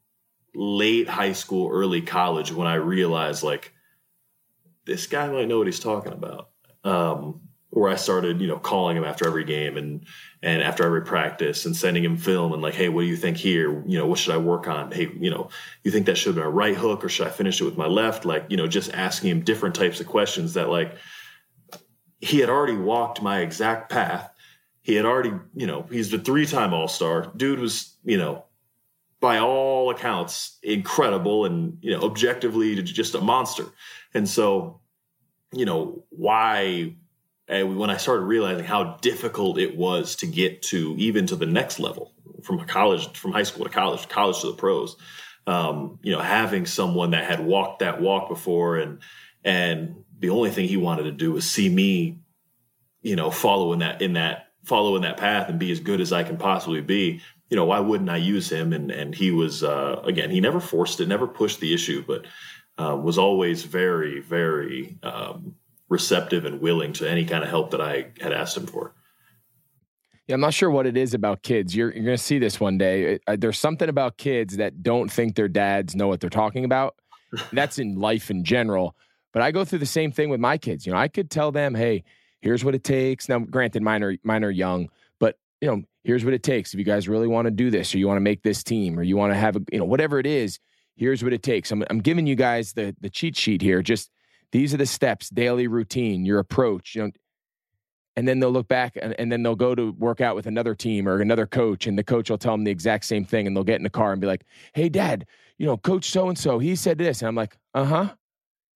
late 0.56 1.08
high 1.08 1.34
school, 1.34 1.70
early 1.72 2.02
college 2.02 2.52
when 2.52 2.68
I 2.68 2.76
realized 2.76 3.44
like 3.44 3.74
this 4.86 5.08
guy 5.08 5.28
might 5.30 5.48
know 5.48 5.58
what 5.58 5.68
he's 5.68 5.80
talking 5.80 6.14
about. 6.14 6.50
Um, 6.84 7.42
where 7.74 7.92
I 7.92 7.96
started, 7.96 8.40
you 8.40 8.48
know, 8.48 8.60
calling 8.60 8.96
him 8.96 9.04
after 9.04 9.26
every 9.26 9.46
game 9.46 9.78
and 9.78 10.06
and 10.44 10.62
after 10.62 10.84
every 10.86 11.02
practice 11.02 11.66
and 11.66 11.76
sending 11.76 12.04
him 12.04 12.18
film 12.18 12.54
and 12.54 12.62
like, 12.62 12.76
hey, 12.76 12.88
what 12.88 13.02
do 13.02 13.08
you 13.08 13.18
think 13.18 13.36
here? 13.36 13.84
You 13.88 13.98
know, 13.98 14.06
what 14.06 14.20
should 14.20 14.34
I 14.34 14.38
work 14.38 14.68
on? 14.68 14.92
Hey, 14.92 15.10
you 15.20 15.32
know, 15.32 15.50
you 15.84 15.90
think 15.90 16.06
that 16.06 16.18
should 16.18 16.36
been 16.36 16.44
a 16.44 16.50
right 16.50 16.76
hook 16.76 17.04
or 17.04 17.10
should 17.10 17.26
I 17.26 17.32
finish 17.32 17.60
it 17.60 17.66
with 17.66 17.78
my 17.78 17.88
left? 17.88 18.26
Like, 18.26 18.46
you 18.50 18.58
know, 18.58 18.68
just 18.68 18.94
asking 18.94 19.32
him 19.32 19.42
different 19.42 19.74
types 19.74 20.00
of 20.00 20.08
questions 20.08 20.54
that 20.54 20.70
like 20.70 20.96
he 22.20 22.40
had 22.40 22.50
already 22.50 22.78
walked 22.78 23.22
my 23.22 23.40
exact 23.40 23.90
path. 23.90 24.30
He 24.82 24.94
had 24.94 25.06
already, 25.06 25.32
you 25.56 25.66
know, 25.66 25.84
he's 25.90 26.14
a 26.14 26.20
three-time 26.20 26.74
All-Star. 26.74 27.32
Dude 27.36 27.60
was, 27.60 27.96
you 28.04 28.18
know, 28.18 28.46
by 29.24 29.40
all 29.40 29.90
accounts 29.90 30.60
incredible 30.62 31.46
and 31.46 31.78
you 31.80 31.92
know 31.92 32.02
objectively 32.02 32.76
just 32.84 33.16
a 33.16 33.22
monster. 33.22 33.66
And 34.14 34.28
so 34.28 34.82
you 35.54 35.64
know 35.66 36.04
why 36.10 36.96
and 37.48 37.78
when 37.78 37.90
i 37.90 37.98
started 37.98 38.24
realizing 38.24 38.66
how 38.66 38.98
difficult 39.02 39.58
it 39.58 39.78
was 39.78 40.16
to 40.18 40.26
get 40.26 40.62
to 40.62 40.96
even 40.98 41.28
to 41.28 41.36
the 41.36 41.46
next 41.46 41.80
level 41.80 42.12
from 42.42 42.60
college 42.66 43.16
from 43.16 43.32
high 43.32 43.44
school 43.44 43.64
to 43.64 43.70
college 43.70 44.10
college 44.10 44.42
to 44.42 44.48
the 44.48 44.54
pros 44.54 44.98
um, 45.46 46.00
you 46.02 46.12
know 46.12 46.22
having 46.22 46.66
someone 46.66 47.12
that 47.12 47.26
had 47.26 47.46
walked 47.46 47.80
that 47.80 48.02
walk 48.02 48.30
before 48.30 48.78
and 48.78 49.00
and 49.44 49.96
the 50.20 50.30
only 50.30 50.50
thing 50.50 50.68
he 50.68 50.78
wanted 50.78 51.04
to 51.04 51.12
do 51.12 51.32
was 51.34 51.50
see 51.50 51.70
me 51.70 52.20
you 53.02 53.16
know 53.16 53.30
follow 53.30 53.74
in 53.74 53.80
that 53.80 54.02
in 54.02 54.14
that 54.14 54.48
follow 54.64 54.96
in 54.96 55.02
that 55.02 55.18
path 55.18 55.50
and 55.50 55.60
be 55.60 55.72
as 55.72 55.82
good 55.82 56.02
as 56.02 56.12
i 56.12 56.24
can 56.24 56.38
possibly 56.38 56.82
be 56.82 57.22
you 57.50 57.58
know, 57.58 57.66
why 57.66 57.80
wouldn't 57.80 58.10
I 58.10 58.18
use 58.18 58.50
him? 58.50 58.74
And 58.74 58.92
and 58.92 59.14
he 59.14 59.32
was 59.32 59.64
uh, 59.64 60.02
again, 60.04 60.30
he 60.30 60.40
never 60.40 60.60
forced 60.60 61.00
it, 61.00 61.08
never 61.08 61.28
pushed 61.28 61.60
the 61.60 61.74
issue, 61.74 62.04
but 62.06 62.26
uh, 62.78 62.96
was 62.96 63.18
always 63.18 63.64
very, 63.64 64.20
very 64.20 64.98
um, 65.04 65.56
receptive 65.90 66.46
and 66.46 66.60
willing 66.60 66.94
to 66.94 67.10
any 67.10 67.26
kind 67.26 67.44
of 67.44 67.50
help 67.50 67.72
that 67.72 67.82
I 67.82 68.12
had 68.20 68.34
asked 68.34 68.58
him 68.58 68.66
for. 68.66 68.94
Yeah, 70.28 70.36
I'm 70.36 70.42
not 70.42 70.54
sure 70.54 70.72
what 70.72 70.88
it 70.88 70.96
is 70.96 71.14
about 71.14 71.44
kids. 71.44 71.76
You're 71.76 71.92
you're 71.92 72.06
going 72.06 72.18
to 72.18 72.24
see 72.24 72.40
this 72.40 72.60
one 72.60 72.78
day. 72.78 73.20
Uh, 73.28 73.36
there's 73.38 73.60
something 73.60 73.90
about 73.90 74.18
kids 74.18 74.56
that 74.58 74.82
don't 74.82 75.12
think 75.12 75.36
their 75.36 75.50
dads 75.50 75.96
know 75.96 76.08
what 76.08 76.22
they're 76.22 76.30
talking 76.30 76.64
about. 76.66 76.96
That's 77.52 77.78
in 77.78 77.96
life 77.96 78.32
in 78.32 78.44
general. 78.44 78.96
But 79.34 79.42
I 79.42 79.52
go 79.52 79.66
through 79.66 79.80
the 79.80 79.86
same 79.86 80.12
thing 80.12 80.30
with 80.30 80.40
my 80.40 80.58
kids. 80.58 80.86
You 80.86 80.94
know, 80.94 80.98
I 80.98 81.10
could 81.10 81.30
tell 81.30 81.52
them, 81.52 81.76
"Hey, 81.76 82.06
here's 82.40 82.64
what 82.64 82.74
it 82.74 82.86
takes." 82.86 83.28
Now, 83.28 83.40
granted, 83.40 83.84
mine 83.84 84.02
are 84.02 84.16
mine 84.24 84.46
are 84.46 84.52
young, 84.52 84.90
but 85.20 85.38
you 85.60 85.68
know, 85.68 85.84
here's 86.04 86.26
what 86.26 86.34
it 86.34 86.44
takes. 86.44 86.74
If 86.74 86.80
you 86.80 86.86
guys 86.86 87.08
really 87.08 87.28
want 87.28 87.46
to 87.46 87.52
do 87.52 87.70
this 87.70 87.94
or 87.94 87.98
you 87.98 88.08
want 88.08 88.18
to 88.18 88.22
make 88.22 88.44
this 88.44 88.64
team 88.64 89.00
or 89.00 89.04
you 89.04 89.18
want 89.18 89.34
to 89.34 89.38
have 89.38 89.56
a 89.56 89.62
you 89.72 89.80
know 89.80 89.86
whatever 89.86 90.20
it 90.20 90.28
is 90.28 90.60
here's 90.96 91.24
what 91.24 91.34
it 91.34 91.42
takes. 91.42 91.72
I'm, 91.72 91.84
I'm 91.90 92.02
giving 92.02 92.28
you 92.28 92.36
guys 92.36 92.74
the 92.74 92.96
the 93.02 93.10
cheat 93.10 93.36
sheet 93.36 93.62
here. 93.62 93.82
Just 93.82 94.12
these 94.54 94.74
are 94.74 94.78
the 94.78 94.86
steps 94.86 95.30
daily 95.30 95.68
routine 95.68 96.26
your 96.26 96.40
approach 96.40 96.96
you 96.96 97.02
know 97.02 97.12
and 98.16 98.28
then 98.28 98.40
they'll 98.40 98.52
look 98.52 98.68
back 98.68 98.96
and, 99.02 99.16
and 99.20 99.32
then 99.32 99.44
they'll 99.44 99.56
go 99.56 99.74
to 99.76 99.92
work 99.94 100.22
out 100.22 100.36
with 100.36 100.46
another 100.46 100.76
team 100.76 101.10
or 101.10 101.20
another 101.20 101.48
coach 101.48 101.88
and 101.88 101.98
the 101.98 102.04
coach 102.04 102.30
will 102.30 102.38
tell 102.38 102.54
them 102.54 102.64
the 102.64 102.72
exact 102.72 103.04
same 103.04 103.26
thing 103.26 103.48
and 103.48 103.58
they'll 103.58 103.64
get 103.64 103.78
in 103.78 103.84
the 103.84 103.90
car 103.90 104.14
and 104.14 104.22
be 104.22 104.28
like 104.28 104.46
hey 104.74 104.88
dad 104.88 105.26
you 105.58 105.66
know 105.66 105.76
coach 105.76 106.10
so 106.10 106.30
and 106.30 106.38
so 106.38 106.60
he 106.60 106.76
said 106.76 106.98
this. 106.98 107.22
And 107.22 107.28
i'm 107.28 107.36
like 107.36 107.58
uh-huh. 107.74 108.14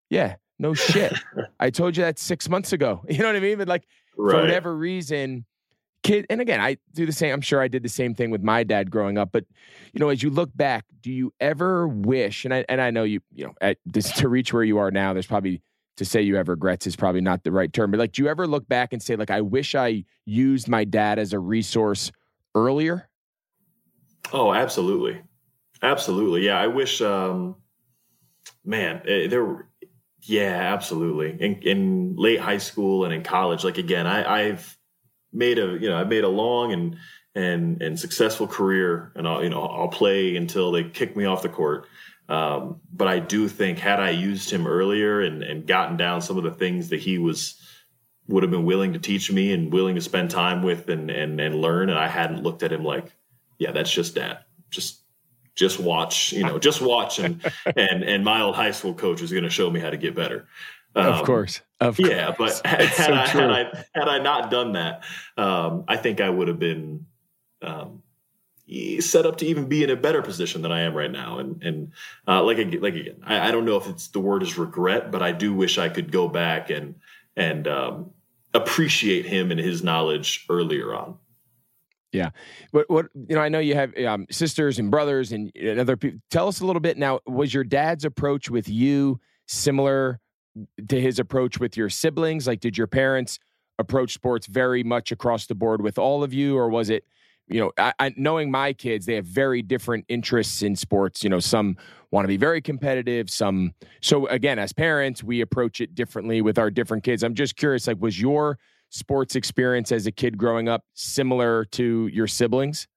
Yeah 0.10 0.36
no 0.60 0.74
shit. 0.74 1.14
I 1.60 1.70
told 1.70 1.96
you 1.96 2.04
that 2.04 2.18
six 2.18 2.50
months 2.50 2.74
ago. 2.74 3.06
You 3.10 3.20
know 3.20 3.28
what 3.28 3.36
i 3.36 3.40
mean? 3.40 3.60
But 3.60 3.68
like 3.68 3.88
right. 4.18 4.34
for 4.34 4.42
whatever 4.42 4.76
reason 4.76 5.46
kid 6.08 6.26
and 6.30 6.40
again 6.40 6.62
i 6.62 6.78
do 6.94 7.06
the 7.06 7.12
same 7.12 7.34
i'm 7.34 7.42
sure 7.42 7.62
i 7.62 7.68
did 7.68 7.84
the 7.84 7.90
same 7.90 8.16
thing 8.16 8.32
with 8.32 8.42
my 8.42 8.64
dad 8.64 8.90
growing 8.90 9.18
up 9.18 9.30
but 9.32 9.46
you 9.94 10.00
know 10.00 10.10
as 10.10 10.24
you 10.24 10.30
look 10.30 10.50
back 10.56 10.86
do 11.02 11.12
you 11.12 11.34
ever 11.40 11.88
wish 11.88 12.46
and 12.46 12.54
i 12.54 12.64
and 12.70 12.82
i 12.82 12.90
know 12.90 13.04
you 13.04 13.20
you 13.34 13.46
know 13.46 13.54
at, 13.62 13.78
to 14.16 14.30
reach 14.30 14.54
where 14.54 14.64
you 14.64 14.78
are 14.78 14.90
now 14.90 15.14
there's 15.14 15.28
probably 15.28 15.62
to 15.98 16.06
say 16.06 16.22
you 16.22 16.36
have 16.36 16.48
regrets 16.48 16.88
is 16.88 16.96
probably 16.96 17.22
not 17.22 17.44
the 17.44 17.52
right 17.52 17.74
term 17.74 17.92
but 17.92 18.00
like 18.00 18.14
do 18.14 18.22
you 18.22 18.30
ever 18.30 18.48
look 18.48 18.68
back 18.70 18.94
and 18.94 19.04
say 19.04 19.16
like 19.16 19.32
i 19.32 19.42
wish 19.42 19.76
i 19.76 20.04
used 20.26 20.70
my 20.70 20.86
dad 20.86 21.20
as 21.20 21.34
a 21.34 21.40
resource 21.40 22.12
earlier 22.56 23.10
oh 24.34 24.54
absolutely. 24.54 25.22
Absolutely. 25.82 26.46
Yeah 26.46 26.60
i 26.60 26.68
wish 26.68 27.02
um 27.02 27.56
man 28.64 29.02
eh, 29.08 29.28
there 29.28 29.68
yeah 30.22 30.74
absolutely. 30.74 31.38
In, 31.40 31.62
in 31.62 32.16
late 32.18 32.40
high 32.40 32.58
school 32.58 33.06
and 33.06 33.14
in 33.14 33.24
college 33.24 33.64
like 33.64 33.78
again 33.78 34.08
i 34.08 34.50
i've 34.50 34.77
made 35.34 35.60
a 35.60 35.78
you 35.80 35.90
know 35.90 35.96
I 35.96 36.04
made 36.04 36.24
a 36.24 36.30
long 36.30 36.72
and 36.72 36.98
and 37.36 37.82
and 37.82 38.00
successful 38.00 38.48
career, 38.48 39.12
and 39.16 39.28
I'll 39.28 39.44
you 39.44 39.50
know 39.50 39.62
I'll 39.62 39.90
play 39.90 40.36
until 40.36 40.72
they 40.72 40.84
kick 40.84 41.16
me 41.16 41.26
off 41.26 41.42
the 41.42 41.50
court. 41.50 41.88
Um, 42.30 42.82
but 42.92 43.08
I 43.08 43.20
do 43.20 43.48
think 43.48 43.80
had 43.80 44.02
I 44.02 44.10
used 44.10 44.50
him 44.50 44.68
earlier 44.68 45.22
and 45.22 45.44
and 45.44 45.66
gotten 45.66 45.98
down 45.98 46.22
some 46.22 46.38
of 46.38 46.44
the 46.44 46.52
things 46.52 46.90
that 46.90 47.00
he 47.00 47.18
was 47.18 47.62
would 48.28 48.44
have 48.44 48.52
been 48.52 48.66
willing 48.66 48.94
to 48.94 49.00
teach 49.00 49.32
me 49.32 49.54
and 49.54 49.72
willing 49.72 49.96
to 49.96 50.02
spend 50.02 50.32
time 50.32 50.62
with 50.62 50.90
and 50.90 51.10
and 51.10 51.40
and 51.40 51.56
learn. 51.56 51.90
And 51.90 51.98
I 52.00 52.08
hadn't 52.08 52.44
looked 52.44 52.64
at 52.64 52.72
him 52.72 52.84
like, 52.84 53.14
yeah, 53.58 53.72
that's 53.72 53.92
just 53.92 54.16
dad. 54.16 54.40
Just 54.70 55.02
just 55.56 55.80
watch, 55.80 56.34
you 56.34 56.44
know, 56.44 56.60
just 56.60 56.82
watch 56.82 57.20
and 57.20 57.42
and 57.76 58.04
and 58.04 58.26
my 58.26 58.42
old 58.42 58.56
high 58.56 58.72
school 58.72 58.94
coach 58.94 59.22
is 59.22 59.32
going 59.32 59.44
to 59.44 59.50
show 59.50 59.70
me 59.70 59.80
how 59.80 59.90
to 59.90 59.98
get 59.98 60.16
better. 60.16 60.48
Um, 60.98 61.14
of 61.14 61.26
course, 61.26 61.62
of 61.80 62.00
yeah. 62.00 62.34
Course. 62.34 62.62
But 62.62 62.72
had, 62.80 62.94
so 62.94 63.14
I, 63.14 63.28
had, 63.28 63.50
I, 63.50 63.86
had 63.94 64.08
I 64.08 64.20
not 64.20 64.50
done 64.50 64.74
that, 64.74 65.04
um, 65.38 65.84
I 65.88 65.96
think 65.98 66.22
I 66.22 66.30
would 66.30 66.48
have 66.48 66.58
been 66.58 67.06
um, 67.62 68.02
set 69.00 69.26
up 69.26 69.38
to 69.38 69.46
even 69.46 69.68
be 69.68 69.84
in 69.84 69.92
a 69.92 69.96
better 69.96 70.22
position 70.22 70.64
than 70.64 70.72
I 70.72 70.82
am 70.82 70.96
right 70.96 71.12
now. 71.12 71.38
And 71.38 71.64
and 71.64 71.92
uh, 72.28 72.44
like 72.44 72.58
like 72.58 72.96
again, 72.96 73.22
I, 73.24 73.50
I, 73.50 73.52
don't 73.52 73.66
know 73.66 73.78
if 73.78 73.88
it's 73.88 74.08
the 74.08 74.20
word 74.20 74.42
is 74.42 74.58
regret, 74.58 75.12
but 75.12 75.22
I 75.22 75.32
do 75.32 75.54
wish 75.54 75.78
I 75.78 75.90
could 75.90 76.12
go 76.12 76.28
back 76.28 76.72
and 76.72 76.96
and 77.36 77.68
um, 77.68 78.12
appreciate 78.56 79.26
him 79.26 79.52
and 79.52 79.60
his 79.60 79.84
knowledge 79.84 80.46
earlier 80.50 80.96
on. 80.96 81.18
Yeah. 82.12 82.32
What, 82.72 82.90
what, 82.90 83.08
you 83.14 83.36
know, 83.36 83.42
I 83.42 83.50
know 83.50 83.60
you 83.60 83.76
have 83.76 83.96
um, 83.98 84.26
sisters 84.32 84.80
and 84.80 84.90
brothers 84.90 85.32
and, 85.32 85.52
and 85.56 85.80
other 85.80 85.98
people. 85.98 86.20
Tell 86.32 86.48
us 86.48 86.62
a 86.62 86.66
little 86.66 86.80
bit 86.80 86.98
now. 86.98 87.20
Was 87.28 87.54
your 87.54 87.66
dad's 87.66 88.06
approach 88.06 88.50
with 88.50 88.68
you 88.68 89.20
similar 89.46 90.20
to 90.88 91.02
his 91.02 91.20
approach 91.20 91.60
with 91.60 91.78
your 91.78 91.90
siblings? 91.90 92.48
Like, 92.48 92.60
did 92.60 92.78
your 92.78 92.88
parents 92.88 93.40
approach 93.80 94.14
sports 94.14 94.48
very 94.48 94.84
much 94.84 95.12
across 95.12 95.46
the 95.46 95.56
board 95.56 95.82
with 95.82 95.98
all 95.98 96.24
of 96.24 96.34
you, 96.34 96.58
or 96.58 96.70
was 96.70 96.90
it, 96.90 97.04
you 97.48 97.60
know, 97.60 97.72
I, 97.78 97.94
I, 98.00 98.14
knowing 98.18 98.52
my 98.52 98.74
kids, 98.74 99.06
they 99.06 99.16
have 99.16 99.26
very 99.26 99.62
different 99.62 100.06
interests 100.10 100.62
in 100.62 100.76
sports. 100.76 101.24
You 101.24 101.30
know, 101.30 101.40
some 101.40 101.78
want 102.12 102.26
to 102.26 102.28
be 102.28 102.38
very 102.38 102.62
competitive, 102.62 103.30
some. 103.30 103.74
So 104.02 104.28
again, 104.28 104.60
as 104.60 104.74
parents, 104.74 105.24
we 105.24 105.42
approach 105.42 105.80
it 105.80 105.96
differently 105.96 106.42
with 106.42 106.58
our 106.58 106.70
different 106.72 107.04
kids. 107.04 107.24
I'm 107.24 107.36
just 107.36 107.56
curious, 107.56 107.88
like, 107.88 108.02
was 108.02 108.20
your 108.20 108.58
sports 108.90 109.36
experience 109.36 109.92
as 109.92 110.08
a 110.08 110.12
kid 110.12 110.38
growing 110.38 110.68
up 110.68 110.84
similar 110.94 111.66
to 111.66 112.08
your 112.08 112.28
siblings? 112.28 112.88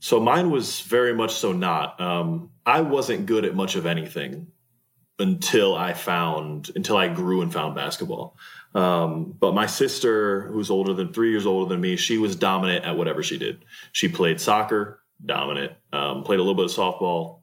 So 0.00 0.20
mine 0.20 0.50
was 0.50 0.80
very 0.80 1.14
much 1.14 1.32
so 1.32 1.52
not. 1.52 2.00
Um, 2.00 2.50
I 2.66 2.80
wasn't 2.82 3.26
good 3.26 3.44
at 3.44 3.54
much 3.54 3.76
of 3.76 3.86
anything 3.86 4.48
until 5.18 5.74
I 5.74 5.92
found 5.94 6.70
until 6.74 6.96
I 6.96 7.08
grew 7.08 7.42
and 7.42 7.52
found 7.52 7.74
basketball. 7.74 8.36
Um, 8.74 9.34
but 9.38 9.54
my 9.54 9.66
sister, 9.66 10.48
who's 10.48 10.70
older 10.70 10.92
than 10.92 11.12
three 11.12 11.30
years 11.30 11.46
older 11.46 11.68
than 11.68 11.80
me, 11.80 11.96
she 11.96 12.18
was 12.18 12.36
dominant 12.36 12.84
at 12.84 12.96
whatever 12.96 13.22
she 13.22 13.38
did. 13.38 13.64
She 13.92 14.08
played 14.08 14.40
soccer, 14.40 15.00
dominant. 15.24 15.72
Um, 15.92 16.22
played 16.22 16.38
a 16.38 16.42
little 16.42 16.54
bit 16.54 16.66
of 16.66 16.70
softball, 16.70 17.40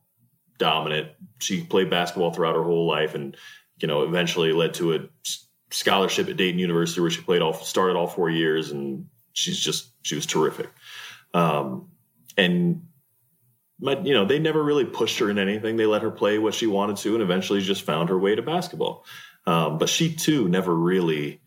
dominant. 0.59 1.09
She 1.39 1.63
played 1.63 1.89
basketball 1.89 2.31
throughout 2.31 2.55
her 2.55 2.63
whole 2.63 2.87
life, 2.87 3.15
and 3.15 3.35
you 3.77 3.87
know, 3.87 4.03
eventually 4.03 4.51
led 4.53 4.75
to 4.75 4.93
a 4.93 4.99
scholarship 5.71 6.29
at 6.29 6.37
Dayton 6.37 6.59
University 6.59 7.01
where 7.01 7.09
she 7.09 7.21
played 7.21 7.41
all 7.41 7.53
started 7.53 7.95
all 7.95 8.07
four 8.07 8.29
years, 8.29 8.69
and 8.71 9.07
she's 9.33 9.59
just 9.59 9.89
she 10.03 10.13
was 10.13 10.27
terrific. 10.27 10.69
Um, 11.33 11.89
and 12.37 12.85
but 13.83 14.05
you 14.05 14.13
know 14.13 14.25
they 14.25 14.39
never 14.39 14.63
really 14.63 14.85
pushed 14.85 15.19
her 15.19 15.29
in 15.29 15.37
anything. 15.37 15.75
They 15.75 15.85
let 15.85 16.01
her 16.01 16.11
play 16.11 16.39
what 16.39 16.53
she 16.53 16.67
wanted 16.67 16.97
to, 16.97 17.13
and 17.13 17.21
eventually 17.21 17.61
just 17.61 17.83
found 17.83 18.09
her 18.09 18.17
way 18.17 18.33
to 18.33 18.41
basketball. 18.41 19.05
Um, 19.45 19.77
but 19.77 19.89
she 19.89 20.15
too 20.15 20.47
never 20.47 20.73
really, 20.73 21.41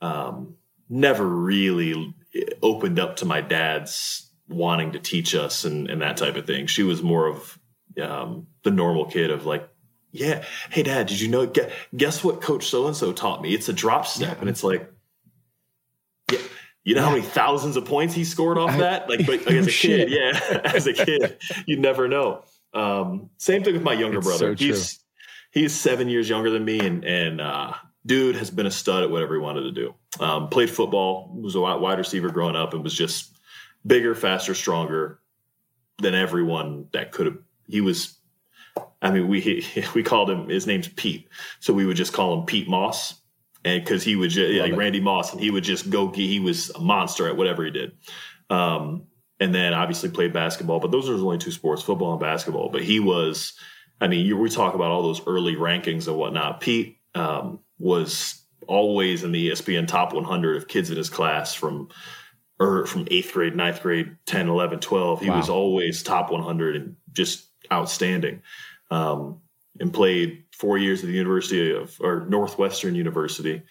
um, 0.00 0.56
never 0.88 1.26
really 1.26 2.14
opened 2.62 2.98
up 2.98 3.16
to 3.16 3.26
my 3.26 3.40
dad's 3.40 4.28
wanting 4.48 4.92
to 4.92 4.98
teach 4.98 5.34
us 5.34 5.64
and, 5.64 5.88
and 5.88 6.02
that 6.02 6.16
type 6.16 6.34
of 6.36 6.46
thing. 6.46 6.66
She 6.66 6.82
was 6.82 7.02
more 7.02 7.28
of 7.28 7.58
um, 8.02 8.48
the 8.64 8.70
normal 8.72 9.06
kid 9.06 9.30
of 9.30 9.46
like, 9.46 9.68
yeah, 10.10 10.44
hey 10.70 10.82
dad, 10.82 11.06
did 11.06 11.20
you 11.20 11.28
know? 11.28 11.50
Guess 11.96 12.24
what 12.24 12.42
Coach 12.42 12.66
so 12.66 12.88
and 12.88 12.96
so 12.96 13.12
taught 13.12 13.40
me? 13.40 13.54
It's 13.54 13.68
a 13.68 13.72
drop 13.72 14.06
step, 14.06 14.34
yeah. 14.34 14.40
and 14.40 14.48
it's 14.50 14.64
like, 14.64 14.91
you 16.84 16.94
know 16.94 17.02
how 17.02 17.10
many 17.10 17.22
thousands 17.22 17.76
of 17.76 17.84
points 17.84 18.14
he 18.14 18.24
scored 18.24 18.58
off 18.58 18.70
I, 18.70 18.78
that? 18.78 19.08
Like, 19.08 19.26
but 19.26 19.46
like, 19.46 19.54
as 19.54 19.66
a 19.66 19.70
kid, 19.72 20.10
yeah, 20.10 20.60
as 20.74 20.86
a 20.86 20.92
kid, 20.92 21.38
you 21.66 21.78
never 21.78 22.08
know. 22.08 22.44
Um, 22.74 23.30
same 23.38 23.62
thing 23.62 23.74
with 23.74 23.82
my 23.82 23.92
younger 23.92 24.18
it's 24.18 24.26
brother. 24.26 24.56
So 24.56 24.64
he's 24.64 25.00
he's 25.50 25.72
seven 25.72 26.08
years 26.08 26.28
younger 26.28 26.50
than 26.50 26.64
me, 26.64 26.80
and 26.80 27.04
and 27.04 27.40
uh, 27.40 27.74
dude 28.04 28.36
has 28.36 28.50
been 28.50 28.66
a 28.66 28.70
stud 28.70 29.04
at 29.04 29.10
whatever 29.10 29.34
he 29.34 29.40
wanted 29.40 29.62
to 29.62 29.72
do. 29.72 29.94
Um, 30.20 30.48
played 30.48 30.70
football, 30.70 31.32
was 31.40 31.54
a 31.54 31.60
wide 31.60 31.98
receiver 31.98 32.30
growing 32.30 32.56
up, 32.56 32.74
and 32.74 32.82
was 32.82 32.94
just 32.94 33.36
bigger, 33.86 34.14
faster, 34.14 34.54
stronger 34.54 35.20
than 35.98 36.14
everyone 36.14 36.86
that 36.92 37.12
could 37.12 37.26
have. 37.26 37.38
He 37.68 37.80
was. 37.80 38.18
I 39.00 39.10
mean, 39.10 39.28
we 39.28 39.64
we 39.94 40.02
called 40.02 40.30
him. 40.30 40.48
His 40.48 40.66
name's 40.66 40.88
Pete, 40.88 41.28
so 41.60 41.72
we 41.72 41.86
would 41.86 41.96
just 41.96 42.12
call 42.12 42.40
him 42.40 42.46
Pete 42.46 42.68
Moss 42.68 43.21
and 43.64 43.82
because 43.82 44.02
he 44.02 44.16
would 44.16 44.30
just 44.30 44.60
like 44.60 44.72
it. 44.72 44.76
Randy 44.76 45.00
Moss, 45.00 45.32
and 45.32 45.40
he 45.40 45.50
would 45.50 45.64
just 45.64 45.90
go. 45.90 46.10
He 46.10 46.40
was 46.40 46.70
a 46.70 46.80
monster 46.80 47.28
at 47.28 47.36
whatever 47.36 47.64
he 47.64 47.70
did. 47.70 47.92
Um, 48.50 49.04
and 49.40 49.54
then 49.54 49.74
obviously 49.74 50.08
played 50.08 50.32
basketball, 50.32 50.78
but 50.78 50.90
those 50.90 51.08
are 51.08 51.14
only 51.14 51.38
two 51.38 51.50
sports: 51.50 51.82
football 51.82 52.12
and 52.12 52.20
basketball. 52.20 52.68
But 52.68 52.82
he 52.82 53.00
was, 53.00 53.54
I 54.00 54.08
mean, 54.08 54.24
you, 54.26 54.36
we 54.36 54.48
talk 54.48 54.74
about 54.74 54.90
all 54.90 55.02
those 55.02 55.26
early 55.26 55.56
rankings 55.56 56.06
and 56.06 56.16
whatnot. 56.16 56.60
Pete 56.60 56.98
um, 57.14 57.60
was 57.78 58.42
always 58.66 59.24
in 59.24 59.32
the 59.32 59.50
ESPN 59.50 59.88
top 59.88 60.12
100 60.12 60.56
of 60.56 60.68
kids 60.68 60.90
in 60.90 60.96
his 60.96 61.10
class 61.10 61.54
from 61.54 61.88
or 62.60 62.86
from 62.86 63.08
eighth 63.10 63.32
grade, 63.32 63.56
ninth 63.56 63.82
grade, 63.82 64.16
10, 64.26 64.48
11, 64.48 64.78
12. 64.78 65.20
He 65.20 65.30
wow. 65.30 65.36
was 65.36 65.48
always 65.48 66.02
top 66.02 66.30
100 66.30 66.76
and 66.76 66.96
just 67.12 67.48
outstanding. 67.72 68.42
Um, 68.90 69.40
and 69.80 69.92
played 69.92 70.44
four 70.52 70.78
years 70.78 71.00
at 71.00 71.06
the 71.06 71.12
University 71.12 71.74
of 71.74 71.96
or 72.00 72.26
Northwestern 72.28 72.94
University. 72.94 73.62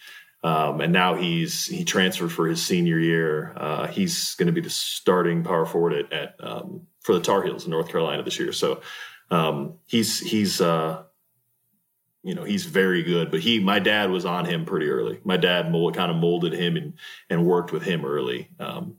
Um, 0.44 0.82
and 0.82 0.92
now 0.92 1.16
he's 1.16 1.68
he 1.68 1.84
transferred 1.84 2.32
for 2.32 2.48
his 2.48 2.66
senior 2.66 2.98
year. 2.98 3.54
Uh, 3.56 3.88
he's 3.88 4.34
going 4.36 4.48
to 4.48 4.52
be 4.52 4.62
the 4.62 4.70
starting 4.70 5.44
power 5.44 5.66
forward 5.66 5.94
at, 5.94 6.12
at 6.12 6.36
um, 6.40 6.88
for 7.02 7.14
the 7.14 7.22
Tar 7.22 7.44
Heels 7.44 7.66
in 7.66 7.72
North 7.72 7.90
Carolina 7.90 8.24
this 8.24 8.40
year. 8.40 8.52
So 8.52 8.82
um, 9.30 9.76
he's 9.86 10.20
he's 10.20 10.60
uh, 10.60 11.04
you 12.24 12.34
know 12.34 12.44
he's 12.44 12.66
very 12.66 13.04
good. 13.04 13.30
But 13.30 13.42
he 13.42 13.60
my 13.60 13.78
dad 13.78 14.10
was 14.10 14.26
on 14.26 14.46
him 14.46 14.66
pretty 14.66 14.90
early. 14.90 15.20
My 15.24 15.38
dad 15.38 15.72
mold, 15.72 15.96
kind 15.96 16.10
of 16.10 16.18
molded 16.18 16.54
him 16.54 16.76
and 16.76 16.94
and 17.30 17.46
worked 17.46 17.72
with 17.72 17.84
him 17.84 18.04
early. 18.04 18.50
Um, 18.60 18.98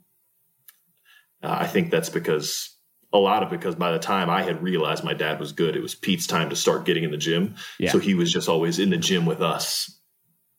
I 1.43 1.67
think 1.67 1.91
that's 1.91 2.11
because 2.11 2.72
a 3.13 3.19
lot 3.19 3.43
of 3.43 3.53
it 3.53 3.59
because 3.59 3.75
by 3.75 3.93
the 3.93 3.99
time 3.99 4.31
I 4.31 4.43
had 4.43 4.63
realized 4.63 5.05
my 5.05 5.15
dad 5.15 5.39
was 5.39 5.53
good, 5.53 5.77
it 5.77 5.83
was 5.83 5.95
Pete's 5.95 6.27
time 6.27 6.51
to 6.51 6.57
start 6.57 6.85
getting 6.85 7.05
in 7.05 7.11
the 7.11 7.17
gym. 7.17 7.57
Yeah. 7.79 7.91
So 7.91 7.99
he 7.99 8.15
was 8.15 8.33
just 8.33 8.49
always 8.49 8.79
in 8.79 8.91
the 8.91 8.97
gym 8.97 9.27
with 9.27 9.43
us. 9.43 9.99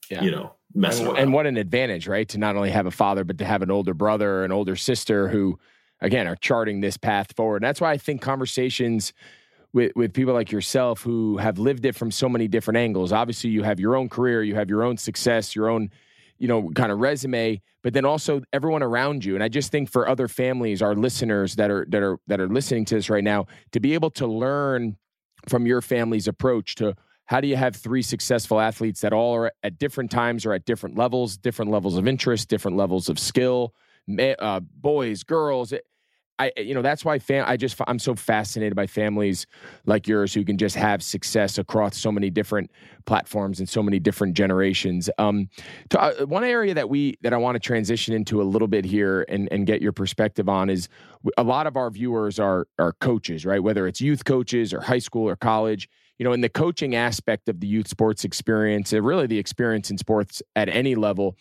Yeah. 0.09 0.21
You 0.21 0.31
know, 0.31 0.53
messing 0.75 1.07
and, 1.07 1.17
and 1.17 1.33
what 1.33 1.47
an 1.47 1.57
advantage, 1.57 2.07
right? 2.07 2.27
To 2.29 2.37
not 2.37 2.55
only 2.55 2.69
have 2.69 2.85
a 2.85 2.91
father, 2.91 3.23
but 3.23 3.37
to 3.39 3.45
have 3.45 3.61
an 3.61 3.71
older 3.71 3.93
brother, 3.93 4.43
an 4.43 4.51
older 4.51 4.75
sister 4.75 5.29
who, 5.29 5.57
again, 6.01 6.27
are 6.27 6.35
charting 6.35 6.81
this 6.81 6.97
path 6.97 7.33
forward. 7.35 7.63
And 7.63 7.67
that's 7.67 7.81
why 7.81 7.91
I 7.91 7.97
think 7.97 8.21
conversations 8.21 9.13
with, 9.71 9.93
with 9.95 10.13
people 10.13 10.33
like 10.33 10.51
yourself 10.51 11.01
who 11.01 11.37
have 11.37 11.57
lived 11.57 11.85
it 11.85 11.95
from 11.95 12.11
so 12.11 12.29
many 12.29 12.47
different 12.47 12.77
angles. 12.77 13.11
Obviously, 13.11 13.49
you 13.49 13.63
have 13.63 13.79
your 13.79 13.95
own 13.95 14.09
career, 14.09 14.43
you 14.43 14.55
have 14.55 14.69
your 14.69 14.83
own 14.83 14.97
success, 14.97 15.55
your 15.55 15.69
own 15.69 15.89
you 16.43 16.49
know, 16.49 16.69
kind 16.75 16.91
of 16.91 16.99
resume, 16.99 17.61
but 17.83 17.93
then 17.93 18.03
also 18.03 18.41
everyone 18.51 18.83
around 18.83 19.23
you. 19.23 19.33
And 19.33 19.41
I 19.41 19.47
just 19.47 19.71
think 19.71 19.89
for 19.89 20.09
other 20.09 20.27
families, 20.27 20.81
our 20.81 20.93
listeners 20.93 21.55
that 21.55 21.71
are 21.71 21.85
that 21.87 22.03
are 22.03 22.17
that 22.27 22.41
are 22.41 22.49
listening 22.49 22.83
to 22.83 22.95
this 22.95 23.09
right 23.09 23.23
now, 23.23 23.45
to 23.71 23.79
be 23.79 23.93
able 23.93 24.09
to 24.11 24.27
learn 24.27 24.97
from 25.47 25.65
your 25.65 25.81
family's 25.81 26.27
approach 26.27 26.75
to 26.75 26.97
how 27.27 27.39
do 27.39 27.47
you 27.47 27.55
have 27.55 27.77
three 27.77 28.01
successful 28.01 28.59
athletes 28.59 28.99
that 28.99 29.13
all 29.13 29.33
are 29.33 29.53
at 29.63 29.79
different 29.79 30.11
times 30.11 30.45
or 30.45 30.51
at 30.51 30.65
different 30.65 30.97
levels, 30.97 31.37
different 31.37 31.71
levels 31.71 31.97
of 31.97 32.09
interest, 32.09 32.49
different 32.49 32.75
levels 32.75 33.07
of 33.07 33.17
skill, 33.17 33.73
uh, 34.19 34.59
boys, 34.59 35.23
girls. 35.23 35.73
I 36.43 36.51
you 36.59 36.73
know 36.73 36.81
that's 36.81 37.05
why 37.05 37.19
fam- 37.19 37.45
I 37.47 37.57
just 37.57 37.79
I'm 37.87 37.99
so 37.99 38.15
fascinated 38.15 38.75
by 38.75 38.87
families 38.87 39.45
like 39.85 40.07
yours 40.07 40.33
who 40.33 40.43
can 40.43 40.57
just 40.57 40.75
have 40.75 41.01
success 41.03 41.57
across 41.57 41.97
so 41.97 42.11
many 42.11 42.29
different 42.29 42.71
platforms 43.05 43.59
and 43.59 43.67
so 43.67 43.83
many 43.83 43.99
different 43.99 44.35
generations. 44.35 45.09
Um, 45.17 45.49
to, 45.89 46.01
uh, 46.01 46.25
one 46.25 46.43
area 46.43 46.73
that 46.73 46.89
we 46.89 47.17
that 47.21 47.33
I 47.33 47.37
want 47.37 47.55
to 47.55 47.59
transition 47.59 48.13
into 48.13 48.41
a 48.41 48.43
little 48.43 48.67
bit 48.67 48.85
here 48.85 49.25
and 49.29 49.47
and 49.51 49.65
get 49.65 49.81
your 49.81 49.91
perspective 49.91 50.49
on 50.49 50.69
is 50.69 50.89
a 51.37 51.43
lot 51.43 51.67
of 51.67 51.77
our 51.77 51.89
viewers 51.89 52.39
are 52.39 52.67
are 52.79 52.93
coaches, 52.93 53.45
right? 53.45 53.61
Whether 53.61 53.87
it's 53.87 54.01
youth 54.01 54.25
coaches 54.25 54.73
or 54.73 54.81
high 54.81 54.99
school 54.99 55.27
or 55.27 55.35
college. 55.35 55.89
You 56.19 56.25
know, 56.25 56.33
in 56.33 56.41
the 56.41 56.49
coaching 56.49 56.95
aspect 56.95 57.49
of 57.49 57.59
the 57.59 57.65
youth 57.65 57.87
sports 57.87 58.23
experience, 58.23 58.93
and 58.93 59.03
really 59.03 59.25
the 59.25 59.39
experience 59.39 59.89
in 59.89 59.97
sports 59.97 60.43
at 60.55 60.69
any 60.69 60.93
level, 60.93 61.35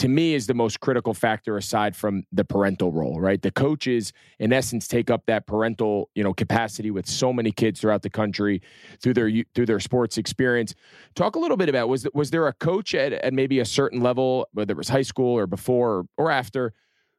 to 0.00 0.08
me 0.08 0.32
is 0.32 0.46
the 0.46 0.54
most 0.54 0.80
critical 0.80 1.12
factor 1.12 1.58
aside 1.58 1.94
from 1.94 2.24
the 2.32 2.42
parental 2.42 2.90
role, 2.90 3.20
right? 3.20 3.42
The 3.42 3.50
coaches 3.50 4.14
in 4.38 4.50
essence 4.50 4.88
take 4.88 5.10
up 5.10 5.26
that 5.26 5.46
parental, 5.46 6.08
you 6.14 6.24
know, 6.24 6.32
capacity 6.32 6.90
with 6.90 7.06
so 7.06 7.34
many 7.34 7.52
kids 7.52 7.82
throughout 7.82 8.00
the 8.00 8.08
country 8.08 8.62
through 9.02 9.12
their 9.12 9.30
through 9.54 9.66
their 9.66 9.78
sports 9.78 10.16
experience. 10.16 10.74
Talk 11.14 11.36
a 11.36 11.38
little 11.38 11.58
bit 11.58 11.68
about 11.68 11.90
was 11.90 12.08
was 12.14 12.30
there 12.30 12.46
a 12.46 12.54
coach 12.54 12.94
at, 12.94 13.12
at 13.12 13.34
maybe 13.34 13.58
a 13.60 13.64
certain 13.66 14.00
level, 14.00 14.48
whether 14.54 14.72
it 14.72 14.78
was 14.78 14.88
high 14.88 15.02
school 15.02 15.36
or 15.36 15.46
before 15.46 15.90
or, 15.90 16.04
or 16.16 16.30
after, 16.30 16.72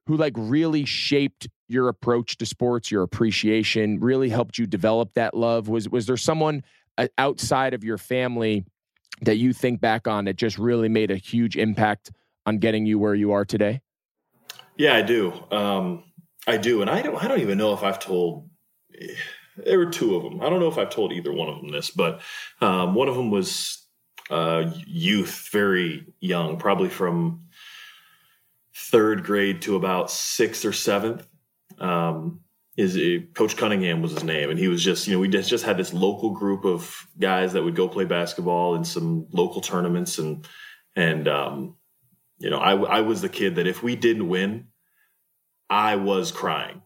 who 0.07 0.17
like 0.17 0.33
really 0.35 0.83
shaped 0.83 1.47
your 1.67 1.87
approach 1.87 2.37
to 2.37 2.47
sports, 2.47 2.89
your 2.89 3.03
appreciation, 3.03 3.99
really 3.99 4.29
helped 4.29 4.57
you 4.57 4.65
develop 4.65 5.13
that 5.13 5.35
love? 5.35 5.69
Was 5.69 5.87
was 5.87 6.07
there 6.07 6.17
someone 6.17 6.63
uh, 6.97 7.09
outside 7.19 7.75
of 7.75 7.83
your 7.83 7.99
family 7.99 8.65
that 9.21 9.37
you 9.37 9.53
think 9.53 9.79
back 9.79 10.07
on 10.07 10.25
that 10.25 10.35
just 10.35 10.57
really 10.57 10.89
made 10.89 11.11
a 11.11 11.15
huge 11.15 11.55
impact 11.57 12.09
on 12.45 12.57
getting 12.57 12.85
you 12.85 12.99
where 12.99 13.15
you 13.15 13.31
are 13.31 13.45
today? 13.45 13.81
Yeah, 14.77 14.95
I 14.95 15.01
do. 15.01 15.33
Um, 15.51 16.03
I 16.47 16.57
do, 16.57 16.81
and 16.81 16.89
I 16.89 17.01
don't. 17.01 17.23
I 17.23 17.27
don't 17.27 17.41
even 17.41 17.57
know 17.57 17.73
if 17.73 17.83
I've 17.83 17.99
told. 17.99 18.49
There 19.57 19.77
were 19.77 19.91
two 19.91 20.15
of 20.15 20.23
them. 20.23 20.41
I 20.41 20.49
don't 20.49 20.59
know 20.59 20.69
if 20.69 20.77
I've 20.77 20.89
told 20.89 21.11
either 21.11 21.31
one 21.31 21.49
of 21.49 21.57
them 21.57 21.71
this, 21.71 21.91
but 21.91 22.21
um, 22.61 22.95
one 22.95 23.07
of 23.07 23.15
them 23.15 23.29
was 23.29 23.85
uh, 24.29 24.71
youth, 24.87 25.49
very 25.51 26.05
young, 26.19 26.57
probably 26.57 26.89
from 26.89 27.47
third 28.73 29.23
grade 29.23 29.61
to 29.63 29.75
about 29.75 30.09
sixth 30.09 30.65
or 30.65 30.73
seventh. 30.73 31.27
Um, 31.77 32.41
is 32.77 32.97
Coach 33.33 33.57
Cunningham 33.57 34.01
was 34.01 34.13
his 34.13 34.23
name, 34.23 34.49
and 34.49 34.57
he 34.57 34.67
was 34.67 34.83
just 34.83 35.07
you 35.07 35.13
know 35.13 35.19
we 35.19 35.27
just 35.27 35.49
just 35.49 35.65
had 35.65 35.77
this 35.77 35.93
local 35.93 36.31
group 36.31 36.65
of 36.65 37.07
guys 37.19 37.53
that 37.53 37.63
would 37.63 37.75
go 37.75 37.87
play 37.87 38.05
basketball 38.05 38.75
in 38.75 38.83
some 38.83 39.27
local 39.31 39.61
tournaments, 39.61 40.17
and 40.17 40.47
and 40.95 41.27
um, 41.27 41.75
you 42.41 42.49
know 42.49 42.57
I 42.57 42.73
I 42.73 43.01
was 43.01 43.21
the 43.21 43.29
kid 43.29 43.55
that 43.55 43.67
if 43.67 43.81
we 43.81 43.95
didn't 43.95 44.27
win, 44.27 44.67
I 45.69 45.95
was 45.95 46.31
crying. 46.31 46.81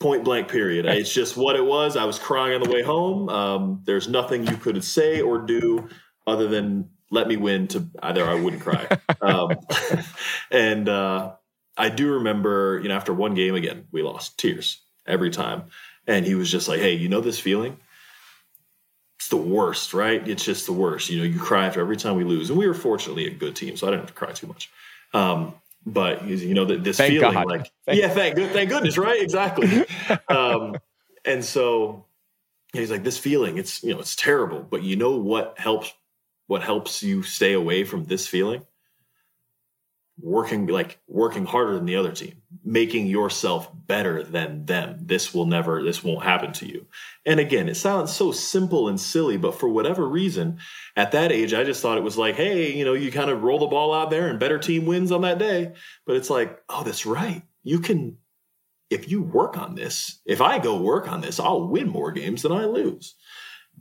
Point 0.00 0.24
blank, 0.24 0.48
period. 0.48 0.86
It's 0.98 1.12
just 1.12 1.36
what 1.36 1.56
it 1.56 1.64
was. 1.64 1.96
I 1.96 2.04
was 2.04 2.18
crying 2.18 2.54
on 2.54 2.62
the 2.62 2.70
way 2.70 2.82
home. 2.82 3.28
Um, 3.28 3.82
there's 3.84 4.08
nothing 4.08 4.46
you 4.46 4.56
could 4.56 4.82
say 4.84 5.20
or 5.20 5.38
do 5.38 5.88
other 6.26 6.48
than 6.48 6.90
let 7.10 7.28
me 7.28 7.36
win 7.36 7.68
to 7.68 7.86
either 8.02 8.24
I 8.24 8.34
wouldn't 8.34 8.62
cry. 8.62 8.88
um, 9.20 9.50
and 10.50 10.88
uh, 10.88 11.32
I 11.76 11.90
do 11.90 12.14
remember, 12.14 12.80
you 12.82 12.88
know, 12.88 12.96
after 12.96 13.12
one 13.12 13.34
game 13.34 13.54
again, 13.54 13.86
we 13.92 14.02
lost 14.02 14.38
tears 14.38 14.80
every 15.06 15.30
time. 15.30 15.64
And 16.06 16.26
he 16.26 16.34
was 16.34 16.50
just 16.50 16.68
like, 16.68 16.80
hey, 16.80 16.94
you 16.94 17.08
know 17.08 17.20
this 17.20 17.38
feeling? 17.38 17.76
It's 19.22 19.28
the 19.28 19.36
worst, 19.36 19.94
right? 19.94 20.26
It's 20.26 20.44
just 20.44 20.66
the 20.66 20.72
worst. 20.72 21.08
You 21.08 21.18
know, 21.18 21.24
you 21.24 21.38
cry 21.38 21.66
after 21.66 21.80
every 21.80 21.96
time 21.96 22.16
we 22.16 22.24
lose. 22.24 22.50
And 22.50 22.58
we 22.58 22.66
were 22.66 22.74
fortunately 22.74 23.28
a 23.28 23.30
good 23.30 23.54
team, 23.54 23.76
so 23.76 23.86
I 23.86 23.90
didn't 23.90 24.00
have 24.00 24.08
to 24.08 24.14
cry 24.14 24.32
too 24.32 24.48
much. 24.48 24.68
Um, 25.14 25.54
but 25.86 26.26
you 26.26 26.54
know 26.54 26.64
this 26.64 26.96
thank 26.96 27.12
feeling 27.12 27.32
God. 27.32 27.46
like 27.46 27.72
thank 27.86 28.00
yeah 28.00 28.08
thank 28.08 28.36
good 28.36 28.50
thank 28.52 28.70
goodness 28.70 28.96
right 28.96 29.20
exactly 29.20 29.84
um, 30.28 30.76
and 31.24 31.44
so 31.44 32.04
he's 32.72 32.88
like 32.88 33.02
this 33.02 33.18
feeling 33.18 33.58
it's 33.58 33.82
you 33.82 33.92
know 33.92 33.98
it's 33.98 34.14
terrible 34.14 34.60
but 34.60 34.84
you 34.84 34.94
know 34.94 35.16
what 35.16 35.58
helps 35.58 35.92
what 36.46 36.62
helps 36.62 37.02
you 37.02 37.24
stay 37.24 37.52
away 37.52 37.82
from 37.82 38.04
this 38.04 38.28
feeling 38.28 38.64
working 40.22 40.66
like 40.68 41.00
working 41.08 41.44
harder 41.44 41.74
than 41.74 41.84
the 41.84 41.96
other 41.96 42.12
team 42.12 42.40
making 42.64 43.06
yourself 43.06 43.68
better 43.74 44.22
than 44.22 44.64
them. 44.66 44.96
This 45.00 45.34
will 45.34 45.46
never 45.46 45.82
this 45.82 46.04
won't 46.04 46.22
happen 46.22 46.52
to 46.54 46.66
you. 46.66 46.86
And 47.26 47.40
again 47.40 47.68
it 47.68 47.74
sounds 47.74 48.12
so 48.12 48.30
simple 48.30 48.88
and 48.88 49.00
silly 49.00 49.36
but 49.36 49.58
for 49.58 49.68
whatever 49.68 50.08
reason 50.08 50.58
at 50.96 51.12
that 51.12 51.32
age 51.32 51.54
i 51.54 51.64
just 51.64 51.82
thought 51.82 51.98
it 51.98 52.04
was 52.04 52.18
like 52.18 52.36
hey 52.36 52.72
you 52.72 52.84
know 52.84 52.92
you 52.92 53.10
kind 53.10 53.30
of 53.30 53.42
roll 53.42 53.58
the 53.58 53.66
ball 53.66 53.92
out 53.92 54.10
there 54.10 54.28
and 54.28 54.38
better 54.38 54.58
team 54.58 54.86
wins 54.86 55.10
on 55.10 55.22
that 55.22 55.38
day. 55.38 55.72
But 56.06 56.16
it's 56.16 56.30
like 56.30 56.60
oh 56.68 56.84
that's 56.84 57.04
right. 57.04 57.42
You 57.64 57.80
can 57.80 58.18
if 58.90 59.10
you 59.10 59.22
work 59.22 59.56
on 59.56 59.74
this 59.74 60.20
if 60.26 60.40
i 60.40 60.58
go 60.58 60.76
work 60.76 61.10
on 61.10 61.22
this 61.22 61.40
i'll 61.40 61.66
win 61.66 61.88
more 61.88 62.12
games 62.12 62.42
than 62.42 62.52
i 62.52 62.64
lose. 62.64 63.16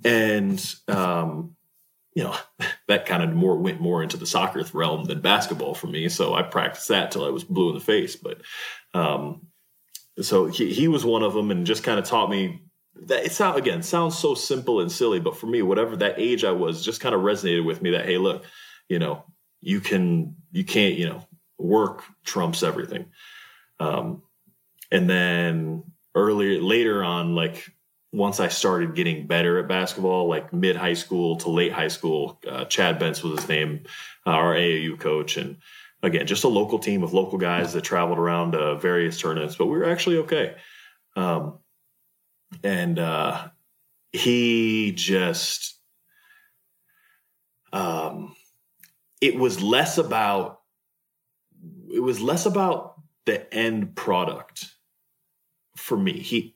And 0.03 0.63
um 0.87 1.55
you 2.13 2.23
know, 2.23 2.35
that 2.87 3.05
kind 3.05 3.23
of 3.23 3.33
more 3.33 3.57
went 3.57 3.81
more 3.81 4.03
into 4.03 4.17
the 4.17 4.25
soccer 4.25 4.63
realm 4.73 5.05
than 5.05 5.21
basketball 5.21 5.73
for 5.73 5.87
me. 5.87 6.09
So 6.09 6.33
I 6.33 6.43
practiced 6.43 6.89
that 6.89 7.11
till 7.11 7.25
I 7.25 7.29
was 7.29 7.43
blue 7.43 7.69
in 7.69 7.75
the 7.75 7.81
face. 7.81 8.15
But 8.15 8.41
um, 8.93 9.47
so 10.19 10.47
he, 10.47 10.73
he 10.73 10.87
was 10.87 11.05
one 11.05 11.23
of 11.23 11.33
them 11.33 11.51
and 11.51 11.65
just 11.65 11.83
kind 11.83 11.99
of 11.99 12.05
taught 12.05 12.29
me 12.29 12.61
that 13.03 13.25
it 13.25 13.31
sound 13.31 13.57
again 13.57 13.81
sounds 13.81 14.17
so 14.17 14.35
simple 14.35 14.81
and 14.81 14.91
silly, 14.91 15.19
but 15.19 15.37
for 15.37 15.47
me, 15.47 15.61
whatever 15.61 15.95
that 15.97 16.15
age 16.19 16.43
I 16.43 16.51
was, 16.51 16.83
just 16.83 17.01
kind 17.01 17.15
of 17.15 17.21
resonated 17.21 17.65
with 17.65 17.81
me 17.81 17.91
that 17.91 18.05
hey, 18.05 18.17
look, 18.17 18.43
you 18.89 18.99
know, 18.99 19.23
you 19.61 19.79
can 19.79 20.35
you 20.51 20.65
can't 20.65 20.95
you 20.95 21.07
know 21.07 21.25
work 21.57 22.03
trumps 22.25 22.63
everything. 22.63 23.05
Um, 23.79 24.23
and 24.91 25.09
then 25.09 25.83
earlier 26.13 26.61
later 26.61 27.03
on, 27.03 27.33
like 27.33 27.71
once 28.11 28.39
I 28.39 28.49
started 28.49 28.95
getting 28.95 29.25
better 29.25 29.59
at 29.59 29.67
basketball, 29.67 30.27
like 30.27 30.51
mid 30.51 30.75
high 30.75 30.93
school 30.93 31.37
to 31.37 31.49
late 31.49 31.71
high 31.71 31.87
school, 31.87 32.39
uh, 32.47 32.65
Chad 32.65 32.99
Bentz 32.99 33.23
was 33.23 33.39
his 33.39 33.49
name, 33.49 33.83
uh, 34.25 34.31
our 34.31 34.55
AAU 34.55 34.99
coach, 34.99 35.37
and 35.37 35.57
again, 36.03 36.27
just 36.27 36.43
a 36.43 36.49
local 36.49 36.79
team 36.79 37.03
of 37.03 37.13
local 37.13 37.37
guys 37.37 37.73
that 37.73 37.83
traveled 37.83 38.19
around 38.19 38.55
uh, 38.55 38.75
various 38.75 39.19
tournaments, 39.19 39.55
but 39.55 39.67
we 39.67 39.77
were 39.77 39.89
actually 39.89 40.17
okay. 40.17 40.55
Um, 41.15 41.59
and 42.63 42.99
uh, 42.99 43.49
he 44.11 44.91
just, 44.91 45.79
um, 47.71 48.35
it 49.21 49.37
was 49.37 49.61
less 49.61 49.97
about, 49.97 50.61
it 51.93 51.99
was 51.99 52.19
less 52.19 52.45
about 52.45 52.95
the 53.25 53.53
end 53.53 53.95
product 53.95 54.65
for 55.77 55.95
me. 55.97 56.19
He 56.19 56.55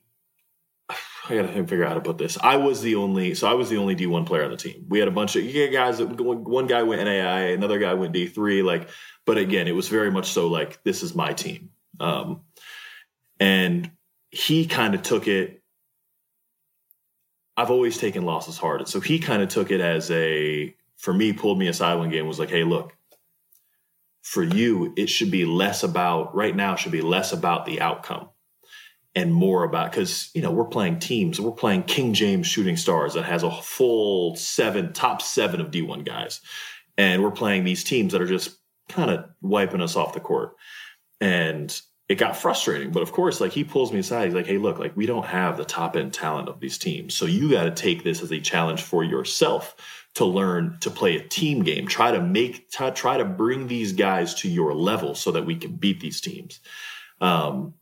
I 1.28 1.34
gotta 1.34 1.48
figure 1.48 1.84
out 1.84 1.88
how 1.88 1.94
to 1.94 2.00
put 2.00 2.18
this. 2.18 2.38
I 2.40 2.56
was 2.56 2.82
the 2.82 2.94
only, 2.94 3.34
so 3.34 3.48
I 3.48 3.54
was 3.54 3.68
the 3.68 3.78
only 3.78 3.96
D1 3.96 4.26
player 4.26 4.44
on 4.44 4.50
the 4.50 4.56
team. 4.56 4.86
We 4.88 4.98
had 5.00 5.08
a 5.08 5.12
bunch 5.12 5.34
of 5.34 5.44
guys. 5.72 5.98
That, 5.98 6.20
one 6.20 6.66
guy 6.66 6.82
went 6.84 7.04
NAI, 7.04 7.50
another 7.50 7.78
guy 7.78 7.94
went 7.94 8.14
D3. 8.14 8.62
Like, 8.62 8.88
but 9.24 9.36
again, 9.36 9.66
it 9.66 9.74
was 9.74 9.88
very 9.88 10.10
much 10.10 10.30
so 10.30 10.48
like 10.48 10.82
this 10.84 11.02
is 11.02 11.14
my 11.14 11.32
team. 11.32 11.70
Um, 11.98 12.42
and 13.40 13.90
he 14.30 14.66
kind 14.66 14.94
of 14.94 15.02
took 15.02 15.26
it. 15.26 15.62
I've 17.56 17.70
always 17.70 17.98
taken 17.98 18.24
losses 18.24 18.58
hard, 18.58 18.80
and 18.80 18.88
so 18.88 19.00
he 19.00 19.18
kind 19.18 19.42
of 19.42 19.48
took 19.48 19.70
it 19.70 19.80
as 19.80 20.10
a 20.10 20.74
for 20.96 21.12
me. 21.12 21.32
Pulled 21.32 21.58
me 21.58 21.68
aside 21.68 21.94
one 21.96 22.10
game 22.10 22.26
was 22.26 22.38
like, 22.38 22.50
hey, 22.50 22.64
look, 22.64 22.94
for 24.22 24.44
you, 24.44 24.92
it 24.96 25.08
should 25.08 25.30
be 25.30 25.44
less 25.44 25.82
about 25.82 26.36
right 26.36 26.54
now. 26.54 26.76
Should 26.76 26.92
be 26.92 27.02
less 27.02 27.32
about 27.32 27.66
the 27.66 27.80
outcome 27.80 28.28
and 29.16 29.32
more 29.32 29.64
about 29.64 29.90
because 29.90 30.30
you 30.34 30.42
know 30.42 30.52
we're 30.52 30.66
playing 30.66 31.00
teams. 31.00 31.40
We're 31.40 31.50
playing 31.50 31.84
king 31.84 32.12
james 32.12 32.46
shooting 32.46 32.76
stars 32.76 33.14
that 33.14 33.24
has 33.24 33.42
a 33.42 33.50
full 33.50 34.36
seven 34.36 34.92
top 34.92 35.22
seven 35.22 35.60
of 35.60 35.70
d1 35.70 36.04
guys. 36.04 36.40
And 36.98 37.22
we're 37.22 37.32
playing 37.32 37.64
these 37.64 37.82
teams 37.82 38.12
that 38.12 38.22
are 38.22 38.26
just 38.26 38.56
kind 38.88 39.10
of 39.10 39.24
wiping 39.40 39.80
us 39.80 39.96
off 39.96 40.12
the 40.12 40.20
court. 40.20 40.54
And 41.20 41.78
it 42.08 42.16
got 42.18 42.36
frustrating 42.36 42.92
but 42.92 43.02
of 43.02 43.10
course 43.10 43.40
like 43.40 43.50
he 43.50 43.64
pulls 43.64 43.92
me 43.92 43.98
aside. 43.98 44.26
He's 44.26 44.34
like 44.34 44.46
hey 44.46 44.58
look 44.58 44.78
like 44.78 44.96
we 44.96 45.06
don't 45.06 45.26
have 45.26 45.56
the 45.56 45.64
top 45.64 45.96
end 45.96 46.12
talent 46.12 46.50
of 46.50 46.60
these 46.60 46.76
teams. 46.76 47.14
So 47.14 47.24
you 47.24 47.50
got 47.50 47.64
to 47.64 47.70
take 47.70 48.04
this 48.04 48.22
as 48.22 48.30
a 48.30 48.40
challenge 48.40 48.82
for 48.82 49.02
yourself 49.02 49.74
to 50.16 50.26
learn 50.26 50.76
to 50.80 50.90
play 50.90 51.16
a 51.16 51.26
team 51.26 51.62
game. 51.62 51.86
Try 51.86 52.10
to 52.10 52.20
make 52.20 52.70
try, 52.70 52.90
try 52.90 53.16
to 53.16 53.24
bring 53.24 53.66
these 53.66 53.94
guys 53.94 54.34
to 54.34 54.48
your 54.48 54.74
level 54.74 55.14
so 55.14 55.32
that 55.32 55.46
we 55.46 55.56
can 55.56 55.72
beat 55.72 56.00
these 56.00 56.20
teams. 56.20 56.60
Um, 57.22 57.74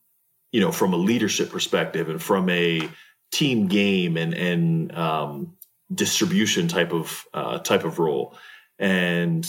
you 0.55 0.61
know, 0.61 0.71
from 0.71 0.95
a 0.95 0.97
leadership 0.97 1.51
perspective 1.51 2.09
and 2.09 2.23
from 2.23 2.49
a 2.49 2.89
team 3.33 3.67
game 3.67 4.17
and 4.17 4.33
and 4.35 4.97
um, 4.97 5.57
distribution 5.93 6.69
type 6.69 6.93
of 6.93 7.25
uh, 7.35 7.59
type 7.59 7.83
of 7.83 7.99
role. 7.99 8.37
And 8.79 9.45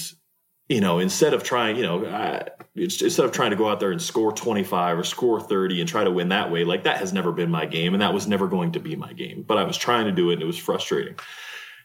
you 0.67 0.81
know, 0.81 0.97
instead 0.97 1.35
of 1.35 1.43
trying, 1.43 1.75
you 1.75 1.83
know, 1.83 2.07
I, 2.07 2.47
instead 2.75 3.23
of 3.23 3.31
trying 3.31 3.51
to 3.51 3.55
go 3.55 3.69
out 3.69 3.79
there 3.79 3.91
and 3.91 4.01
score 4.01 4.31
25 4.31 4.97
or 4.97 5.03
score 5.03 5.39
30 5.39 5.79
and 5.79 5.87
try 5.87 6.03
to 6.03 6.09
win 6.09 6.29
that 6.29 6.51
way, 6.51 6.63
like 6.63 6.85
that 6.85 6.97
has 6.97 7.13
never 7.13 7.31
been 7.31 7.51
my 7.51 7.67
game, 7.67 7.93
and 7.93 8.01
that 8.01 8.11
was 8.15 8.27
never 8.27 8.47
going 8.47 8.71
to 8.71 8.79
be 8.79 8.95
my 8.95 9.13
game. 9.13 9.45
But 9.47 9.59
I 9.59 9.63
was 9.63 9.77
trying 9.77 10.05
to 10.05 10.11
do 10.11 10.31
it, 10.31 10.33
and 10.33 10.41
it 10.41 10.47
was 10.47 10.57
frustrating. 10.57 11.19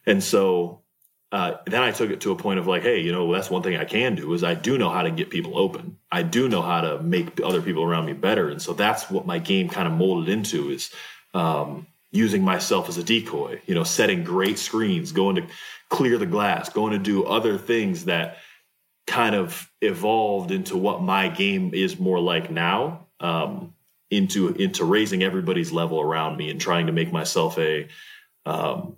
And 0.07 0.25
so 0.25 0.80
uh, 1.33 1.59
then 1.67 1.83
I 1.83 1.93
took 1.93 2.11
it 2.11 2.21
to 2.23 2.33
a 2.33 2.37
point 2.37 2.59
of 2.59 2.67
like, 2.67 2.83
hey, 2.83 3.01
you 3.01 3.13
know, 3.13 3.33
that's 3.33 3.51
one 3.51 3.63
thing 3.63 3.77
I 3.77 3.85
can 3.85 4.17
do 4.17 4.33
is 4.35 4.43
I 4.43 4.55
do 4.55 4.77
know 4.77 4.91
how 4.91 5.03
to 5.03 5.11
get 5.11 5.31
people 5.31 5.57
open. 5.57 5.97
I 6.11 6.23
do 6.23 6.49
know 6.49 6.61
how 6.61 6.81
to 6.81 7.01
make 7.03 7.41
other 7.43 7.63
people 7.63 7.85
around 7.85 8.07
me 8.07 8.15
better, 8.15 8.49
and 8.49 8.61
so 8.61 8.73
that's 8.73 9.09
what 9.11 9.27
my 9.27 9.39
game 9.39 9.69
kind 9.69 9.87
of 9.87 9.95
molded 9.95 10.29
into 10.29 10.71
is 10.71 10.93
um, 11.33 11.87
using 12.11 12.43
myself 12.43 12.89
as 12.89 12.99
a 12.99 13.05
decoy. 13.05 13.61
You 13.67 13.77
know, 13.77 13.85
setting 13.85 14.25
great 14.25 14.59
screens, 14.59 15.13
going 15.13 15.37
to 15.37 15.47
clear 15.89 16.19
the 16.19 16.27
glass, 16.27 16.69
going 16.69 16.93
to 16.93 16.99
do 16.99 17.25
other 17.25 17.59
things 17.59 18.07
that 18.07 18.39
kind 19.07 19.37
of 19.37 19.71
evolved 19.81 20.51
into 20.51 20.77
what 20.77 21.01
my 21.01 21.29
game 21.29 21.73
is 21.75 21.99
more 21.99 22.21
like 22.21 22.51
now. 22.51 23.07
Um, 23.21 23.75
into 24.11 24.49
into 24.49 24.85
raising 24.85 25.23
everybody's 25.23 25.71
level 25.71 26.01
around 26.01 26.37
me 26.37 26.51
and 26.51 26.61
trying 26.61 26.87
to 26.87 26.93
make 26.93 27.13
myself 27.13 27.57
a 27.59 27.87
um, 28.45 28.97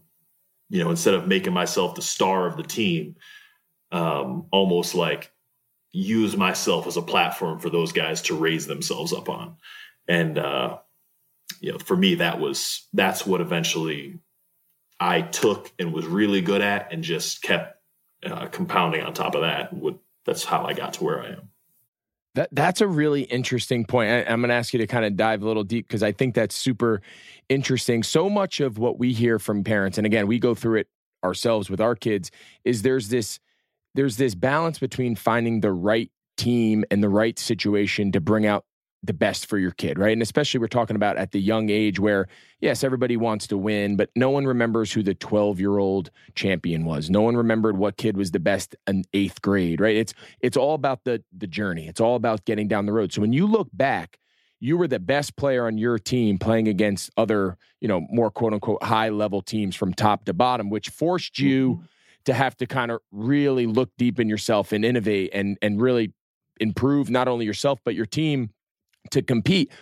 you 0.73 0.83
know, 0.83 0.89
instead 0.89 1.13
of 1.13 1.29
making 1.29 1.53
myself 1.53 1.95
the 1.95 2.01
star 2.01 2.47
of 2.47 2.57
the 2.57 2.63
team, 2.63 3.17
um, 3.93 4.47
almost 4.51 4.95
like 4.95 5.31
use 5.93 6.35
myself 6.35 6.87
as 6.87 6.97
a 6.97 7.03
platform 7.03 7.59
for 7.59 7.69
those 7.69 7.93
guys 7.93 8.23
to 8.23 8.35
raise 8.35 8.67
themselves 8.67 9.13
up 9.13 9.29
on. 9.29 9.57
And, 10.09 10.39
uh, 10.39 10.79
you 11.61 11.73
know, 11.73 11.79
for 11.79 11.95
me, 11.95 12.15
that 12.17 12.41
was, 12.41 12.89
that's 12.95 13.27
what 13.27 13.43
eventually 13.43 14.21
I 14.99 15.21
took 15.21 15.71
and 15.79 15.93
was 15.93 16.07
really 16.07 16.41
good 16.41 16.63
at 16.63 16.91
and 16.91 17.05
just 17.05 17.43
kept 17.43 17.77
uh, 18.25 18.47
compounding 18.47 19.03
on 19.03 19.13
top 19.13 19.35
of 19.35 19.43
that. 19.43 19.75
Would, 19.75 19.99
that's 20.25 20.43
how 20.43 20.65
I 20.65 20.73
got 20.73 20.95
to 20.95 21.05
where 21.05 21.23
I 21.23 21.33
am. 21.33 21.52
That 22.35 22.49
that's 22.53 22.81
a 22.81 22.87
really 22.87 23.23
interesting 23.23 23.85
point. 23.85 24.11
I, 24.11 24.33
am 24.33 24.41
going 24.41 24.49
to 24.49 24.55
ask 24.55 24.73
you 24.73 24.79
to 24.79 24.87
kind 24.87 25.05
of 25.05 25.17
dive 25.17 25.43
a 25.43 25.47
little 25.47 25.65
deep 25.65 25.87
because 25.87 26.03
I 26.03 26.13
think 26.13 26.35
that's 26.35 26.55
super 26.55 27.03
interesting. 27.49 28.03
So 28.03 28.31
much 28.31 28.61
of 28.61 28.79
what 28.79 28.99
we 28.99 29.13
hear 29.13 29.39
from 29.39 29.65
parents, 29.65 29.99
and 29.99 30.07
again, 30.07 30.27
we 30.27 30.39
go 30.39 30.55
through 30.55 30.81
it 30.81 30.89
ourselves 31.23 31.69
with 31.69 31.81
our 31.81 31.95
kids, 31.95 32.31
is 32.65 32.83
there's 32.83 33.09
this 33.09 33.39
there's 33.95 34.17
this 34.17 34.35
balance 34.35 34.79
between 34.79 35.15
finding 35.15 35.61
the 35.61 35.73
right 35.73 36.11
team 36.39 36.85
and 36.91 37.03
the 37.03 37.11
right 37.11 37.39
situation 37.39 38.13
to 38.13 38.21
bring 38.21 38.47
out 38.47 38.65
the 39.05 39.13
best 39.13 39.47
for 39.47 39.59
your 39.59 39.73
kid, 39.73 39.99
right? 39.99 40.13
And 40.13 40.23
especially 40.23 40.61
we're 40.61 40.69
talking 40.69 40.95
about 40.95 41.17
at 41.17 41.33
the 41.33 41.41
young 41.41 41.71
age 41.71 41.99
where, 41.99 42.29
yes, 42.61 42.85
everybody 42.85 43.17
wants 43.17 43.49
to 43.49 43.59
win, 43.59 43.97
but 43.97 44.11
no 44.15 44.31
one 44.31 44.47
remembers 44.47 44.93
who 44.93 45.03
the 45.03 45.15
12 45.15 45.59
year 45.59 45.79
old 45.79 46.11
champion 46.35 46.85
was. 46.85 47.11
No 47.11 47.23
one 47.23 47.37
remembered 47.37 47.77
what 47.77 47.97
kid 47.97 48.17
was 48.17 48.31
the 48.31 48.39
best 48.39 48.77
in 48.87 49.05
eighth 49.13 49.43
grade, 49.43 49.81
right? 49.81 49.97
It's 49.97 50.15
it's 50.41 50.57
all 50.57 50.75
about 50.75 51.05
the 51.05 51.23
the 51.37 51.49
journey. 51.49 51.89
It's 51.89 52.01
all 52.01 52.15
about 52.15 52.45
getting 52.45 52.69
down 52.69 52.87
the 52.87 52.93
road. 52.93 53.13
So 53.13 53.21
when 53.21 53.33
you 53.33 53.47
look 53.47 53.69
back, 53.73 54.19
you 54.61 54.77
were 54.77 54.87
the 54.87 55.01
best 55.01 55.35
player 55.37 55.67
on 55.67 55.79
your 55.79 55.99
team 55.99 56.39
playing 56.39 56.69
against 56.69 57.11
other, 57.17 57.59
you 57.81 57.89
know, 57.89 58.07
more 58.09 58.31
quote 58.31 58.53
unquote 58.53 58.85
high 58.85 59.09
level 59.09 59.43
teams 59.43 59.75
from 59.75 59.93
top 59.93 60.25
to 60.27 60.33
bottom, 60.33 60.71
which 60.71 60.91
forced 60.91 61.41
you 61.41 61.75
mm-hmm. 61.75 61.85
to 62.27 62.35
have 62.35 62.57
to 62.59 62.67
kind 62.69 62.93
of 62.93 63.01
really 63.11 63.67
look 63.67 63.91
deep 63.99 64.21
in 64.21 64.29
yourself 64.29 64.71
and 64.71 64.85
innovate 64.85 65.31
and 65.33 65.59
and 65.61 65.83
really 65.83 66.13
improve 66.61 67.11
not 67.11 67.27
only 67.27 67.45
yourself 67.45 67.81
but 67.85 67.97
your 67.97 68.07
team 68.07 68.51
to 69.11 69.23
compete. 69.23 69.73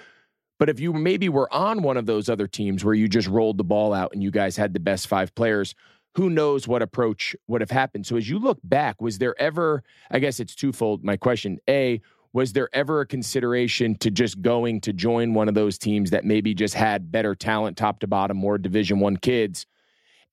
But 0.58 0.68
if 0.68 0.78
you 0.78 0.92
maybe 0.92 1.28
were 1.28 1.52
on 1.52 1.82
one 1.82 1.96
of 1.96 2.06
those 2.06 2.28
other 2.28 2.46
teams 2.46 2.84
where 2.84 2.94
you 2.94 3.08
just 3.08 3.28
rolled 3.28 3.56
the 3.56 3.64
ball 3.64 3.94
out 3.94 4.12
and 4.12 4.22
you 4.22 4.30
guys 4.30 4.56
had 4.56 4.74
the 4.74 4.80
best 4.80 5.06
five 5.06 5.34
players, 5.34 5.74
who 6.16 6.28
knows 6.28 6.66
what 6.66 6.82
approach 6.82 7.34
would 7.46 7.60
have 7.60 7.70
happened. 7.70 8.06
So 8.06 8.16
as 8.16 8.28
you 8.28 8.38
look 8.38 8.58
back, 8.64 9.00
was 9.00 9.18
there 9.18 9.40
ever, 9.40 9.82
I 10.10 10.18
guess 10.18 10.40
it's 10.40 10.54
twofold 10.54 11.04
my 11.04 11.16
question. 11.16 11.58
A, 11.68 12.00
was 12.32 12.52
there 12.52 12.68
ever 12.72 13.00
a 13.00 13.06
consideration 13.06 13.96
to 13.96 14.10
just 14.10 14.40
going 14.42 14.80
to 14.82 14.92
join 14.92 15.34
one 15.34 15.48
of 15.48 15.54
those 15.54 15.78
teams 15.78 16.10
that 16.10 16.24
maybe 16.24 16.54
just 16.54 16.74
had 16.74 17.10
better 17.10 17.34
talent 17.34 17.76
top 17.76 18.00
to 18.00 18.06
bottom, 18.06 18.36
more 18.36 18.58
division 18.58 19.00
one 19.00 19.16
kids? 19.16 19.66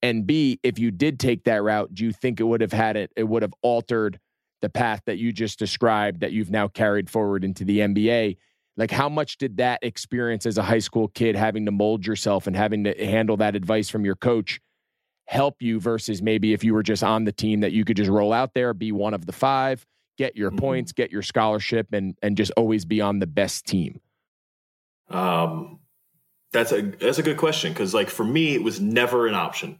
And 0.02 0.28
B, 0.28 0.60
if 0.62 0.78
you 0.78 0.92
did 0.92 1.20
take 1.20 1.46
that 1.46 1.64
route, 1.64 1.94
do 1.94 2.04
you 2.04 2.12
think 2.12 2.40
it 2.40 2.44
would 2.44 2.62
have 2.62 2.74
had 2.74 2.98
it, 2.98 3.12
it 3.16 3.24
would 3.24 3.42
have 3.42 3.54
altered 3.62 4.20
the 4.62 4.70
path 4.70 5.02
that 5.06 5.18
you 5.18 5.32
just 5.32 5.58
described 5.58 6.22
that 6.22 6.32
you've 6.32 6.52
now 6.52 6.68
carried 6.68 7.10
forward 7.10 7.44
into 7.44 7.64
the 7.64 7.80
NBA? 7.80 8.38
Like, 8.78 8.92
how 8.92 9.10
much 9.10 9.38
did 9.38 9.58
that 9.58 9.80
experience 9.82 10.46
as 10.46 10.58
a 10.58 10.64
high 10.64 10.80
school 10.80 11.08
kid, 11.08 11.36
having 11.36 11.66
to 11.66 11.72
mold 11.72 12.06
yourself 12.06 12.48
and 12.48 12.56
having 12.56 12.84
to 12.84 12.94
handle 12.94 13.38
that 13.38 13.56
advice 13.56 13.90
from 13.90 14.06
your 14.06 14.16
coach, 14.16 14.62
help 15.26 15.56
you 15.60 15.80
versus 15.80 16.22
maybe 16.22 16.54
if 16.54 16.64
you 16.64 16.74
were 16.74 16.84
just 16.84 17.04
on 17.04 17.24
the 17.24 17.32
team 17.32 17.62
that 17.62 17.72
you 17.72 17.84
could 17.84 17.98
just 17.98 18.10
roll 18.10 18.32
out 18.32 18.54
there, 18.54 18.74
be 18.74 18.92
one 18.92 19.16
of 19.16 19.26
the 19.26 19.34
five, 19.34 19.86
get 20.18 20.36
your 20.36 20.52
mm-hmm. 20.52 20.60
points, 20.60 20.92
get 20.92 21.12
your 21.12 21.24
scholarship, 21.24 21.88
and 21.92 22.16
and 22.22 22.38
just 22.38 22.52
always 22.56 22.86
be 22.86 23.02
on 23.02 23.20
the 23.20 23.28
best 23.28 23.66
team? 23.66 24.00
Um, 25.10 25.80
that's 26.52 26.72
a 26.72 26.82
that's 26.82 27.18
a 27.18 27.24
good 27.24 27.38
question 27.38 27.74
because 27.74 27.94
like 27.94 28.10
for 28.10 28.24
me, 28.24 28.54
it 28.54 28.64
was 28.64 28.80
never 28.80 29.28
an 29.28 29.34
option 29.34 29.80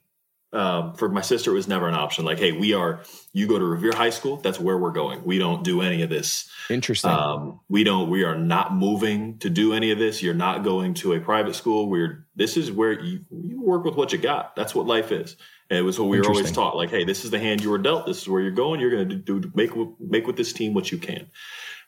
um, 0.58 0.96
for 0.96 1.08
my 1.08 1.22
sister, 1.22 1.52
it 1.52 1.54
was 1.54 1.68
never 1.68 1.88
an 1.88 1.94
option. 1.94 2.26
Like, 2.26 2.40
hey, 2.40 2.52
we 2.52 2.74
are, 2.74 3.04
you 3.32 3.48
go 3.48 3.60
to 3.60 3.64
Revere 3.64 3.94
High 3.94 4.10
School, 4.10 4.38
that's 4.38 4.60
where 4.60 4.78
we're 4.78 4.92
going. 4.92 5.24
We 5.24 5.38
don't 5.38 5.64
do 5.64 5.82
any 5.82 6.02
of 6.02 6.10
this. 6.10 6.50
Interesting. 6.70 7.12
Um, 7.12 7.60
we 7.70 7.84
don't, 7.84 8.10
we 8.10 8.24
are 8.24 8.36
not 8.36 8.76
moving 8.76 9.38
to 9.40 9.52
do 9.52 9.74
any 9.74 9.92
of 9.92 10.00
this. 10.00 10.24
You're 10.24 10.34
not 10.34 10.64
going 10.64 10.96
to 10.96 11.14
a 11.14 11.20
private 11.20 11.56
school. 11.56 11.90
We're, 11.90 12.26
this 12.36 12.58
is 12.58 12.72
where 12.72 13.00
you, 13.00 13.20
you 13.30 13.62
work 13.62 13.84
with 13.84 13.96
what 13.96 14.12
you 14.12 14.18
got. 14.18 14.56
That's 14.56 14.74
what 14.74 14.88
life 14.88 15.12
is. 15.12 15.38
And 15.70 15.78
it 15.78 15.84
was 15.84 16.00
what 16.00 16.10
we 16.10 16.20
were 16.20 16.28
always 16.28 16.52
taught. 16.52 16.76
Like, 16.76 16.90
hey, 16.90 17.04
this 17.04 17.24
is 17.24 17.30
the 17.30 17.40
hand 17.40 17.62
you 17.62 17.70
were 17.70 17.78
dealt. 17.78 18.08
This 18.08 18.24
is 18.24 18.28
where 18.28 18.42
you're 18.42 18.52
going. 18.52 18.80
You're 18.80 18.90
going 18.90 19.10
to 19.10 19.16
do, 19.16 19.52
make, 19.54 19.72
make 20.00 20.26
with 20.26 20.38
this 20.38 20.54
team 20.54 20.74
what 20.74 20.92
you 20.92 20.98
can. 20.98 21.28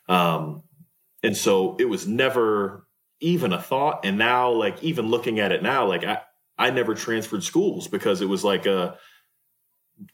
Um, 0.08 0.62
and 1.22 1.36
so 1.36 1.76
it 1.80 1.86
was 1.86 2.06
never 2.06 2.86
even 3.20 3.52
a 3.52 3.60
thought. 3.60 4.04
And 4.04 4.16
now, 4.16 4.50
like, 4.52 4.82
even 4.84 5.08
looking 5.08 5.40
at 5.40 5.50
it 5.50 5.62
now, 5.62 5.86
like, 5.86 6.04
I, 6.04 6.20
I 6.60 6.68
never 6.68 6.94
transferred 6.94 7.42
schools 7.42 7.88
because 7.88 8.20
it 8.20 8.28
was 8.28 8.44
like 8.44 8.66
a 8.66 8.98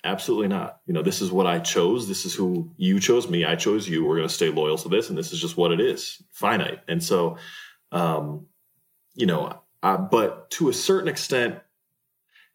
absolutely 0.04 0.46
not. 0.46 0.80
You 0.86 0.94
know, 0.94 1.02
this 1.02 1.20
is 1.20 1.32
what 1.32 1.46
I 1.46 1.58
chose. 1.58 2.06
This 2.06 2.24
is 2.24 2.36
who 2.36 2.70
you 2.76 3.00
chose 3.00 3.28
me. 3.28 3.44
I 3.44 3.56
chose 3.56 3.88
you. 3.88 4.04
We're 4.04 4.16
going 4.16 4.28
to 4.28 4.34
stay 4.34 4.48
loyal 4.48 4.78
to 4.78 4.88
this, 4.88 5.08
and 5.08 5.18
this 5.18 5.32
is 5.32 5.40
just 5.40 5.56
what 5.56 5.72
it 5.72 5.80
is, 5.80 6.22
finite. 6.30 6.78
And 6.86 7.02
so, 7.02 7.38
um, 7.90 8.46
you 9.14 9.26
know, 9.26 9.60
uh, 9.82 9.96
but 9.96 10.48
to 10.52 10.68
a 10.68 10.72
certain 10.72 11.08
extent, 11.08 11.58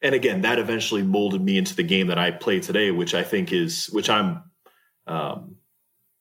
and 0.01 0.15
again, 0.15 0.41
that 0.43 0.57
eventually 0.57 1.03
molded 1.03 1.41
me 1.41 1.57
into 1.57 1.75
the 1.75 1.83
game 1.83 2.07
that 2.07 2.17
I 2.17 2.31
play 2.31 2.61
today, 2.61 2.91
which 2.91 3.13
I 3.13 3.23
think 3.23 3.51
is, 3.51 3.87
which 3.87 4.09
I'm, 4.09 4.43
um, 5.05 5.57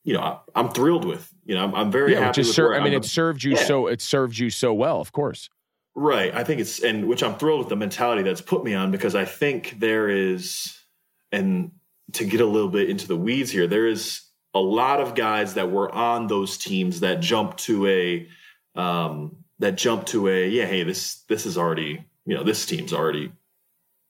you 0.03 0.13
know, 0.13 0.41
I'm 0.53 0.69
thrilled 0.69 1.05
with. 1.05 1.33
You 1.45 1.55
know, 1.55 1.63
I'm, 1.63 1.73
I'm 1.73 1.91
very 1.91 2.13
yeah, 2.13 2.19
happy. 2.19 2.41
With 2.41 2.47
ser- 2.47 2.75
I 2.75 2.83
mean, 2.83 2.93
I'm, 2.93 2.99
it 2.99 3.05
served 3.05 3.43
you 3.45 3.51
yeah. 3.51 3.63
so 3.63 3.87
it 3.87 4.01
served 4.01 4.37
you 4.37 4.49
so 4.49 4.73
well, 4.73 4.99
of 4.99 5.13
course. 5.13 5.49
Right. 5.93 6.33
I 6.33 6.43
think 6.43 6.61
it's, 6.61 6.81
and 6.81 7.07
which 7.07 7.21
I'm 7.21 7.35
thrilled 7.35 7.59
with 7.59 7.69
the 7.69 7.75
mentality 7.75 8.23
that's 8.23 8.41
put 8.41 8.63
me 8.63 8.73
on 8.73 8.91
because 8.91 9.13
I 9.13 9.25
think 9.25 9.79
there 9.79 10.09
is, 10.09 10.77
and 11.31 11.71
to 12.13 12.23
get 12.23 12.39
a 12.39 12.45
little 12.45 12.69
bit 12.69 12.89
into 12.89 13.07
the 13.07 13.17
weeds 13.17 13.51
here, 13.51 13.67
there 13.67 13.87
is 13.87 14.21
a 14.53 14.59
lot 14.59 15.01
of 15.01 15.15
guys 15.15 15.55
that 15.55 15.69
were 15.69 15.93
on 15.93 16.27
those 16.27 16.57
teams 16.57 17.01
that 17.01 17.19
jump 17.19 17.57
to 17.57 17.87
a, 17.87 18.27
um, 18.79 19.37
that 19.59 19.75
jump 19.75 20.05
to 20.07 20.29
a, 20.29 20.47
yeah, 20.47 20.65
hey, 20.65 20.83
this, 20.83 21.23
this 21.27 21.45
is 21.45 21.57
already, 21.57 22.05
you 22.25 22.35
know, 22.35 22.43
this 22.43 22.65
team's 22.65 22.93
already, 22.93 23.31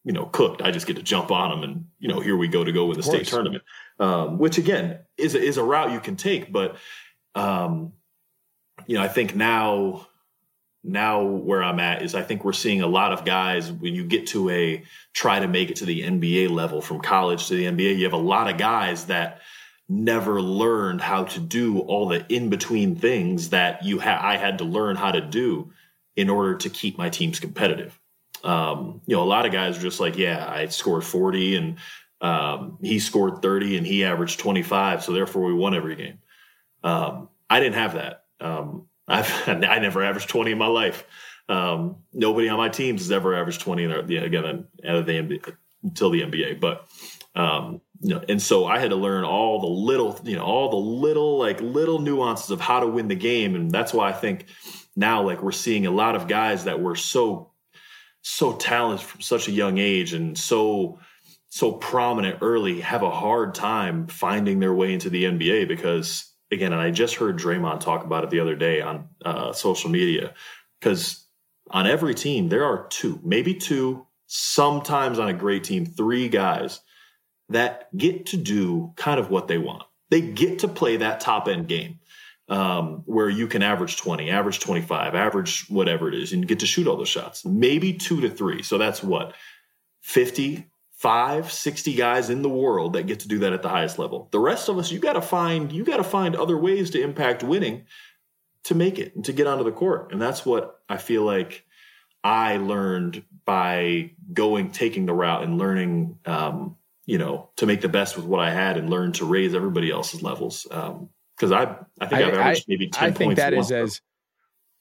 you 0.03 0.13
know, 0.13 0.25
cooked. 0.25 0.61
I 0.61 0.71
just 0.71 0.87
get 0.87 0.97
to 0.97 1.03
jump 1.03 1.31
on 1.31 1.49
them 1.49 1.63
and, 1.63 1.85
you 1.99 2.07
know, 2.07 2.19
here 2.19 2.37
we 2.37 2.47
go 2.47 2.63
to 2.63 2.71
go 2.71 2.85
win 2.85 2.97
the 2.97 3.03
state 3.03 3.27
tournament. 3.27 3.63
Um, 3.99 4.37
which 4.37 4.57
again 4.57 4.99
is 5.17 5.35
a, 5.35 5.41
is 5.41 5.57
a 5.57 5.63
route 5.63 5.91
you 5.91 5.99
can 5.99 6.15
take, 6.15 6.51
but, 6.51 6.75
um, 7.35 7.93
you 8.87 8.97
know, 8.97 9.03
I 9.03 9.07
think 9.07 9.35
now, 9.35 10.07
now 10.83 11.23
where 11.23 11.63
I'm 11.63 11.79
at 11.79 12.01
is 12.01 12.15
I 12.15 12.23
think 12.23 12.43
we're 12.43 12.53
seeing 12.53 12.81
a 12.81 12.87
lot 12.87 13.13
of 13.13 13.23
guys 13.23 13.71
when 13.71 13.93
you 13.93 14.03
get 14.03 14.27
to 14.27 14.49
a 14.49 14.83
try 15.13 15.39
to 15.39 15.47
make 15.47 15.69
it 15.69 15.77
to 15.77 15.85
the 15.85 16.01
NBA 16.01 16.49
level 16.49 16.81
from 16.81 17.01
college 17.01 17.47
to 17.47 17.55
the 17.55 17.65
NBA, 17.65 17.97
you 17.97 18.03
have 18.05 18.13
a 18.13 18.17
lot 18.17 18.49
of 18.49 18.57
guys 18.57 19.05
that 19.05 19.41
never 19.87 20.41
learned 20.41 21.01
how 21.01 21.25
to 21.25 21.39
do 21.39 21.79
all 21.79 22.07
the 22.07 22.25
in 22.33 22.49
between 22.49 22.95
things 22.95 23.49
that 23.49 23.83
you 23.83 23.99
had 23.99 24.17
I 24.19 24.37
had 24.37 24.57
to 24.59 24.63
learn 24.63 24.95
how 24.95 25.11
to 25.11 25.21
do 25.21 25.71
in 26.15 26.29
order 26.29 26.55
to 26.55 26.69
keep 26.69 26.97
my 26.97 27.09
teams 27.09 27.39
competitive. 27.39 27.99
Um, 28.43 29.01
you 29.05 29.15
know, 29.15 29.23
a 29.23 29.25
lot 29.25 29.45
of 29.45 29.51
guys 29.51 29.77
are 29.77 29.81
just 29.81 29.99
like, 29.99 30.17
yeah, 30.17 30.47
I 30.49 30.67
scored 30.67 31.03
40 31.03 31.55
and 31.55 31.77
um, 32.21 32.77
he 32.81 32.99
scored 32.99 33.41
30 33.41 33.77
and 33.77 33.85
he 33.85 34.03
averaged 34.03 34.39
25, 34.39 35.03
so 35.03 35.11
therefore 35.11 35.43
we 35.43 35.53
won 35.53 35.75
every 35.75 35.95
game. 35.95 36.19
Um, 36.83 37.29
I 37.49 37.59
didn't 37.59 37.75
have 37.75 37.93
that. 37.93 38.23
Um, 38.39 38.87
I've 39.12 39.32
I 39.47 39.80
never 39.80 40.04
averaged 40.04 40.30
20 40.30 40.52
in 40.52 40.58
my 40.58 40.67
life. 40.67 41.06
Um, 41.50 41.97
nobody 42.13 42.47
on 42.50 42.58
my 42.58 42.69
teams 42.69 43.02
has 43.02 43.12
ever 43.12 43.36
averaged 43.36 43.62
20 43.62 43.84
in 43.84 43.91
again 43.91 44.45
out 44.45 45.06
the 45.06 45.13
NBA, 45.13 45.54
until 45.84 46.10
the 46.10 46.21
NBA. 46.21 46.60
But 46.60 46.88
um, 47.36 47.82
you 48.02 48.15
know, 48.15 48.24
and 48.28 48.41
so 48.41 48.65
I 48.65 48.80
had 48.80 48.89
to 48.89 48.95
learn 48.95 49.24
all 49.24 49.62
the 49.62 49.67
little, 49.67 50.19
you 50.24 50.36
know, 50.36 50.43
all 50.43 50.69
the 50.69 50.78
little 50.78 51.38
like 51.38 51.62
little 51.62 52.00
nuances 52.00 52.52
of 52.52 52.60
how 52.60 52.80
to 52.80 52.88
win 52.88 53.08
the 53.08 53.15
game, 53.15 53.56
and 53.56 53.71
that's 53.71 53.93
why 53.93 54.10
I 54.10 54.13
think 54.13 54.45
now 54.95 55.24
like 55.24 55.41
we're 55.41 55.52
seeing 55.52 55.86
a 55.86 55.91
lot 55.91 56.15
of 56.15 56.28
guys 56.28 56.65
that 56.65 56.82
were 56.82 56.95
so 56.95 57.52
so 58.21 58.54
talented 58.54 59.06
from 59.06 59.21
such 59.21 59.47
a 59.47 59.52
young 59.52 59.78
age 59.78 60.13
and 60.13 60.38
so 60.38 61.00
so 61.50 61.74
prominent 61.74 62.38
early 62.41 62.82
have 62.82 63.04
a 63.04 63.10
hard 63.10 63.54
time 63.54 64.08
finding 64.08 64.60
their 64.60 64.74
way 64.74 64.93
into 64.93 65.10
the 65.10 65.26
NBA 65.26 65.67
because 65.67 66.30
again, 66.51 66.73
and 66.73 66.81
I 66.81 66.91
just 66.91 67.15
heard 67.15 67.37
Draymond 67.37 67.79
talk 67.79 68.03
about 68.03 68.23
it 68.23 68.29
the 68.29 68.39
other 68.39 68.55
day 68.55 68.81
on 68.81 69.09
uh, 69.23 69.53
social 69.53 69.89
media, 69.89 70.33
because 70.79 71.25
on 71.69 71.87
every 71.87 72.13
team 72.13 72.49
there 72.49 72.65
are 72.65 72.87
two, 72.89 73.19
maybe 73.23 73.53
two, 73.53 74.05
sometimes 74.27 75.19
on 75.19 75.29
a 75.29 75.33
great 75.33 75.63
team, 75.63 75.85
three 75.85 76.29
guys 76.29 76.79
that 77.49 77.95
get 77.95 78.27
to 78.27 78.37
do 78.37 78.93
kind 78.95 79.19
of 79.19 79.29
what 79.29 79.47
they 79.47 79.57
want. 79.57 79.83
They 80.09 80.21
get 80.21 80.59
to 80.59 80.67
play 80.67 80.97
that 80.97 81.19
top 81.19 81.47
end 81.47 81.67
game 81.67 81.99
um, 82.49 83.03
where 83.05 83.29
you 83.29 83.47
can 83.47 83.63
average 83.63 83.97
20, 83.97 84.29
average 84.29 84.59
25, 84.59 85.15
average 85.15 85.69
whatever 85.69 86.09
it 86.09 86.15
is, 86.15 86.33
and 86.33 86.41
you 86.41 86.47
get 86.47 86.59
to 86.59 86.65
shoot 86.65 86.87
all 86.87 86.97
those 86.97 87.09
shots. 87.09 87.45
Maybe 87.45 87.93
two 87.93 88.21
to 88.21 88.29
three. 88.29 88.61
So 88.63 88.77
that's 88.77 89.01
what 89.01 89.33
50, 90.01 90.70
five, 91.01 91.51
60 91.51 91.95
guys 91.95 92.29
in 92.29 92.43
the 92.43 92.49
world 92.49 92.93
that 92.93 93.07
get 93.07 93.21
to 93.21 93.27
do 93.27 93.39
that 93.39 93.53
at 93.53 93.63
the 93.63 93.69
highest 93.69 93.97
level. 93.97 94.29
The 94.29 94.39
rest 94.39 94.69
of 94.69 94.77
us, 94.77 94.91
you 94.91 94.99
got 94.99 95.13
to 95.13 95.21
find, 95.21 95.71
you 95.71 95.84
got 95.84 95.97
to 95.97 96.03
find 96.03 96.36
other 96.36 96.55
ways 96.55 96.91
to 96.91 97.01
impact 97.01 97.41
winning 97.41 97.86
to 98.65 98.76
make 98.76 98.99
it 98.99 99.15
and 99.15 99.26
to 99.26 99.34
get 99.34 99.47
onto 99.47 99.63
the 99.63 99.71
court. 99.71 100.11
And 100.11 100.21
that's 100.21 100.45
what 100.45 100.80
I 100.88 100.97
feel 100.97 101.23
like 101.23 101.65
I 102.23 102.57
learned 102.57 103.23
by 103.45 104.11
going, 104.32 104.69
taking 104.69 105.07
the 105.07 105.13
route 105.13 105.41
and 105.41 105.57
learning, 105.57 106.19
um, 106.28 106.78
you 107.07 107.17
know, 107.17 107.49
to 107.55 107.65
make 107.65 107.82
the 107.82 107.89
best 107.89 108.15
with 108.15 108.26
what 108.26 108.39
I 108.39 108.51
had 108.51 108.78
and 108.78 108.88
learn 108.88 109.11
to 109.13 109.26
raise 109.26 109.55
everybody 109.55 109.89
else's 109.89 110.21
levels. 110.21 110.67
Um, 110.69 111.09
cause 111.39 111.51
I, 111.51 111.78
I 111.99 112.05
think 112.05 112.13
I, 112.13 112.26
have 112.26 112.34
averaged 112.36 112.65
maybe 112.67 112.89
10 112.89 113.09
I 113.09 113.11
think 113.11 113.38
that 113.38 113.55
is 113.55 113.71
as, 113.71 114.01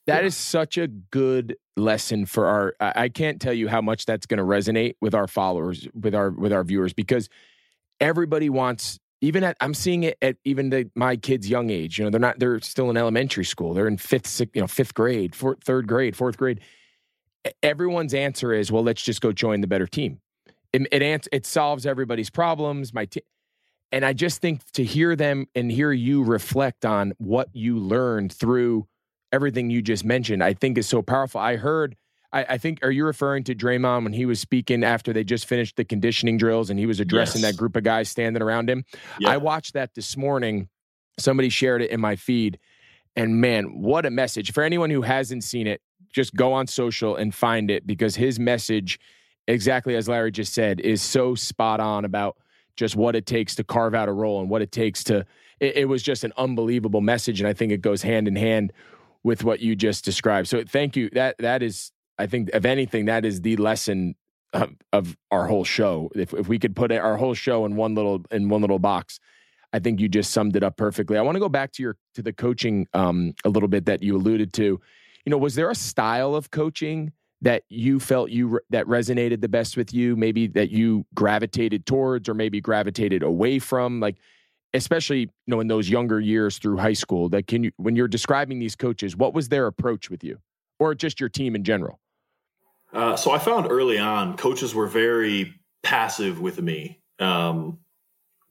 that 0.07 0.21
yeah. 0.21 0.27
is 0.27 0.35
such 0.35 0.77
a 0.77 0.87
good 0.87 1.55
lesson 1.77 2.25
for 2.25 2.47
our 2.47 2.75
I 2.79 3.09
can't 3.09 3.39
tell 3.41 3.53
you 3.53 3.67
how 3.67 3.81
much 3.81 4.05
that's 4.05 4.25
going 4.25 4.39
to 4.39 4.43
resonate 4.43 4.95
with 5.01 5.13
our 5.13 5.27
followers, 5.27 5.87
with 5.99 6.15
our 6.15 6.31
with 6.31 6.51
our 6.53 6.63
viewers 6.63 6.93
because 6.93 7.29
everybody 7.99 8.49
wants 8.49 8.99
even 9.21 9.43
at 9.43 9.55
I'm 9.61 9.73
seeing 9.73 10.03
it 10.03 10.17
at 10.21 10.37
even 10.43 10.69
the 10.71 10.89
my 10.95 11.15
kids 11.15 11.49
young 11.49 11.69
age, 11.69 11.99
you 11.99 12.03
know, 12.03 12.09
they're 12.09 12.19
not 12.19 12.39
they're 12.39 12.59
still 12.61 12.89
in 12.89 12.97
elementary 12.97 13.45
school. 13.45 13.73
They're 13.73 13.87
in 13.87 13.97
5th 13.97 14.25
sixth, 14.25 14.55
you 14.55 14.61
know, 14.61 14.67
5th 14.67 14.93
grade, 14.93 15.35
fourth, 15.35 15.59
3rd 15.59 15.87
grade, 15.87 16.15
4th 16.15 16.37
grade. 16.37 16.61
Everyone's 17.63 18.13
answer 18.13 18.53
is, 18.53 18.71
well, 18.71 18.83
let's 18.83 19.01
just 19.01 19.21
go 19.21 19.31
join 19.31 19.61
the 19.61 19.67
better 19.67 19.87
team. 19.87 20.19
It 20.73 20.87
it, 20.91 21.27
it 21.31 21.45
solves 21.45 21.85
everybody's 21.85 22.29
problems. 22.29 22.93
My 22.93 23.05
team 23.05 23.23
and 23.91 24.05
I 24.05 24.13
just 24.13 24.41
think 24.41 24.63
to 24.73 24.83
hear 24.83 25.15
them 25.15 25.47
and 25.53 25.71
hear 25.71 25.91
you 25.91 26.23
reflect 26.23 26.85
on 26.85 27.13
what 27.17 27.49
you 27.53 27.77
learned 27.77 28.33
through 28.33 28.87
everything 29.31 29.69
you 29.69 29.81
just 29.81 30.03
mentioned, 30.05 30.43
I 30.43 30.53
think 30.53 30.77
is 30.77 30.87
so 30.87 31.01
powerful. 31.01 31.39
I 31.39 31.55
heard, 31.55 31.95
I, 32.33 32.45
I, 32.49 32.57
think, 32.57 32.79
are 32.83 32.91
you 32.91 33.05
referring 33.05 33.43
to 33.45 33.55
Draymond 33.55 34.03
when 34.03 34.13
he 34.13 34.25
was 34.25 34.39
speaking 34.39 34.83
after 34.83 35.13
they 35.13 35.23
just 35.23 35.45
finished 35.45 35.75
the 35.75 35.85
conditioning 35.85 36.37
drills 36.37 36.69
and 36.69 36.79
he 36.79 36.85
was 36.85 36.99
addressing 36.99 37.41
yes. 37.41 37.51
that 37.51 37.57
group 37.57 37.75
of 37.75 37.83
guys 37.83 38.09
standing 38.09 38.41
around 38.41 38.69
him? 38.69 38.85
I 39.31 39.37
watched 39.37 39.73
that 39.73 39.95
this 39.95 40.17
morning. 40.17 40.69
Somebody 41.17 41.49
shared 41.49 41.81
it 41.81 41.91
in 41.91 41.99
my 41.99 42.15
feed. 42.15 42.59
And 43.15 43.41
man, 43.41 43.81
what 43.81 44.05
a 44.05 44.09
message. 44.09 44.53
For 44.53 44.63
anyone 44.63 44.89
who 44.89 45.01
hasn't 45.01 45.43
seen 45.43 45.67
it, 45.67 45.81
just 46.13 46.35
go 46.35 46.53
on 46.53 46.67
social 46.67 47.15
and 47.15 47.33
find 47.33 47.71
it 47.71 47.87
because 47.87 48.15
his 48.15 48.39
message, 48.39 48.99
exactly 49.47 49.95
as 49.95 50.07
Larry 50.07 50.31
just 50.31 50.53
said, 50.53 50.79
is 50.79 51.01
so 51.01 51.35
spot 51.35 51.79
on 51.79 52.05
about 52.05 52.37
just 52.75 52.95
what 52.95 53.15
it 53.15 53.25
takes 53.25 53.55
to 53.55 53.63
carve 53.63 53.93
out 53.93 54.09
a 54.09 54.13
role 54.13 54.39
and 54.39 54.49
what 54.49 54.61
it 54.61 54.71
takes 54.71 55.03
to. 55.05 55.25
It, 55.59 55.77
it 55.77 55.85
was 55.85 56.01
just 56.01 56.23
an 56.23 56.33
unbelievable 56.37 57.01
message, 57.01 57.41
and 57.41 57.47
I 57.47 57.53
think 57.53 57.71
it 57.71 57.81
goes 57.81 58.01
hand 58.01 58.27
in 58.27 58.35
hand 58.35 58.73
with 59.23 59.43
what 59.43 59.59
you 59.59 59.75
just 59.75 60.03
described. 60.03 60.47
So 60.47 60.63
thank 60.63 60.95
you. 60.95 61.09
That 61.11 61.37
that 61.39 61.61
is, 61.61 61.91
I 62.17 62.27
think, 62.27 62.49
if 62.53 62.65
anything, 62.65 63.05
that 63.05 63.25
is 63.25 63.41
the 63.41 63.57
lesson 63.57 64.15
of, 64.53 64.73
of 64.91 65.17
our 65.29 65.47
whole 65.47 65.63
show. 65.63 66.09
If 66.15 66.33
if 66.33 66.47
we 66.47 66.59
could 66.59 66.75
put 66.75 66.91
our 66.91 67.17
whole 67.17 67.33
show 67.33 67.65
in 67.65 67.75
one 67.75 67.95
little 67.95 68.23
in 68.31 68.49
one 68.49 68.61
little 68.61 68.79
box, 68.79 69.19
I 69.73 69.79
think 69.79 69.99
you 69.99 70.09
just 70.09 70.31
summed 70.31 70.55
it 70.55 70.63
up 70.63 70.77
perfectly. 70.77 71.17
I 71.17 71.21
want 71.21 71.35
to 71.35 71.39
go 71.39 71.49
back 71.49 71.71
to 71.73 71.83
your 71.83 71.97
to 72.15 72.21
the 72.21 72.33
coaching 72.33 72.87
um, 72.93 73.33
a 73.45 73.49
little 73.49 73.69
bit 73.69 73.85
that 73.85 74.03
you 74.03 74.15
alluded 74.15 74.53
to. 74.53 74.63
You 75.25 75.29
know, 75.29 75.37
was 75.37 75.55
there 75.55 75.69
a 75.69 75.75
style 75.75 76.35
of 76.35 76.51
coaching 76.51 77.13
that 77.41 77.63
you 77.69 77.99
felt 77.99 78.29
you 78.29 78.59
that 78.69 78.85
resonated 78.85 79.41
the 79.41 79.49
best 79.49 79.75
with 79.75 79.93
you 79.93 80.15
maybe 80.15 80.47
that 80.47 80.69
you 80.69 81.05
gravitated 81.15 81.85
towards 81.85 82.29
or 82.29 82.33
maybe 82.33 82.61
gravitated 82.61 83.23
away 83.23 83.59
from 83.59 83.99
like 83.99 84.17
especially 84.73 85.19
you 85.19 85.29
know 85.47 85.59
in 85.59 85.67
those 85.67 85.89
younger 85.89 86.19
years 86.19 86.57
through 86.57 86.77
high 86.77 86.93
school 86.93 87.29
that 87.29 87.47
can 87.47 87.63
you 87.63 87.71
when 87.77 87.95
you're 87.95 88.07
describing 88.07 88.59
these 88.59 88.75
coaches 88.75 89.15
what 89.15 89.33
was 89.33 89.49
their 89.49 89.67
approach 89.67 90.09
with 90.09 90.23
you 90.23 90.37
or 90.79 90.95
just 90.95 91.19
your 91.19 91.29
team 91.29 91.55
in 91.55 91.63
general 91.63 91.99
uh, 92.93 93.15
so 93.15 93.31
i 93.31 93.37
found 93.37 93.69
early 93.69 93.97
on 93.97 94.37
coaches 94.37 94.73
were 94.73 94.87
very 94.87 95.53
passive 95.83 96.39
with 96.39 96.61
me 96.61 96.99
um, 97.19 97.79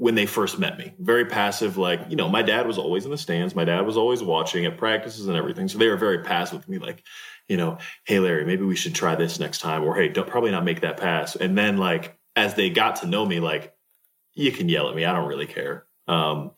when 0.01 0.15
they 0.15 0.25
first 0.25 0.59
met 0.59 0.79
me. 0.79 0.95
Very 0.99 1.27
passive, 1.27 1.77
like, 1.77 2.01
you 2.09 2.17
know, 2.17 2.27
my 2.27 2.41
dad 2.41 2.67
was 2.67 2.79
always 2.79 3.05
in 3.05 3.11
the 3.11 3.19
stands. 3.19 3.55
My 3.55 3.67
dad 3.67 3.83
was 3.83 3.99
always 3.99 4.23
watching 4.23 4.65
at 4.65 4.79
practices 4.79 5.27
and 5.27 5.37
everything. 5.37 5.69
So 5.69 5.77
they 5.77 5.89
were 5.89 5.97
very 5.99 6.23
passive 6.23 6.57
with 6.57 6.69
me, 6.71 6.79
like, 6.79 7.05
you 7.49 7.59
know, 7.59 7.77
hey, 8.05 8.19
Larry, 8.19 8.47
maybe 8.47 8.65
we 8.65 8.77
should 8.77 8.95
try 8.95 9.15
this 9.15 9.39
next 9.39 9.59
time. 9.59 9.85
Or 9.85 9.95
hey, 9.95 10.09
don't 10.09 10.27
probably 10.27 10.53
not 10.53 10.65
make 10.65 10.81
that 10.81 10.97
pass. 10.97 11.37
And 11.37 11.59
then, 11.59 11.77
like, 11.77 12.17
as 12.35 12.55
they 12.55 12.71
got 12.71 12.97
to 12.97 13.07
know 13.07 13.27
me, 13.27 13.41
like, 13.41 13.75
you 14.33 14.53
can 14.53 14.71
yell 14.71 14.89
at 14.89 14.97
me. 14.97 15.05
I 15.05 15.13
don't 15.13 15.29
really 15.29 15.47
care. 15.47 15.85
Um, 16.11 16.53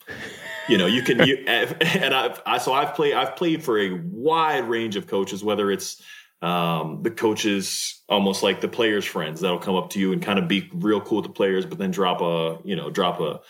you 0.69 0.79
know, 0.79 0.87
you 0.87 1.03
can, 1.03 1.27
you, 1.27 1.37
and 1.47 2.15
I've, 2.15 2.41
I, 2.47 2.59
so 2.59 2.73
I've 2.73 2.95
played, 2.95 3.15
I've 3.15 3.37
played 3.37 3.63
for 3.63 3.79
a 3.79 3.93
wide 3.93 4.69
range 4.69 4.97
of 4.97 5.07
coaches, 5.07 5.45
whether 5.45 5.71
it's, 5.71 6.03
um, 6.43 7.03
the 7.03 7.11
coaches 7.11 8.03
almost 8.09 8.43
like 8.43 8.61
the 8.61 8.69
players' 8.69 9.05
friends 9.05 9.41
that'll 9.41 9.61
come 9.61 9.77
up 9.77 9.91
to 9.91 10.01
you 10.01 10.13
and 10.13 10.21
kind 10.21 10.41
of 10.41 10.49
be 10.49 10.69
real 10.75 11.01
cool 11.01 11.19
with 11.19 11.27
the 11.27 11.33
players, 11.33 11.65
but 11.65 11.79
then 11.79 11.93
drop 11.93 12.21
a 12.21 12.59
you 12.65 12.75
know 12.75 12.91
drop 12.91 13.21
a 13.21 13.41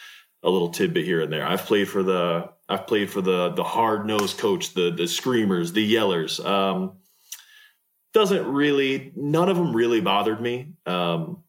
a 0.43 0.51
little 0.51 0.69
tidbit 0.69 1.05
here 1.05 1.23
and 1.23 1.33
there. 1.33 1.47
I've 1.47 1.63
played 1.63 1.89
for 1.89 2.03
the 2.03 2.51
I've 2.69 2.87
played 2.87 3.11
for 3.11 3.23
the 3.23 3.51
the 3.51 3.65
hard 3.65 4.07
nosed 4.07 4.39
coach, 4.39 4.75
the 4.75 4.91
the 4.91 5.07
screamers, 5.07 5.73
the 5.73 5.95
yellers. 5.95 6.45
Um, 6.45 6.99
doesn't 8.13 8.47
really 8.47 9.13
none 9.17 9.49
of 9.49 9.57
them 9.57 9.75
really 9.75 10.03
bothered 10.03 10.41
me. 10.41 10.75
Um, 10.85 11.43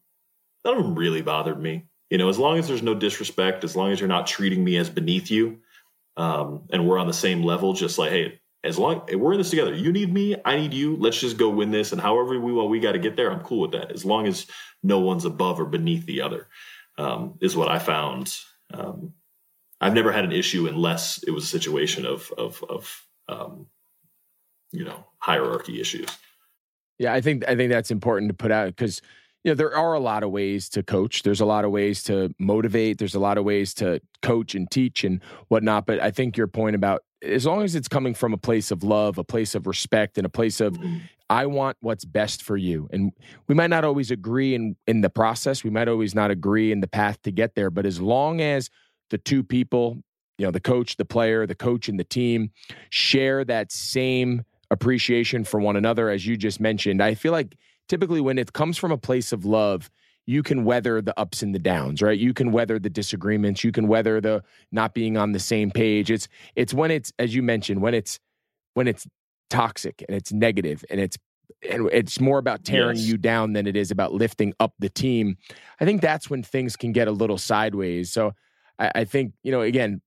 none 0.64 0.78
of 0.78 0.82
them 0.82 0.94
really 0.94 1.22
bothered 1.22 1.60
me. 1.60 1.84
You 2.10 2.18
know, 2.18 2.28
as 2.28 2.38
long 2.38 2.58
as 2.58 2.68
there's 2.68 2.82
no 2.82 2.94
disrespect, 2.94 3.64
as 3.64 3.74
long 3.74 3.90
as 3.90 3.98
you're 4.00 4.08
not 4.08 4.26
treating 4.26 4.62
me 4.62 4.76
as 4.76 4.90
beneath 4.90 5.30
you, 5.30 5.60
um, 6.16 6.64
and 6.70 6.86
we're 6.86 6.98
on 6.98 7.06
the 7.06 7.12
same 7.12 7.42
level, 7.42 7.72
just 7.72 7.98
like 7.98 8.10
hey, 8.10 8.40
as 8.64 8.78
long 8.78 9.02
we're 9.12 9.32
in 9.32 9.38
this 9.38 9.50
together. 9.50 9.74
You 9.74 9.92
need 9.92 10.12
me, 10.12 10.36
I 10.44 10.56
need 10.56 10.72
you. 10.72 10.96
Let's 10.96 11.20
just 11.20 11.36
go 11.36 11.50
win 11.50 11.70
this. 11.70 11.92
And 11.92 12.00
however 12.00 12.38
we 12.40 12.52
well 12.52 12.68
we 12.68 12.80
got 12.80 12.92
to 12.92 12.98
get 12.98 13.16
there, 13.16 13.30
I'm 13.30 13.40
cool 13.40 13.60
with 13.60 13.72
that. 13.72 13.92
As 13.92 14.04
long 14.04 14.26
as 14.26 14.46
no 14.82 15.00
one's 15.00 15.24
above 15.24 15.60
or 15.60 15.66
beneath 15.66 16.06
the 16.06 16.22
other, 16.22 16.48
um, 16.98 17.38
is 17.40 17.56
what 17.56 17.68
I 17.68 17.78
found. 17.78 18.34
Um, 18.72 19.12
I've 19.80 19.94
never 19.94 20.12
had 20.12 20.24
an 20.24 20.32
issue 20.32 20.66
unless 20.66 21.22
it 21.24 21.30
was 21.30 21.44
a 21.44 21.58
situation 21.58 22.06
of 22.06 22.32
of 22.38 22.64
of 22.68 23.06
um, 23.28 23.66
you 24.72 24.84
know 24.84 25.04
hierarchy 25.18 25.80
issues. 25.80 26.08
Yeah, 26.98 27.12
I 27.12 27.20
think 27.20 27.46
I 27.46 27.56
think 27.56 27.70
that's 27.70 27.90
important 27.90 28.30
to 28.30 28.34
put 28.34 28.50
out 28.50 28.68
because 28.68 29.02
you 29.44 29.50
know 29.50 29.54
there 29.54 29.76
are 29.76 29.92
a 29.92 30.00
lot 30.00 30.22
of 30.22 30.30
ways 30.30 30.68
to 30.70 30.82
coach. 30.82 31.22
There's 31.22 31.40
a 31.40 31.44
lot 31.44 31.64
of 31.64 31.70
ways 31.70 32.02
to 32.04 32.34
motivate. 32.38 32.98
There's 32.98 33.14
a 33.14 33.20
lot 33.20 33.36
of 33.36 33.44
ways 33.44 33.74
to 33.74 34.00
coach 34.22 34.54
and 34.54 34.70
teach 34.70 35.04
and 35.04 35.20
whatnot. 35.48 35.86
But 35.86 36.00
I 36.00 36.10
think 36.10 36.36
your 36.36 36.46
point 36.46 36.74
about 36.74 37.02
as 37.22 37.46
long 37.46 37.62
as 37.62 37.74
it's 37.74 37.88
coming 37.88 38.14
from 38.14 38.32
a 38.32 38.38
place 38.38 38.70
of 38.70 38.82
love, 38.82 39.18
a 39.18 39.24
place 39.24 39.54
of 39.54 39.66
respect, 39.66 40.16
and 40.18 40.26
a 40.26 40.30
place 40.30 40.60
of 40.60 40.74
mm-hmm. 40.74 40.98
I 41.28 41.46
want 41.46 41.76
what's 41.80 42.04
best 42.04 42.42
for 42.42 42.56
you. 42.56 42.88
And 42.90 43.12
we 43.46 43.54
might 43.54 43.70
not 43.70 43.84
always 43.84 44.10
agree 44.10 44.54
in 44.54 44.76
in 44.86 45.02
the 45.02 45.10
process. 45.10 45.62
We 45.62 45.70
might 45.70 45.88
always 45.88 46.14
not 46.14 46.30
agree 46.30 46.72
in 46.72 46.80
the 46.80 46.88
path 46.88 47.20
to 47.22 47.30
get 47.30 47.54
there. 47.54 47.70
But 47.70 47.84
as 47.84 48.00
long 48.00 48.40
as 48.40 48.70
the 49.10 49.18
two 49.18 49.44
people, 49.44 49.98
you 50.38 50.46
know, 50.46 50.52
the 50.52 50.60
coach, 50.60 50.96
the 50.96 51.04
player, 51.04 51.46
the 51.46 51.54
coach, 51.54 51.88
and 51.88 52.00
the 52.00 52.04
team 52.04 52.50
share 52.88 53.44
that 53.44 53.72
same 53.72 54.44
appreciation 54.70 55.44
for 55.44 55.60
one 55.60 55.76
another, 55.76 56.08
as 56.08 56.26
you 56.26 56.38
just 56.38 56.60
mentioned, 56.60 57.02
I 57.02 57.14
feel 57.14 57.32
like 57.32 57.56
typically 57.88 58.20
when 58.20 58.38
it 58.38 58.52
comes 58.52 58.78
from 58.78 58.92
a 58.92 58.98
place 58.98 59.32
of 59.32 59.44
love, 59.44 59.90
you 60.26 60.42
can 60.42 60.64
weather 60.64 61.02
the 61.02 61.18
ups 61.18 61.42
and 61.42 61.54
the 61.54 61.58
downs, 61.58 62.00
right? 62.00 62.18
You 62.18 62.32
can 62.32 62.50
weather 62.50 62.78
the 62.78 62.90
disagreements, 62.90 63.62
you 63.62 63.72
can 63.72 63.88
weather 63.88 64.20
the 64.20 64.42
not 64.72 64.94
being 64.94 65.16
on 65.16 65.32
the 65.32 65.38
same 65.38 65.70
page. 65.70 66.10
It's 66.10 66.28
it's 66.56 66.72
when 66.72 66.90
it's 66.90 67.12
as 67.18 67.34
you 67.34 67.42
mentioned, 67.42 67.82
when 67.82 67.94
it's 67.94 68.18
when 68.72 68.88
it's 68.88 69.06
toxic 69.50 70.02
and 70.08 70.16
it's 70.16 70.32
negative 70.32 70.84
and 70.90 71.00
it's 71.00 71.18
and 71.70 71.88
it's 71.92 72.20
more 72.20 72.38
about 72.38 72.64
tearing 72.64 72.96
yes. 72.96 73.06
you 73.06 73.16
down 73.16 73.52
than 73.52 73.66
it 73.66 73.76
is 73.76 73.90
about 73.90 74.12
lifting 74.12 74.54
up 74.60 74.72
the 74.78 74.88
team. 74.88 75.36
I 75.80 75.84
think 75.84 76.00
that's 76.00 76.28
when 76.30 76.42
things 76.42 76.76
can 76.76 76.92
get 76.92 77.08
a 77.08 77.12
little 77.12 77.38
sideways. 77.38 78.10
So 78.12 78.32
I, 78.78 78.90
I 78.94 79.04
think, 79.04 79.32
you 79.42 79.52
know, 79.52 79.60
again, 79.60 80.00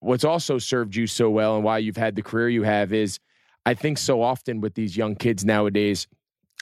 what's 0.00 0.24
also 0.24 0.58
served 0.58 0.96
you 0.96 1.06
so 1.06 1.30
well 1.30 1.56
and 1.56 1.64
why 1.64 1.78
you've 1.78 1.96
had 1.96 2.16
the 2.16 2.22
career 2.22 2.48
you 2.48 2.62
have 2.62 2.92
is 2.92 3.18
I 3.66 3.74
think 3.74 3.98
so 3.98 4.22
often 4.22 4.60
with 4.60 4.74
these 4.74 4.96
young 4.96 5.14
kids 5.14 5.44
nowadays, 5.44 6.06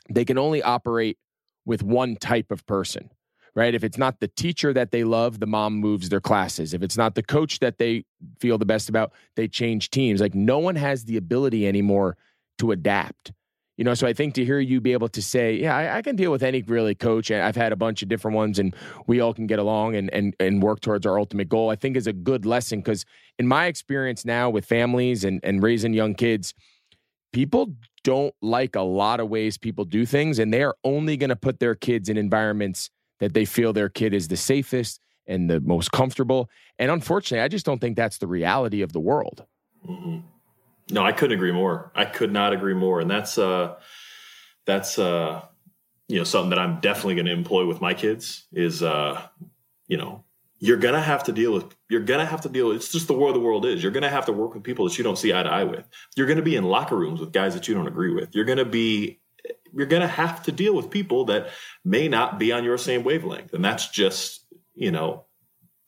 they 0.09 0.25
can 0.25 0.39
only 0.39 0.63
operate 0.63 1.19
with 1.65 1.83
one 1.83 2.17
type 2.17 2.51
of 2.51 2.65
person, 2.67 3.11
right? 3.55 3.75
If 3.75 3.83
it's 3.85 3.99
not 3.99 4.21
the 4.21 4.29
teacher 4.29 4.73
that 4.73 4.93
they 4.93 5.05
love, 5.05 5.41
the 5.41 5.47
mom 5.47 5.75
moves 5.75 6.09
their 6.09 6.21
classes. 6.21 6.73
If 6.73 6.83
it's 6.83 6.97
not 6.97 7.15
the 7.15 7.23
coach 7.23 7.59
that 7.59 7.79
they 7.79 8.05
feel 8.39 8.59
the 8.59 8.67
best 8.67 8.89
about, 8.89 9.13
they 9.35 9.49
change 9.49 9.91
teams. 9.91 10.21
Like 10.21 10.35
no 10.35 10.59
one 10.59 10.77
has 10.77 11.05
the 11.05 11.17
ability 11.17 11.67
anymore 11.67 12.17
to 12.59 12.71
adapt. 12.71 13.33
You 13.77 13.85
know, 13.85 13.93
so 13.93 14.07
I 14.07 14.15
think 14.15 14.33
to 14.35 14.45
hear 14.45 14.59
you 14.59 14.81
be 14.81 14.95
able 14.95 15.09
to 15.09 15.21
say, 15.21 15.55
yeah, 15.55 15.77
I, 15.77 15.99
I, 15.99 16.03
can 16.03 16.17
deal 16.17 16.31
with 16.31 16.43
any 16.43 16.63
really 16.63 16.95
coach. 16.95 17.31
And 17.31 17.43
I've 17.43 17.57
had 17.57 17.73
a 17.73 17.77
bunch 17.77 18.03
of 18.03 18.09
different 18.09 18.35
ones 18.35 18.59
and 18.59 18.75
we 19.07 19.21
all 19.21 19.35
can 19.35 19.47
get 19.47 19.59
along 19.59 19.97
and, 19.97 20.11
and, 20.15 20.35
and 20.41 20.63
work 20.63 20.81
towards 20.81 21.05
our 21.05 21.19
ultimate 21.19 21.51
goal, 21.51 21.69
I 21.69 21.77
think 21.77 21.95
is 21.95 22.07
a 22.07 22.15
good 22.15 22.47
lesson. 22.47 22.83
Cause 22.83 23.05
in 23.39 23.47
my 23.47 23.67
experience 23.67 24.25
now 24.25 24.49
with 24.49 24.65
families 24.65 25.25
and, 25.25 25.41
and 25.43 25.63
raising 25.63 25.93
young 25.93 26.15
kids, 26.15 26.55
people 27.35 27.75
don't 28.07 28.33
like 28.41 28.77
a 28.77 28.83
lot 28.83 29.19
of 29.19 29.29
ways 29.29 29.59
people 29.59 29.85
do 29.85 30.07
things, 30.07 30.39
and 30.39 30.55
they 30.55 30.63
are 30.63 30.77
only 30.85 31.17
going 31.17 31.31
to 31.31 31.37
put 31.37 31.59
their 31.59 31.75
kids 31.75 32.09
in 32.09 32.17
environments 32.17 32.89
that 33.19 33.35
they 33.35 33.45
feel 33.45 33.73
their 33.73 33.89
kid 33.89 34.15
is 34.15 34.29
the 34.29 34.37
safest 34.37 35.01
and 35.27 35.51
the 35.51 35.59
most 35.59 35.91
comfortable. 35.91 36.49
And 36.79 36.89
unfortunately, 36.89 37.43
I 37.43 37.49
just 37.49 37.67
don't 37.67 37.81
think 37.81 37.97
that's 37.97 38.19
the 38.19 38.29
reality 38.29 38.83
of 38.83 38.93
the 38.93 39.01
world. 39.01 39.45
Mm-hmm. 39.85 40.19
No, 40.93 41.03
I 41.03 41.11
couldn't 41.11 41.35
agree 41.35 41.51
more. 41.51 41.91
I 41.97 42.05
could 42.05 42.33
not 42.33 42.53
agree 42.53 42.75
more. 42.75 43.01
And 43.01 43.11
that's 43.11 43.39
uh 43.39 43.75
that's 44.67 45.01
uh 45.01 45.43
you 46.07 46.19
know 46.19 46.25
something 46.25 46.51
that 46.51 46.61
I'm 46.61 46.79
definitely 46.79 47.17
going 47.17 47.27
to 47.27 47.33
employ 47.33 47.67
with 47.67 47.81
my 47.81 47.93
kids 47.93 48.47
is 48.53 48.85
uh 48.85 49.21
you 49.89 49.97
know 49.97 50.23
you're 50.59 50.77
gonna 50.79 51.03
have 51.03 51.25
to 51.25 51.33
deal 51.33 51.53
with 51.53 51.75
you're 51.91 52.01
gonna 52.01 52.25
have 52.25 52.41
to 52.43 52.49
deal 52.49 52.69
with 52.69 52.77
it's 52.77 52.93
just 52.93 53.09
the 53.09 53.15
world 53.15 53.35
the 53.35 53.41
world 53.41 53.67
is. 53.67 53.83
You're 53.83 53.93
gonna 53.93 54.09
have 54.09 54.27
to 54.27 54.33
work 54.33 54.55
with 54.55 54.63
people 54.63 54.87
that 54.87 54.97
you 54.97 55.05
don't 55.05 55.19
see 55.19 55.35
eye 55.35 55.43
to 55.43 55.51
eye 55.51 55.65
with. 55.65 55.87
You're 56.17 56.27
gonna 56.27 56.43
be 56.43 56.57
in 56.57 56.65
locker 56.65 56.97
rooms 56.97 57.21
with 57.21 57.33
guys 57.33 57.55
that 57.55 57.69
you 57.69 57.75
don't 57.75 57.87
agree 57.87 58.15
with. 58.15 58.35
You're 58.35 58.45
gonna 58.45 58.65
be 58.65 59.21
you're 59.73 59.87
gonna 59.87 60.09
have 60.09 60.43
to 60.45 60.53
deal 60.53 60.75
with 60.75 60.91
people 60.91 61.27
that 61.27 61.49
may 61.85 62.09
not 62.09 62.39
be 62.39 62.53
on 62.53 62.65
your 62.65 62.79
same 62.79 63.05
wavelength. 63.05 63.53
And 63.53 63.65
that's 63.65 63.89
just 63.91 64.47
you 64.75 64.91
know 64.91 65.27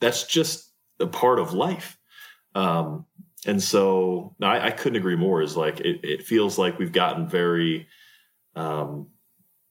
that's 0.01 0.27
just 0.27 0.71
a 1.01 1.07
part 1.07 1.39
of 1.39 1.55
life. 1.55 1.99
Um 2.55 3.07
and 3.47 3.63
so 3.63 4.35
I, 4.43 4.67
I 4.67 4.71
couldn't 4.73 4.97
agree 4.97 5.17
more. 5.17 5.41
Is 5.41 5.57
like 5.57 5.81
it, 5.81 6.01
it 6.03 6.23
feels 6.25 6.59
like 6.59 6.79
we've 6.79 6.93
gotten 6.93 7.27
very 7.27 7.89
um 8.55 9.09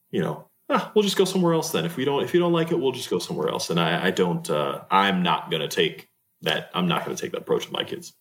you 0.10 0.22
know 0.22 0.47
ah, 0.70 0.92
we'll 0.94 1.04
just 1.04 1.18
go 1.18 1.26
somewhere 1.26 1.54
else 1.54 1.72
then. 1.72 1.86
If 1.86 1.98
we 1.98 2.06
don't, 2.06 2.24
if 2.24 2.34
you 2.34 2.40
don't 2.40 2.54
like 2.54 2.72
it, 2.72 2.80
we'll 2.80 2.92
just 2.92 3.10
go 3.10 3.20
somewhere 3.20 3.50
else. 3.50 3.70
And 3.70 3.80
I, 3.80 4.08
I 4.08 4.12
don't, 4.12 4.50
uh, 4.50 4.84
I'm 4.92 5.24
not 5.24 5.50
going 5.50 5.62
to 5.62 5.68
take 5.68 6.10
that. 6.42 6.70
I'm 6.74 6.88
not 6.88 7.06
going 7.06 7.16
to 7.16 7.22
take 7.22 7.32
that 7.32 7.42
approach 7.42 7.66
with 7.66 7.74
my 7.74 7.84
kids. 7.84 8.14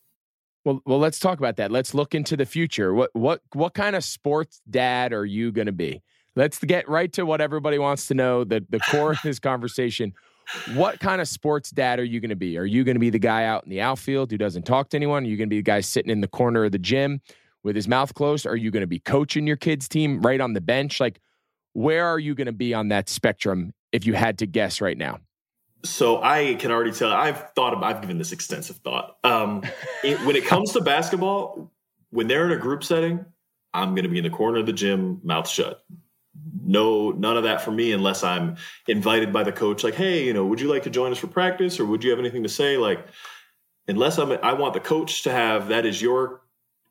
Well, 0.64 0.82
well, 0.84 0.99
let's 0.99 1.18
talk 1.18 1.38
about 1.38 1.57
that. 1.57 1.70
Let's 1.70 1.94
look 1.94 2.14
into 2.14 2.36
the 2.36 2.47
future. 2.47 2.92
What, 2.92 3.11
what, 3.12 3.40
what 3.53 3.74
kind 3.74 3.94
of 3.94 4.03
sports 4.03 4.61
dad 4.68 5.12
are 5.12 5.24
you 5.24 5.53
going 5.53 5.66
to 5.66 5.72
be? 5.72 6.03
Let's 6.36 6.59
get 6.59 6.88
right 6.88 7.11
to 7.14 7.24
what 7.24 7.40
everybody 7.40 7.78
wants 7.78 8.09
to 8.09 8.14
know. 8.14 8.44
The 8.44 8.64
the 8.68 8.78
core 8.90 9.12
of 9.12 9.18
this 9.24 9.38
conversation. 9.38 10.12
what 10.74 11.01
kind 11.01 11.20
of 11.20 11.26
sports 11.26 11.70
dad 11.70 11.99
are 11.99 12.05
you 12.05 12.20
going 12.20 12.30
to 12.30 12.36
be? 12.36 12.57
Are 12.59 12.66
you 12.66 12.84
going 12.84 12.94
to 12.94 13.01
be 13.01 13.11
the 13.11 13.18
guy 13.18 13.44
out 13.44 13.64
in 13.64 13.70
the 13.70 13.80
outfield 13.80 14.30
who 14.30 14.38
doesn't 14.38 14.64
talk 14.64 14.90
to 14.90 14.97
anyone? 14.97 15.24
Are 15.24 15.26
you 15.26 15.36
going 15.36 15.49
to 15.49 15.51
be 15.51 15.59
the 15.59 15.62
guy 15.62 15.80
sitting 15.80 16.11
in 16.11 16.20
the 16.20 16.28
corner 16.28 16.64
of 16.64 16.72
the 16.72 16.78
gym 16.78 17.20
with 17.64 17.74
his 17.74 17.88
mouth 17.88 18.14
closed? 18.14 18.47
Are 18.47 18.55
you 18.55 18.70
going 18.70 18.82
to 18.82 18.86
be 18.86 19.01
coaching 19.01 19.47
your 19.47 19.57
kids' 19.57 19.88
team 19.88 20.20
right 20.20 20.40
on 20.40 20.53
the 20.53 20.61
bench? 20.61 21.01
Like, 21.01 21.20
where 21.77 22.07
are 22.07 22.18
you 22.18 22.35
going 22.35 22.47
to 22.47 22.53
be 22.53 22.72
on 22.72 22.89
that 22.89 23.07
spectrum 23.07 23.74
if 23.93 24.07
you 24.07 24.14
had 24.14 24.39
to 24.39 24.47
guess 24.47 24.81
right 24.81 24.97
now? 24.97 25.18
So 25.85 26.22
I 26.22 26.55
can 26.55 26.70
already 26.70 26.91
tell. 26.91 27.12
I've 27.12 27.53
thought. 27.53 27.74
Of, 27.74 27.83
I've 27.83 28.01
given 28.01 28.16
this 28.16 28.33
extensive 28.33 28.77
thought. 28.79 29.18
Um, 29.22 29.62
it, 30.03 30.18
when 30.24 30.37
it 30.37 30.47
comes 30.47 30.72
to 30.72 30.81
basketball, 30.81 31.70
when 32.11 32.29
they're 32.29 32.47
in 32.47 32.53
a 32.53 32.57
group 32.57 32.83
setting, 32.83 33.27
I'm 33.74 33.91
going 33.91 34.05
to 34.05 34.09
be 34.09 34.16
in 34.16 34.24
the 34.24 34.31
corner 34.31 34.59
of 34.59 34.66
the 34.66 34.72
gym, 34.72 35.20
mouth 35.22 35.47
shut. 35.47 35.85
No, 36.64 37.11
none 37.11 37.37
of 37.37 37.45
that 37.45 37.61
for 37.61 37.72
me 37.72 37.93
unless 37.93 38.24
I'm 38.24 38.57
invited 38.89 39.31
by 39.31 39.43
the 39.43 39.53
coach. 39.53 39.85
Like, 39.85 39.95
hey, 39.95 40.24
you 40.24 40.33
know, 40.33 40.47
would 40.47 40.62
you 40.62 40.68
like 40.68 40.85
to 40.85 40.91
join 40.91 41.12
us 41.12 41.18
for 41.18 41.27
practice, 41.27 41.79
or 41.79 41.85
would 41.85 42.03
you 42.03 42.09
have 42.09 42.18
anything 42.18 42.43
to 42.43 42.49
say? 42.49 42.79
Like, 42.79 43.07
unless 43.87 44.16
I'm, 44.16 44.33
I 44.43 44.55
want 44.55 44.72
the 44.72 44.81
coach 44.81 45.24
to 45.24 45.31
have 45.31 45.68
that 45.68 45.85
is 45.85 46.01
your. 46.01 46.41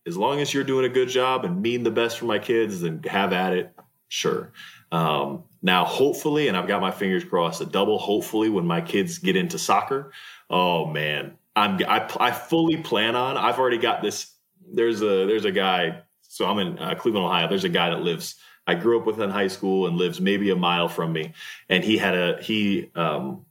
As 0.07 0.15
long 0.15 0.39
as 0.39 0.53
you're 0.53 0.63
doing 0.63 0.85
a 0.85 0.89
good 0.89 1.09
job 1.09 1.43
and 1.43 1.63
mean 1.63 1.81
the 1.81 1.89
best 1.89 2.19
for 2.19 2.25
my 2.25 2.37
kids, 2.37 2.81
then 2.81 3.01
have 3.07 3.33
at 3.33 3.53
it. 3.53 3.73
Sure. 4.07 4.53
Um, 4.95 5.43
now, 5.61 5.83
hopefully, 5.83 6.47
and 6.47 6.55
I've 6.55 6.69
got 6.69 6.79
my 6.79 6.91
fingers 6.91 7.25
crossed, 7.25 7.59
a 7.59 7.65
double. 7.65 7.97
Hopefully, 7.97 8.47
when 8.47 8.65
my 8.65 8.79
kids 8.79 9.17
get 9.17 9.35
into 9.35 9.59
soccer, 9.59 10.13
oh 10.49 10.85
man, 10.85 11.33
I'm 11.53 11.81
I, 11.85 12.09
I 12.17 12.31
fully 12.31 12.77
plan 12.77 13.17
on. 13.17 13.35
I've 13.35 13.59
already 13.59 13.77
got 13.77 14.01
this. 14.01 14.31
There's 14.71 15.01
a 15.01 15.25
there's 15.25 15.43
a 15.43 15.51
guy. 15.51 16.01
So 16.21 16.45
I'm 16.45 16.59
in 16.59 16.79
uh, 16.79 16.95
Cleveland, 16.95 17.25
Ohio. 17.25 17.49
There's 17.49 17.65
a 17.65 17.69
guy 17.69 17.89
that 17.89 18.03
lives. 18.03 18.35
I 18.67 18.75
grew 18.75 18.97
up 18.97 19.05
with 19.05 19.19
in 19.19 19.29
high 19.29 19.49
school 19.49 19.85
and 19.87 19.97
lives 19.97 20.21
maybe 20.21 20.49
a 20.49 20.55
mile 20.55 20.87
from 20.87 21.11
me, 21.11 21.33
and 21.67 21.83
he 21.83 21.97
had 21.97 22.15
a 22.15 22.41
he 22.41 22.89
um, 22.95 23.45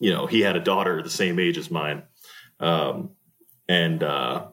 you 0.00 0.12
know 0.12 0.26
he 0.26 0.40
had 0.40 0.56
a 0.56 0.60
daughter 0.60 1.00
the 1.00 1.10
same 1.10 1.38
age 1.38 1.58
as 1.58 1.70
mine, 1.70 2.02
um, 2.58 3.10
and 3.68 4.02
uh, 4.02 4.48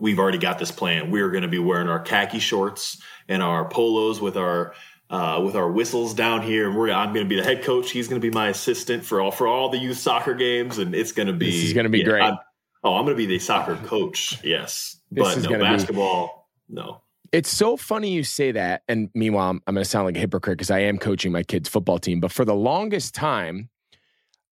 we've 0.00 0.18
already 0.18 0.38
got 0.38 0.58
this 0.58 0.72
plan. 0.72 1.12
We're 1.12 1.30
going 1.30 1.42
to 1.42 1.48
be 1.48 1.60
wearing 1.60 1.88
our 1.88 2.00
khaki 2.00 2.40
shorts 2.40 3.00
and 3.28 3.40
our 3.40 3.68
polos 3.68 4.20
with 4.20 4.36
our 4.36 4.74
uh, 5.14 5.40
with 5.40 5.54
our 5.54 5.70
whistles 5.70 6.12
down 6.12 6.42
here. 6.42 6.68
And 6.68 6.76
we're, 6.76 6.90
I'm 6.90 7.12
going 7.12 7.24
to 7.24 7.28
be 7.28 7.36
the 7.36 7.44
head 7.44 7.62
coach. 7.62 7.92
He's 7.92 8.08
going 8.08 8.20
to 8.20 8.26
be 8.26 8.34
my 8.34 8.48
assistant 8.48 9.04
for 9.04 9.20
all 9.20 9.30
for 9.30 9.46
all 9.46 9.68
the 9.68 9.78
youth 9.78 9.98
soccer 9.98 10.34
games, 10.34 10.78
and 10.78 10.92
it's 10.92 11.12
going 11.12 11.28
to 11.28 11.32
be 11.32 11.52
this 11.52 11.64
is 11.66 11.72
going 11.72 11.84
to 11.84 11.90
be 11.90 12.00
yeah, 12.00 12.04
great. 12.04 12.22
I'm, 12.22 12.38
oh, 12.82 12.96
I'm 12.96 13.04
going 13.04 13.16
to 13.16 13.18
be 13.18 13.26
the 13.26 13.38
soccer 13.38 13.76
coach. 13.76 14.42
Yes, 14.42 14.96
this 15.12 15.36
but 15.36 15.50
no 15.50 15.58
basketball. 15.60 16.48
Be, 16.68 16.74
no. 16.74 17.00
It's 17.30 17.50
so 17.50 17.76
funny 17.76 18.10
you 18.10 18.24
say 18.24 18.52
that. 18.52 18.82
And 18.88 19.08
meanwhile, 19.14 19.50
I'm, 19.50 19.62
I'm 19.66 19.74
going 19.74 19.84
to 19.84 19.88
sound 19.88 20.06
like 20.06 20.16
a 20.16 20.20
hypocrite 20.20 20.58
because 20.58 20.70
I 20.70 20.80
am 20.80 20.98
coaching 20.98 21.30
my 21.30 21.42
kids' 21.42 21.68
football 21.68 21.98
team. 21.98 22.20
But 22.20 22.32
for 22.32 22.44
the 22.44 22.54
longest 22.54 23.14
time, 23.14 23.70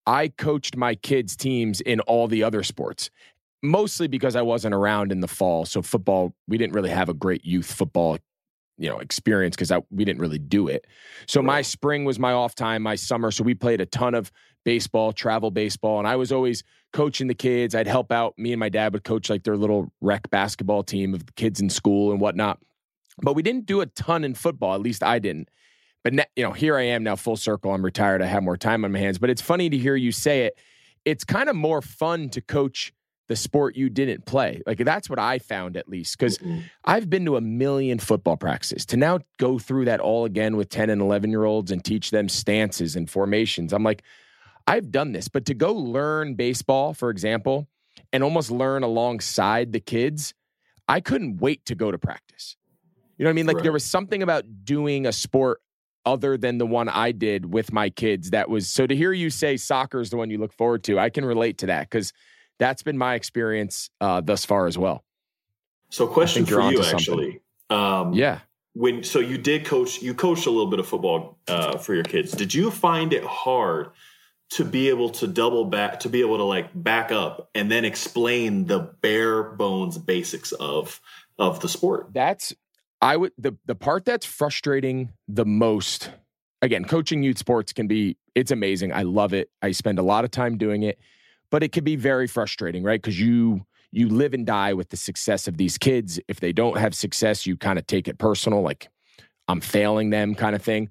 I 0.05 0.29
coached 0.29 0.77
my 0.77 0.95
kids' 0.97 1.37
teams 1.37 1.81
in 1.81 2.01
all 2.01 2.29
the 2.29 2.43
other 2.45 2.63
sports 2.63 3.11
mostly 3.65 4.09
because 4.09 4.35
I 4.35 4.43
wasn't 4.43 4.75
around 4.75 5.13
in 5.13 5.21
the 5.21 5.29
fall. 5.29 5.65
So 5.65 5.83
football, 5.83 6.35
we 6.49 6.59
didn't 6.59 6.73
really 6.73 6.91
have 6.91 7.09
a 7.09 7.15
great 7.15 7.45
youth 7.45 7.73
football 7.73 8.19
you 8.79 8.89
know 8.89 8.99
experience 8.99 9.57
because 9.57 9.73
we 9.91 10.05
didn't 10.05 10.21
really 10.21 10.39
do 10.39 10.69
it. 10.69 10.87
So 11.27 11.41
right. 11.41 11.47
my 11.47 11.63
spring 11.63 12.05
was 12.05 12.19
my 12.19 12.33
off 12.33 12.55
time, 12.55 12.83
my 12.83 12.95
summer. 12.95 13.31
So 13.31 13.45
we 13.45 13.55
played 13.55 13.81
a 13.81 13.87
ton 13.87 14.15
of 14.15 14.33
baseball, 14.65 15.13
travel 15.13 15.51
baseball, 15.51 15.99
and 15.99 16.09
I 16.09 16.17
was 16.17 16.33
always 16.33 16.63
coaching 16.93 17.27
the 17.27 17.35
kids. 17.35 17.75
I'd 17.75 17.87
help 17.87 18.13
out. 18.13 18.39
Me 18.39 18.53
and 18.53 18.61
my 18.61 18.69
dad 18.69 18.93
would 18.93 19.05
coach 19.05 19.31
like 19.31 19.45
their 19.45 19.57
little 19.57 19.93
rec 20.01 20.31
basketball 20.31 20.83
team 20.83 21.15
of 21.15 21.27
the 21.27 21.33
kids 21.33 21.61
in 21.61 21.69
school 21.69 22.13
and 22.13 22.21
whatnot. 22.21 22.59
But 23.23 23.35
we 23.35 23.43
didn't 23.43 23.67
do 23.67 23.81
a 23.81 23.87
ton 23.87 24.25
in 24.25 24.35
football. 24.35 24.75
At 24.75 24.81
least 24.81 25.03
I 25.03 25.19
didn't. 25.19 25.49
But 26.03 26.15
you 26.37 26.43
know, 26.43 26.53
here 26.53 26.77
I 26.77 26.83
am 26.83 27.05
now, 27.05 27.17
full 27.17 27.37
circle. 27.37 27.73
I'm 27.73 27.85
retired. 27.85 28.23
I 28.23 28.27
have 28.27 28.43
more 28.43 28.57
time 28.57 28.85
on 28.85 28.93
my 28.93 28.99
hands. 28.99 29.19
But 29.19 29.31
it's 29.31 29.43
funny 29.43 29.71
to 29.71 29.79
hear 29.79 29.95
you 29.95 30.13
say 30.13 30.43
it. 30.43 30.59
It's 31.05 31.25
kind 31.25 31.49
of 31.49 31.57
more 31.57 31.83
fun 31.83 32.29
to 32.31 32.41
coach 32.41 32.93
the 33.33 33.37
sport 33.37 33.77
you 33.77 33.89
didn't 33.89 34.27
play. 34.27 34.61
Like 34.67 34.77
that's 34.77 35.09
what 35.09 35.19
I 35.19 35.39
found 35.39 35.79
at 35.79 35.89
least 35.89 36.19
because 36.19 36.37
mm-hmm. 36.37 36.61
I've 36.85 37.09
been 37.09 37.25
to 37.25 37.39
a 37.39 37.41
million 37.41 37.99
football 37.99 38.37
practices. 38.37 38.85
To 38.87 38.99
now 38.99 39.21
go 39.39 39.59
through 39.59 39.87
that 39.87 40.01
all 40.01 40.27
again 40.27 40.59
with 40.59 40.69
10 40.69 40.91
and 40.91 41.01
11 41.01 41.31
year 41.31 41.45
olds 41.45 41.71
and 41.71 41.83
teach 41.83 42.11
them 42.11 42.29
stances 42.29 42.95
and 42.95 43.09
formations. 43.09 43.73
I'm 43.73 43.83
like, 43.83 44.03
I've 44.67 44.91
done 44.91 45.13
this, 45.13 45.29
but 45.29 45.47
to 45.47 45.55
go 45.55 45.73
learn 45.73 46.35
baseball, 46.35 46.93
for 46.93 47.09
example, 47.09 47.69
and 48.13 48.23
almost 48.23 48.51
learn 48.51 48.83
alongside 48.83 49.73
the 49.73 49.81
kids, 49.81 50.35
I 50.87 51.01
couldn't 51.01 51.39
wait 51.39 51.65
to 51.65 51.75
go 51.75 51.91
to 51.91 51.97
practice. 51.97 52.59
You 53.17 53.25
know 53.25 53.31
what 53.31 53.33
I 53.33 53.37
mean? 53.37 53.47
Like 53.47 53.57
right. 53.57 53.63
there 53.63 53.73
was 53.73 53.85
something 53.85 54.23
about 54.23 54.45
doing 54.63 55.07
a 55.07 55.13
sport 55.13 55.63
other 56.05 56.37
than 56.37 56.59
the 56.59 56.67
one 56.67 56.91
I 56.91 57.13
did 57.13 57.51
with 57.51 57.73
my 57.73 57.89
kids 57.89 58.31
that 58.31 58.51
was 58.51 58.69
so 58.69 58.87
to 58.87 58.95
hear 58.95 59.13
you 59.15 59.31
say 59.31 59.57
soccer 59.57 60.03
is 60.03 60.11
the 60.11 60.19
one 60.19 60.29
you 60.29 60.37
look 60.37 60.53
forward 60.53 60.85
to, 60.85 60.99
I 60.99 61.09
can 61.09 61.25
relate 61.25 61.57
to 61.59 61.67
that 61.67 61.89
because 61.89 62.13
that's 62.59 62.83
been 62.83 62.99
my 62.99 63.15
experience 63.15 63.91
uh, 64.01 64.21
thus 64.21 64.45
far 64.45 64.67
as 64.67 64.79
well. 64.79 65.05
So, 65.91 66.07
question 66.07 66.47
for 66.47 66.71
you 66.71 66.83
actually. 66.83 67.41
Um, 67.69 68.13
yeah. 68.13 68.41
When 68.75 69.05
so 69.05 69.19
you 69.19 69.37
did 69.37 69.67
coach, 69.67 70.01
you 70.01 70.15
coached 70.15 70.47
a 70.47 70.51
little 70.51 70.71
bit 70.71 70.79
of 70.79 70.87
football 70.87 71.39
uh, 71.47 71.77
for 71.77 71.95
your 71.95 72.05
kids. 72.05 72.33
Did 72.33 72.55
you 72.55 72.71
find 72.71 73.13
it 73.13 73.23
hard 73.23 73.91
to 74.51 74.65
be 74.65 74.89
able 74.89 75.11
to 75.11 75.27
double 75.27 75.67
back, 75.67 76.01
to 76.01 76.09
be 76.09 76.21
able 76.21 76.39
to 76.39 76.45
like 76.45 76.71
back 76.75 77.13
up 77.13 77.51
and 77.55 77.71
then 77.71 77.85
explain 77.85 78.67
the 78.67 78.79
bare 78.79 79.43
bones 79.43 79.99
basics 79.99 80.53
of 80.53 81.01
of 81.39 81.61
the 81.61 81.69
sport? 81.69 82.09
That's 82.15 82.55
I 83.03 83.19
would 83.19 83.33
the 83.37 83.57
the 83.67 83.75
part 83.75 84.07
that's 84.07 84.25
frustrating 84.25 85.13
the 85.29 85.45
most. 85.45 86.11
Again, 86.63 86.85
coaching 86.85 87.23
youth 87.23 87.39
sports 87.39 87.73
can 87.73 87.89
be 87.89 88.17
it's 88.35 88.51
amazing. 88.51 88.93
I 88.93 89.03
love 89.03 89.35
it. 89.35 89.51
I 89.61 89.73
spend 89.73 89.99
a 89.99 90.03
lot 90.03 90.25
of 90.25 90.31
time 90.31 90.57
doing 90.57 90.83
it 90.85 90.99
but 91.53 91.63
it 91.63 91.71
can 91.71 91.85
be 91.85 91.97
very 91.97 92.27
frustrating, 92.27 92.83
right? 92.83 93.01
Because 93.01 93.21
you 93.21 93.65
you 93.93 94.09
live 94.09 94.33
and 94.33 94.47
die 94.47 94.73
with 94.73 94.89
the 94.89 94.97
success 94.97 95.47
of 95.47 95.59
these 95.59 95.77
kids. 95.77 96.19
If 96.27 96.41
they 96.41 96.51
don't 96.51 96.79
have 96.79 96.95
success, 96.95 97.47
you 97.47 97.59
kind 97.59 97.79
of 97.79 97.87
take 97.87 98.09
it 98.09 98.17
personal, 98.19 98.63
like 98.63 98.89
I'm 99.49 99.61
failing 99.61 100.09
them, 100.09 100.35
kind 100.35 100.57
of 100.57 100.63
thing. 100.63 100.89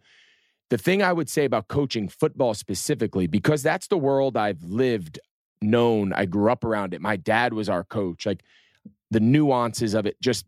The 0.69 0.77
thing 0.77 1.01
I 1.01 1.11
would 1.11 1.27
say 1.27 1.45
about 1.45 1.67
coaching 1.67 2.07
football 2.07 2.53
specifically, 2.53 3.25
because 3.25 3.63
that's 3.63 3.87
the 3.87 3.97
world 3.97 4.37
I've 4.37 4.63
lived, 4.63 5.19
known, 5.63 6.13
I 6.13 6.25
grew 6.25 6.51
up 6.51 6.63
around 6.63 6.93
it. 6.93 7.01
My 7.01 7.15
dad 7.15 7.53
was 7.53 7.67
our 7.67 7.83
coach. 7.83 8.27
Like 8.27 8.43
the 9.09 9.19
nuances 9.19 9.95
of 9.95 10.05
it, 10.05 10.21
just 10.21 10.45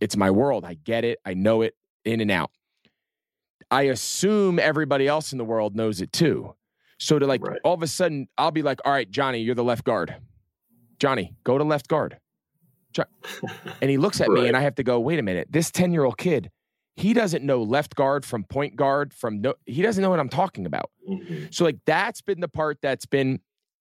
it's 0.00 0.16
my 0.16 0.32
world. 0.32 0.64
I 0.64 0.74
get 0.74 1.04
it. 1.04 1.20
I 1.24 1.34
know 1.34 1.62
it 1.62 1.76
in 2.04 2.20
and 2.20 2.30
out. 2.32 2.50
I 3.70 3.82
assume 3.82 4.58
everybody 4.58 5.06
else 5.06 5.30
in 5.30 5.38
the 5.38 5.44
world 5.44 5.76
knows 5.76 6.00
it 6.00 6.12
too. 6.12 6.56
So 7.04 7.18
to 7.18 7.26
like 7.26 7.46
right. 7.46 7.60
all 7.64 7.74
of 7.74 7.82
a 7.82 7.86
sudden, 7.86 8.28
I'll 8.38 8.50
be 8.50 8.62
like, 8.62 8.80
all 8.86 8.92
right, 8.92 9.10
Johnny, 9.10 9.40
you're 9.40 9.54
the 9.54 9.62
left 9.62 9.84
guard. 9.84 10.16
Johnny, 10.98 11.34
go 11.44 11.58
to 11.58 11.64
left 11.64 11.86
guard. 11.86 12.16
and 13.82 13.90
he 13.90 13.98
looks 13.98 14.20
at 14.22 14.28
right. 14.30 14.42
me 14.42 14.48
and 14.48 14.56
I 14.56 14.62
have 14.62 14.76
to 14.76 14.82
go, 14.82 14.98
wait 14.98 15.18
a 15.18 15.22
minute, 15.22 15.48
this 15.50 15.70
10 15.70 15.92
year 15.92 16.04
old 16.04 16.16
kid, 16.16 16.50
he 16.96 17.12
doesn't 17.12 17.44
know 17.44 17.62
left 17.62 17.94
guard 17.94 18.24
from 18.24 18.44
point 18.44 18.76
guard 18.76 19.12
from 19.12 19.42
no, 19.42 19.52
he 19.66 19.82
doesn't 19.82 20.00
know 20.00 20.08
what 20.08 20.18
I'm 20.18 20.30
talking 20.30 20.64
about. 20.64 20.90
Mm-hmm. 21.06 21.46
So 21.50 21.66
like 21.66 21.76
that's 21.84 22.22
been 22.22 22.40
the 22.40 22.48
part 22.48 22.78
that's 22.80 23.04
been 23.04 23.40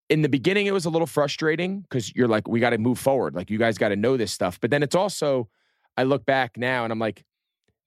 in 0.09 0.21
the 0.21 0.27
beginning, 0.29 0.65
it 0.65 0.73
was 0.73 0.83
a 0.83 0.89
little 0.89 1.07
frustrating 1.07 1.79
because 1.79 2.13
you're 2.13 2.27
like, 2.27 2.49
we 2.49 2.59
got 2.59 2.71
to 2.71 2.77
move 2.77 2.99
forward. 2.99 3.35
Like 3.35 3.49
you 3.49 3.57
guys 3.57 3.77
got 3.77 3.89
to 3.89 3.95
know 3.95 4.17
this 4.17 4.33
stuff. 4.33 4.59
But 4.59 4.69
then 4.69 4.83
it's 4.83 4.95
also, 4.95 5.47
I 5.95 6.03
look 6.03 6.25
back 6.25 6.57
now 6.57 6.83
and 6.83 6.91
I'm 6.91 6.99
like, 6.99 7.23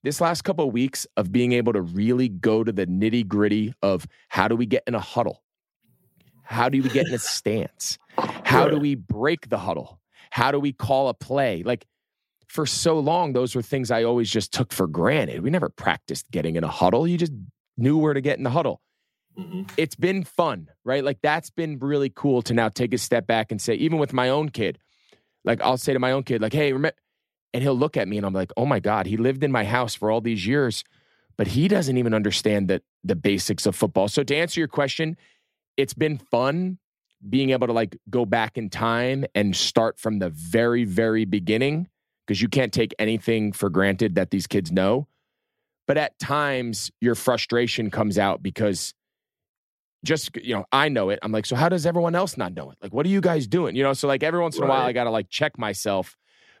this 0.07 0.21
last 0.21 0.43
couple 0.43 0.65
of 0.65 0.71
weeks 0.71 1.05
of 1.17 1.33
being 1.33 1.51
able 1.51 1.73
to 1.73 1.81
really 1.81 2.29
go 2.29 2.63
to 2.63 2.71
the 2.71 2.87
nitty 2.87 3.27
gritty 3.27 3.73
of 3.81 4.07
how 4.29 4.47
do 4.47 4.55
we 4.55 4.65
get 4.65 4.81
in 4.87 4.95
a 4.95 5.01
huddle? 5.01 5.43
How 6.43 6.69
do 6.69 6.81
we 6.81 6.87
get 6.87 7.07
in 7.07 7.13
a 7.13 7.17
stance? 7.19 7.97
How 8.45 8.69
do 8.69 8.79
we 8.79 8.95
break 8.95 9.49
the 9.49 9.57
huddle? 9.57 9.99
How 10.31 10.51
do 10.51 10.61
we 10.61 10.71
call 10.71 11.09
a 11.09 11.13
play? 11.13 11.61
Like 11.61 11.85
for 12.47 12.65
so 12.65 12.97
long, 12.97 13.33
those 13.33 13.53
were 13.53 13.61
things 13.61 13.91
I 13.91 14.03
always 14.03 14.29
just 14.29 14.53
took 14.53 14.71
for 14.71 14.87
granted. 14.87 15.41
We 15.41 15.49
never 15.49 15.67
practiced 15.67 16.31
getting 16.31 16.55
in 16.55 16.63
a 16.63 16.69
huddle. 16.69 17.05
You 17.05 17.17
just 17.17 17.33
knew 17.77 17.97
where 17.97 18.13
to 18.13 18.21
get 18.21 18.37
in 18.37 18.45
the 18.45 18.49
huddle. 18.49 18.79
Mm-hmm. 19.37 19.63
It's 19.75 19.95
been 19.95 20.23
fun, 20.23 20.69
right? 20.85 21.03
Like 21.03 21.19
that's 21.21 21.49
been 21.49 21.79
really 21.79 22.09
cool 22.09 22.41
to 22.43 22.53
now 22.53 22.69
take 22.69 22.93
a 22.93 22.97
step 22.97 23.27
back 23.27 23.51
and 23.51 23.61
say, 23.61 23.73
even 23.73 23.99
with 23.99 24.13
my 24.13 24.29
own 24.29 24.47
kid, 24.47 24.79
like 25.43 25.61
I'll 25.61 25.75
say 25.75 25.91
to 25.91 25.99
my 25.99 26.13
own 26.13 26.23
kid, 26.23 26.41
like, 26.41 26.53
hey, 26.53 26.71
remember, 26.71 26.95
and 27.53 27.63
he'll 27.63 27.77
look 27.77 27.97
at 27.97 28.07
me 28.07 28.17
and 28.17 28.25
I'm 28.25 28.33
like, 28.33 28.51
oh 28.57 28.65
my 28.65 28.79
God, 28.79 29.05
he 29.05 29.17
lived 29.17 29.43
in 29.43 29.51
my 29.51 29.63
house 29.63 29.95
for 29.95 30.11
all 30.11 30.21
these 30.21 30.45
years, 30.45 30.83
but 31.37 31.47
he 31.47 31.67
doesn't 31.67 31.97
even 31.97 32.13
understand 32.13 32.67
the, 32.67 32.81
the 33.03 33.15
basics 33.15 33.65
of 33.65 33.75
football. 33.75 34.07
So 34.07 34.23
to 34.23 34.35
answer 34.35 34.59
your 34.59 34.67
question, 34.67 35.17
it's 35.75 35.93
been 35.93 36.17
fun 36.17 36.77
being 37.27 37.49
able 37.51 37.67
to 37.67 37.73
like 37.73 37.97
go 38.09 38.25
back 38.25 38.57
in 38.57 38.69
time 38.69 39.25
and 39.33 39.55
start 39.55 39.99
from 39.99 40.19
the 40.19 40.29
very, 40.29 40.83
very 40.83 41.25
beginning 41.25 41.87
because 42.25 42.41
you 42.41 42.47
can't 42.47 42.73
take 42.73 42.93
anything 42.99 43.51
for 43.51 43.69
granted 43.69 44.15
that 44.15 44.29
these 44.31 44.47
kids 44.47 44.71
know. 44.71 45.07
But 45.87 45.97
at 45.97 46.19
times, 46.19 46.91
your 46.99 47.15
frustration 47.15 47.89
comes 47.89 48.17
out 48.17 48.43
because 48.43 48.93
just, 50.03 50.35
you 50.35 50.53
know, 50.53 50.65
I 50.71 50.89
know 50.89 51.09
it. 51.09 51.19
I'm 51.23 51.31
like, 51.31 51.45
so 51.45 51.55
how 51.55 51.69
does 51.69 51.85
everyone 51.85 52.13
else 52.13 52.37
not 52.37 52.53
know 52.53 52.69
it? 52.71 52.77
Like, 52.81 52.93
what 52.93 53.05
are 53.05 53.09
you 53.09 53.21
guys 53.21 53.47
doing? 53.47 53.75
You 53.75 53.83
know, 53.83 53.93
so 53.93 54.07
like 54.07 54.21
every 54.21 54.41
once 54.41 54.57
in 54.57 54.63
right. 54.63 54.67
a 54.67 54.69
while, 54.69 54.85
I 54.85 54.91
got 54.91 55.05
to 55.05 55.11
like 55.11 55.29
check 55.29 55.57
myself 55.57 56.17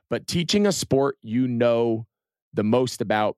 but 0.09 0.27
teaching 0.27 0.65
a 0.65 0.71
sport 0.71 1.17
you 1.21 1.47
know 1.47 2.05
the 2.53 2.63
most 2.63 3.01
about 3.01 3.37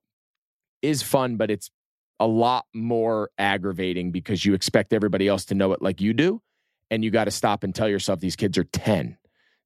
is 0.82 1.02
fun, 1.02 1.36
but 1.36 1.50
it's 1.50 1.70
a 2.18 2.26
lot 2.26 2.66
more 2.74 3.30
aggravating 3.38 4.12
because 4.12 4.44
you 4.44 4.54
expect 4.54 4.92
everybody 4.92 5.26
else 5.26 5.44
to 5.46 5.54
know 5.54 5.72
it 5.72 5.82
like 5.82 6.00
you 6.00 6.12
do. 6.12 6.42
And 6.90 7.04
you 7.04 7.10
got 7.10 7.24
to 7.24 7.30
stop 7.30 7.62
and 7.62 7.72
tell 7.74 7.88
yourself 7.88 8.18
these 8.18 8.34
kids 8.34 8.58
are 8.58 8.64
10. 8.64 9.16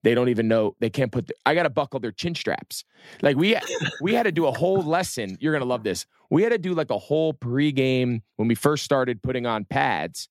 They 0.03 0.15
don't 0.15 0.29
even 0.29 0.47
know 0.47 0.77
they 0.81 0.91
can't 0.91 1.11
put. 1.11 1.29
The, 1.29 1.35
I 1.47 1.55
got 1.55 1.63
to 1.63 1.71
buckle 1.71 1.99
their 1.99 2.13
chin 2.13 2.35
straps. 2.35 2.85
Like 3.23 3.39
we 3.39 3.57
we 4.03 4.13
had 4.13 4.25
to 4.25 4.33
do 4.33 4.47
a 4.47 4.53
whole 4.53 4.83
lesson. 4.83 5.39
You're 5.41 5.55
gonna 5.55 5.65
love 5.65 5.83
this. 5.83 6.05
We 6.29 6.43
had 6.43 6.53
to 6.53 6.59
do 6.59 6.75
like 6.75 6.91
a 6.91 6.99
whole 6.99 7.33
pregame 7.33 8.21
when 8.37 8.47
we 8.47 8.55
first 8.55 8.85
started 8.85 9.23
putting 9.23 9.47
on 9.47 9.65
pads. 9.65 10.29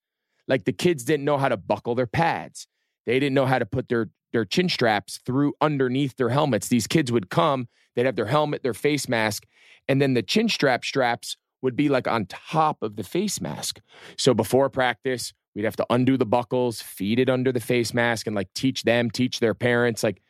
Like 0.48 0.66
the 0.66 0.74
kids 0.74 1.04
didn't 1.04 1.26
know 1.26 1.40
how 1.40 1.50
to 1.50 1.58
buckle 1.58 1.96
their 1.96 2.06
pads. 2.06 2.68
They 3.08 3.20
didn't 3.20 3.34
know 3.34 3.48
how 3.48 3.58
to 3.58 3.66
put 3.66 3.90
their 3.90 4.10
their 4.34 4.44
chin 4.44 4.68
straps 4.68 5.20
through 5.26 5.54
underneath 5.62 6.18
their 6.18 6.30
helmets. 6.30 6.68
These 6.68 6.88
kids 6.88 7.12
would 7.12 7.30
come. 7.30 7.70
They'd 7.96 8.06
have 8.06 8.16
their 8.16 8.26
helmet, 8.26 8.64
their 8.64 8.74
face 8.74 9.08
mask, 9.08 9.46
and 9.88 10.02
then 10.02 10.16
the 10.16 10.24
chin 10.24 10.50
strap 10.50 10.84
straps 10.84 11.38
would 11.62 11.76
be 11.76 11.88
like 11.88 12.08
on 12.08 12.26
top 12.26 12.82
of 12.82 12.96
the 12.98 13.04
face 13.04 13.40
mask. 13.40 13.80
So 14.18 14.34
before 14.34 14.70
practice, 14.70 15.34
we'd 15.56 15.66
have 15.66 15.76
to 15.78 15.86
undo 15.90 16.18
the 16.18 16.26
buckles, 16.26 16.82
feed 16.82 17.20
it 17.20 17.30
under 17.30 17.52
the 17.52 17.60
face 17.60 17.94
mask, 17.94 18.28
and 18.28 18.36
like 18.36 18.54
teach 18.54 18.84
them, 18.84 19.10
teach 19.10 19.40
their 19.40 19.54
parents. 19.54 20.04
Like 20.04 20.22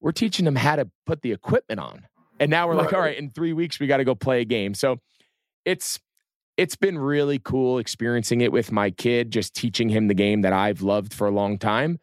we're 0.00 0.12
teaching 0.12 0.44
them 0.44 0.56
how 0.56 0.76
to 0.76 0.90
put 1.06 1.22
the 1.22 1.32
equipment 1.32 1.80
on. 1.80 2.06
And 2.40 2.50
now 2.50 2.66
we're 2.66 2.74
right. 2.74 2.84
like, 2.84 2.92
all 2.92 3.00
right, 3.00 3.16
in 3.16 3.30
three 3.30 3.52
weeks, 3.52 3.78
we 3.78 3.86
got 3.86 3.98
to 3.98 4.04
go 4.04 4.14
play 4.14 4.40
a 4.40 4.44
game. 4.44 4.74
So 4.74 4.98
it's 5.64 6.00
it's 6.56 6.76
been 6.76 6.98
really 6.98 7.38
cool 7.38 7.78
experiencing 7.78 8.40
it 8.40 8.52
with 8.52 8.72
my 8.72 8.90
kid, 8.90 9.30
just 9.30 9.54
teaching 9.54 9.88
him 9.88 10.08
the 10.08 10.14
game 10.14 10.42
that 10.42 10.52
I've 10.52 10.82
loved 10.82 11.14
for 11.14 11.26
a 11.26 11.30
long 11.30 11.56
time. 11.56 11.98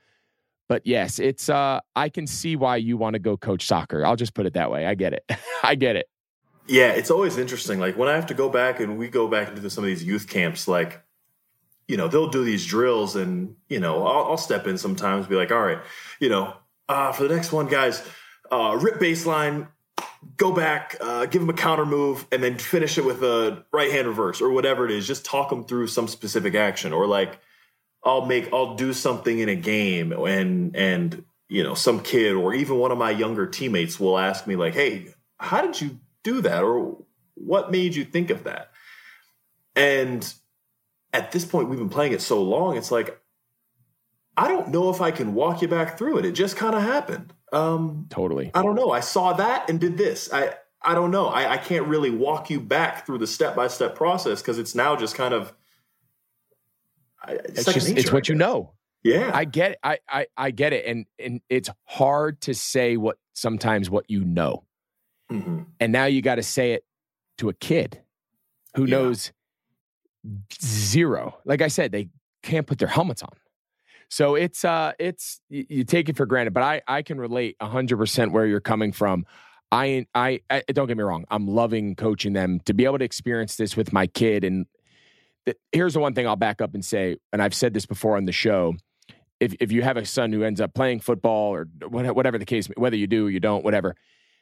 But 0.70 0.86
yes, 0.86 1.20
it's 1.20 1.50
uh 1.50 1.82
I 1.96 2.08
can 2.08 2.28
see 2.28 2.56
why 2.56 2.78
you 2.78 2.96
want 2.96 3.16
to 3.16 3.20
go 3.20 3.36
coach 3.36 3.66
soccer. 3.66 4.06
I'll 4.06 4.16
just 4.16 4.34
put 4.34 4.46
it 4.46 4.54
that 4.54 4.72
way. 4.72 4.86
I 4.86 4.96
get 4.96 5.14
it. 5.14 5.30
I 5.64 5.76
get 5.76 5.98
it. 5.98 6.08
Yeah, 6.68 6.92
it's 6.92 7.10
always 7.10 7.38
interesting. 7.38 7.80
Like 7.80 7.98
when 7.98 8.08
I 8.08 8.14
have 8.14 8.28
to 8.28 8.36
go 8.36 8.48
back 8.48 8.80
and 8.80 8.98
we 9.00 9.10
go 9.10 9.28
back 9.28 9.50
into 9.50 9.68
some 9.72 9.84
of 9.84 9.88
these 9.88 10.04
youth 10.04 10.28
camps, 10.28 10.68
like, 10.68 11.02
you 11.88 11.98
know, 11.98 12.08
they'll 12.08 12.30
do 12.30 12.46
these 12.46 12.64
drills 12.64 13.16
and, 13.16 13.56
you 13.68 13.80
know, 13.80 14.06
I'll, 14.06 14.32
I'll 14.32 14.38
step 14.38 14.68
in 14.68 14.78
sometimes, 14.78 15.26
be 15.26 15.36
like, 15.36 15.52
all 15.52 15.62
right, 15.62 15.80
you 16.20 16.30
know, 16.30 16.54
uh, 16.88 17.12
for 17.12 17.24
the 17.24 17.34
next 17.34 17.52
one, 17.52 17.66
guys, 17.66 18.08
uh, 18.52 18.78
rip 18.80 19.00
baseline, 19.00 19.68
go 20.38 20.52
back, 20.52 20.96
uh, 21.02 21.26
give 21.26 21.42
them 21.42 21.50
a 21.50 21.54
counter 21.54 21.88
move, 21.88 22.28
and 22.32 22.44
then 22.44 22.60
finish 22.60 23.00
it 23.00 23.06
with 23.06 23.24
a 23.24 23.66
right 23.74 23.92
hand 23.92 24.08
reverse 24.08 24.40
or 24.40 24.52
whatever 24.52 24.86
it 24.86 24.92
is. 24.92 25.08
Just 25.08 25.26
talk 25.26 25.50
them 25.50 25.66
through 25.66 25.88
some 25.88 26.08
specific 26.08 26.54
action 26.54 26.94
or 26.94 27.08
like, 27.08 27.40
I'll 28.04 28.26
make, 28.26 28.52
I'll 28.54 28.76
do 28.76 28.94
something 28.94 29.40
in 29.40 29.50
a 29.50 29.56
game 29.56 30.12
and, 30.12 30.76
and, 30.76 31.24
you 31.48 31.64
know, 31.64 31.74
some 31.74 32.02
kid 32.02 32.34
or 32.34 32.54
even 32.54 32.78
one 32.78 32.92
of 32.92 32.98
my 32.98 33.12
younger 33.12 33.46
teammates 33.46 34.00
will 34.00 34.18
ask 34.18 34.48
me 34.48 34.56
like, 34.56 34.74
Hey, 34.74 35.14
how 35.38 35.62
did 35.62 35.82
you 35.82 36.00
do 36.24 36.42
that? 36.42 36.64
Or 36.64 36.98
what 37.36 37.72
made 37.72 37.96
you 37.96 38.06
think 38.06 38.30
of 38.30 38.44
that? 38.44 38.72
And 39.76 40.32
at 41.14 41.32
this 41.32 41.46
point 41.46 41.70
we've 41.70 41.80
been 41.80 41.90
playing 41.90 42.14
it 42.14 42.22
so 42.22 42.42
long 42.42 42.78
it's 42.78 42.92
like 42.92 43.20
i 44.38 44.48
don't 44.48 44.70
know 44.70 44.90
if 44.90 45.02
i 45.02 45.12
can 45.12 45.34
walk 45.34 45.62
you 45.62 45.68
back 45.68 45.98
through 45.98 46.18
it. 46.18 46.26
It 46.26 46.34
just 46.34 46.56
kind 46.56 46.76
of 46.76 46.82
happened. 46.82 47.34
Um 47.52 48.08
totally. 48.10 48.52
I 48.54 48.62
don't 48.62 48.76
know. 48.76 48.92
I 48.92 49.00
saw 49.00 49.34
that 49.34 49.70
and 49.70 49.80
did 49.80 49.98
this. 49.98 50.32
I 50.32 50.54
i 50.82 50.94
don't 50.94 51.12
know. 51.12 51.28
I, 51.28 51.54
I 51.54 51.58
can't 51.58 51.88
really 51.88 52.12
walk 52.12 52.50
you 52.50 52.60
back 52.60 53.06
through 53.06 53.18
the 53.18 53.28
step-by-step 53.28 53.96
process 53.96 54.42
because 54.42 54.60
it's 54.60 54.76
now 54.76 54.96
just 54.96 55.16
kind 55.16 55.34
of 55.34 55.54
it's, 57.28 57.60
it's 57.60 57.74
just 57.74 57.88
nature, 57.90 58.00
it's 58.00 58.12
what 58.12 58.30
you 58.30 58.36
know 58.36 58.74
yeah 59.04 59.32
i 59.34 59.46
get 59.46 59.72
it 59.72 59.80
I, 59.84 60.00
I 60.10 60.28
i 60.38 60.52
get 60.52 60.74
it 60.74 60.86
and 60.86 61.06
and 61.18 61.42
it's 61.50 61.70
hard 61.86 62.42
to 62.42 62.54
say 62.54 62.98
what 62.98 63.18
sometimes 63.34 63.90
what 63.90 64.10
you 64.10 64.24
know 64.24 64.64
Mm-hmm. 65.32 65.60
And 65.80 65.92
now 65.92 66.06
you 66.06 66.22
got 66.22 66.36
to 66.36 66.44
say 66.44 66.74
it 66.74 66.84
to 67.38 67.50
a 67.50 67.54
kid 67.54 68.02
who 68.76 68.86
yeah. 68.86 68.98
knows 68.98 69.32
zero. 70.62 71.38
Like 71.46 71.62
I 71.62 71.68
said, 71.68 71.92
they 71.92 72.10
can't 72.44 72.68
put 72.68 72.80
their 72.80 72.88
helmets 72.88 73.22
on. 73.22 73.30
So 74.12 74.34
it's 74.34 74.66
uh 74.66 74.94
it's 74.98 75.40
you, 75.50 75.66
you 75.70 75.84
take 75.84 76.10
it 76.10 76.18
for 76.18 76.26
granted, 76.26 76.54
but 76.54 76.64
I 76.64 76.82
I 76.88 77.04
can 77.04 77.20
relate 77.20 77.56
100% 77.62 78.32
where 78.32 78.46
you're 78.48 78.60
coming 78.60 78.92
from. 78.92 79.26
I, 79.72 80.08
I 80.16 80.42
I 80.50 80.64
don't 80.74 80.88
get 80.88 80.98
me 80.98 81.04
wrong, 81.04 81.26
I'm 81.30 81.48
loving 81.48 81.96
coaching 81.96 82.34
them 82.34 82.60
to 82.62 82.74
be 82.74 82.86
able 82.86 82.98
to 82.98 83.06
experience 83.06 83.56
this 83.56 83.78
with 83.78 83.94
my 83.94 84.08
kid 84.08 84.44
and 84.44 84.66
here's 85.72 85.94
the 85.94 86.00
one 86.00 86.14
thing 86.14 86.28
I'll 86.28 86.36
back 86.36 86.62
up 86.62 86.74
and 86.74 86.84
say 86.84 87.18
and 87.32 87.42
I've 87.42 87.54
said 87.54 87.74
this 87.74 87.86
before 87.86 88.18
on 88.18 88.26
the 88.26 88.32
show. 88.32 88.76
If 89.40 89.56
if 89.60 89.72
you 89.72 89.82
have 89.82 89.98
a 89.98 90.06
son 90.06 90.34
who 90.34 90.44
ends 90.44 90.60
up 90.60 90.74
playing 90.74 91.00
football 91.00 91.54
or 91.54 91.68
whatever 91.88 92.38
the 92.38 92.46
case 92.46 92.68
whether 92.76 92.98
you 92.98 93.08
do 93.08 93.28
or 93.28 93.30
you 93.30 93.40
don't 93.40 93.64
whatever, 93.64 93.96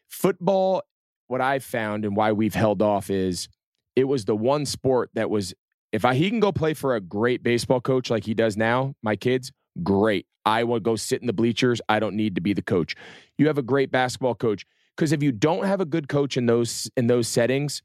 Football, 0.07 0.83
what 1.27 1.41
I've 1.41 1.63
found 1.63 2.05
and 2.05 2.15
why 2.15 2.31
we've 2.31 2.53
held 2.53 2.81
off 2.81 3.09
is 3.09 3.49
it 3.95 4.05
was 4.05 4.25
the 4.25 4.35
one 4.35 4.65
sport 4.65 5.09
that 5.13 5.29
was 5.29 5.53
if 5.91 6.05
I 6.05 6.15
he 6.15 6.29
can 6.29 6.39
go 6.39 6.51
play 6.51 6.73
for 6.73 6.95
a 6.95 7.01
great 7.01 7.43
baseball 7.43 7.81
coach 7.81 8.09
like 8.09 8.25
he 8.25 8.33
does 8.33 8.57
now, 8.57 8.93
my 9.01 9.15
kids, 9.15 9.51
great. 9.83 10.25
I 10.45 10.63
will 10.63 10.79
go 10.79 10.95
sit 10.95 11.21
in 11.21 11.27
the 11.27 11.33
bleachers. 11.33 11.81
I 11.89 11.99
don't 11.99 12.15
need 12.15 12.35
to 12.35 12.41
be 12.41 12.53
the 12.53 12.61
coach. 12.61 12.95
You 13.37 13.47
have 13.47 13.57
a 13.57 13.63
great 13.63 13.91
basketball 13.91 14.35
coach 14.35 14.65
because 14.95 15.11
if 15.11 15.21
you 15.21 15.31
don't 15.31 15.65
have 15.65 15.81
a 15.81 15.85
good 15.85 16.07
coach 16.07 16.37
in 16.37 16.45
those 16.45 16.89
in 16.95 17.07
those 17.07 17.27
settings, 17.27 17.81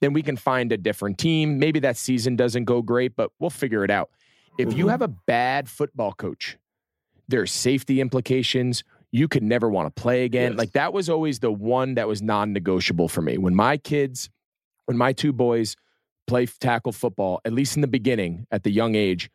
then 0.00 0.12
we 0.12 0.22
can 0.22 0.36
find 0.36 0.72
a 0.72 0.76
different 0.76 1.18
team. 1.18 1.58
Maybe 1.58 1.80
that 1.80 1.96
season 1.96 2.36
doesn't 2.36 2.64
go 2.64 2.82
great, 2.82 3.16
but 3.16 3.30
we'll 3.38 3.50
figure 3.50 3.84
it 3.84 3.90
out. 3.90 4.10
If 4.58 4.68
mm-hmm. 4.68 4.78
you 4.78 4.88
have 4.88 5.02
a 5.02 5.08
bad 5.08 5.68
football 5.68 6.12
coach, 6.12 6.58
there's 7.28 7.52
safety 7.52 8.00
implications 8.00 8.84
you 9.12 9.28
could 9.28 9.42
never 9.42 9.68
want 9.68 9.94
to 9.94 10.00
play 10.00 10.24
again. 10.24 10.52
Yes. 10.52 10.58
Like 10.58 10.72
that 10.72 10.92
was 10.92 11.08
always 11.08 11.38
the 11.38 11.50
one 11.50 11.94
that 11.94 12.08
was 12.08 12.22
non 12.22 12.52
negotiable 12.52 13.08
for 13.08 13.22
me. 13.22 13.38
When 13.38 13.54
my 13.54 13.76
kids, 13.76 14.28
when 14.86 14.96
my 14.96 15.12
two 15.12 15.32
boys 15.32 15.76
play 16.26 16.46
tackle 16.46 16.92
football, 16.92 17.40
at 17.44 17.52
least 17.52 17.76
in 17.76 17.80
the 17.80 17.88
beginning 17.88 18.46
at 18.50 18.62
the 18.62 18.70
young 18.70 18.94
age, 18.94 19.30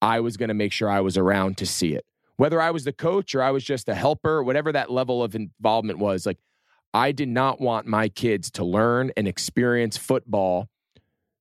I 0.00 0.20
was 0.20 0.36
going 0.36 0.48
to 0.48 0.54
make 0.54 0.72
sure 0.72 0.88
I 0.88 1.00
was 1.00 1.18
around 1.18 1.58
to 1.58 1.66
see 1.66 1.94
it. 1.94 2.06
Whether 2.36 2.60
I 2.60 2.70
was 2.70 2.84
the 2.84 2.92
coach 2.92 3.34
or 3.34 3.42
I 3.42 3.50
was 3.50 3.64
just 3.64 3.88
a 3.88 3.94
helper, 3.94 4.42
whatever 4.42 4.72
that 4.72 4.90
level 4.90 5.22
of 5.22 5.34
involvement 5.34 5.98
was, 5.98 6.24
like 6.24 6.38
I 6.92 7.12
did 7.12 7.28
not 7.28 7.60
want 7.60 7.86
my 7.86 8.08
kids 8.08 8.50
to 8.52 8.64
learn 8.64 9.12
and 9.16 9.28
experience 9.28 9.96
football 9.96 10.68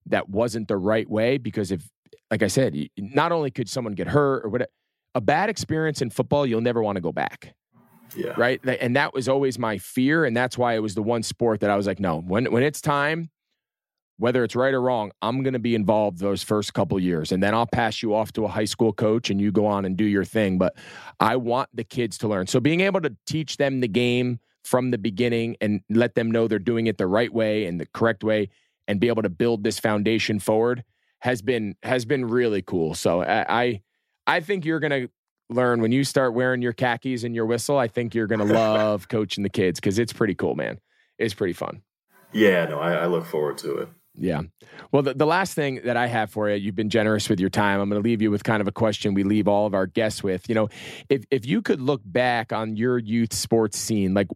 that 0.06 0.30
wasn't 0.30 0.68
the 0.68 0.78
right 0.78 1.10
way 1.10 1.38
because 1.38 1.72
if 1.72 1.90
like 2.32 2.44
I 2.44 2.48
said, 2.48 2.76
not 2.98 3.32
only 3.32 3.52
could 3.52 3.70
someone 3.70 3.94
get 3.94 4.08
hurt 4.08 4.46
or 4.46 4.50
whatever, 4.50 4.72
a 5.16 5.22
bad 5.22 5.50
experience 5.50 6.02
in 6.02 6.10
football, 6.10 6.46
you'll 6.46 6.62
never 6.62 6.84
want 6.84 6.98
to 6.98 7.02
go 7.02 7.12
back. 7.12 7.56
Yeah. 8.16 8.34
Right. 8.38 8.60
And 8.64 8.96
that 8.96 9.14
was 9.14 9.28
always 9.28 9.60
my 9.60 9.78
fear. 9.78 10.26
And 10.26 10.36
that's 10.36 10.58
why 10.58 10.74
it 10.76 10.80
was 10.80 10.96
the 10.96 11.04
one 11.04 11.24
sport 11.24 11.60
that 11.60 11.70
I 11.70 11.76
was 11.76 11.88
like, 11.88 12.00
no, 12.00 12.20
when, 12.20 12.52
when 12.52 12.64
it's 12.64 12.82
time, 12.82 13.30
whether 14.18 14.44
it's 14.44 14.56
right 14.56 14.74
or 14.74 14.82
wrong, 14.82 15.12
I'm 15.22 15.44
going 15.44 15.54
to 15.54 15.60
be 15.60 15.76
involved 15.76 16.20
those 16.20 16.44
first 16.44 16.74
couple 16.74 17.00
years. 17.00 17.32
And 17.32 17.42
then 17.42 17.54
I'll 17.54 17.68
pass 17.68 18.02
you 18.02 18.16
off 18.16 18.34
to 18.34 18.46
a 18.46 18.48
high 18.48 18.66
school 18.66 18.94
coach 18.94 19.30
and 19.30 19.40
you 19.40 19.52
go 19.52 19.66
on 19.66 19.86
and 19.86 19.96
do 19.96 20.06
your 20.06 20.26
thing. 20.26 20.58
But 20.58 20.76
I 21.20 21.36
want 21.36 21.70
the 21.74 21.84
kids 21.84 22.18
to 22.20 22.28
learn. 22.28 22.48
So 22.48 22.60
being 22.60 22.82
able 22.82 23.02
to 23.02 23.16
teach 23.26 23.58
them 23.58 23.80
the 23.80 23.88
game 23.88 24.40
from 24.64 24.92
the 24.92 24.98
beginning 24.98 25.56
and 25.62 25.82
let 25.90 26.16
them 26.16 26.30
know 26.32 26.48
they're 26.48 26.60
doing 26.60 26.88
it 26.88 26.98
the 26.98 27.08
right 27.08 27.34
way 27.34 27.66
and 27.66 27.80
the 27.80 27.86
correct 27.88 28.24
way 28.24 28.50
and 28.88 29.00
be 29.00 29.08
able 29.08 29.22
to 29.22 29.30
build 29.30 29.64
this 29.64 29.80
foundation 29.80 30.40
forward 30.40 30.84
has 31.20 31.42
been 31.42 31.76
has 31.84 32.06
been 32.06 32.26
really 32.26 32.62
cool. 32.62 32.94
So 32.96 33.22
I 33.22 33.46
I, 33.50 33.82
I 34.28 34.40
think 34.40 34.66
you're 34.66 34.80
going 34.80 35.08
to 35.08 35.10
learn 35.50 35.82
when 35.82 35.92
you 35.92 36.04
start 36.04 36.34
wearing 36.34 36.62
your 36.62 36.74
khakis 36.74 37.24
and 37.24 37.36
your 37.36 37.46
whistle. 37.46 37.78
I 37.78 37.88
think 37.88 38.14
you're 38.14 38.28
going 38.28 38.46
to 38.46 38.54
love 38.54 39.08
coaching 39.10 39.44
the 39.44 39.50
kids 39.50 39.80
because 39.80 40.00
it's 40.00 40.14
pretty 40.14 40.36
cool, 40.36 40.56
man. 40.56 40.80
It's 41.18 41.34
pretty 41.34 41.54
fun. 41.54 41.82
Yeah, 42.32 42.66
no, 42.66 42.80
I, 42.80 42.94
I 42.94 43.06
look 43.08 43.26
forward 43.26 43.58
to 43.60 43.78
it. 43.78 43.90
Yeah. 44.20 44.42
Well, 44.92 45.02
the, 45.02 45.14
the 45.14 45.26
last 45.26 45.54
thing 45.54 45.82
that 45.86 45.96
I 45.96 46.08
have 46.08 46.30
for 46.30 46.50
you, 46.50 46.56
you've 46.56 46.76
been 46.76 46.90
generous 46.90 47.30
with 47.30 47.40
your 47.40 47.50
time. 47.50 47.80
I'm 47.80 47.90
going 47.90 48.02
to 48.02 48.08
leave 48.08 48.22
you 48.22 48.32
with 48.32 48.44
kind 48.44 48.62
of 48.62 48.68
a 48.68 48.72
question 48.72 49.14
we 49.14 49.24
leave 49.24 49.48
all 49.48 49.66
of 49.66 49.74
our 49.74 49.88
guests 49.88 50.22
with. 50.22 50.48
You 50.50 50.56
know, 50.56 50.70
if 51.10 51.24
if 51.32 51.46
you 51.46 51.62
could 51.62 51.82
look 51.82 52.02
back 52.04 52.52
on 52.52 52.76
your 52.76 52.98
youth 52.98 53.34
sports 53.34 53.80
scene, 53.80 54.14
like 54.14 54.28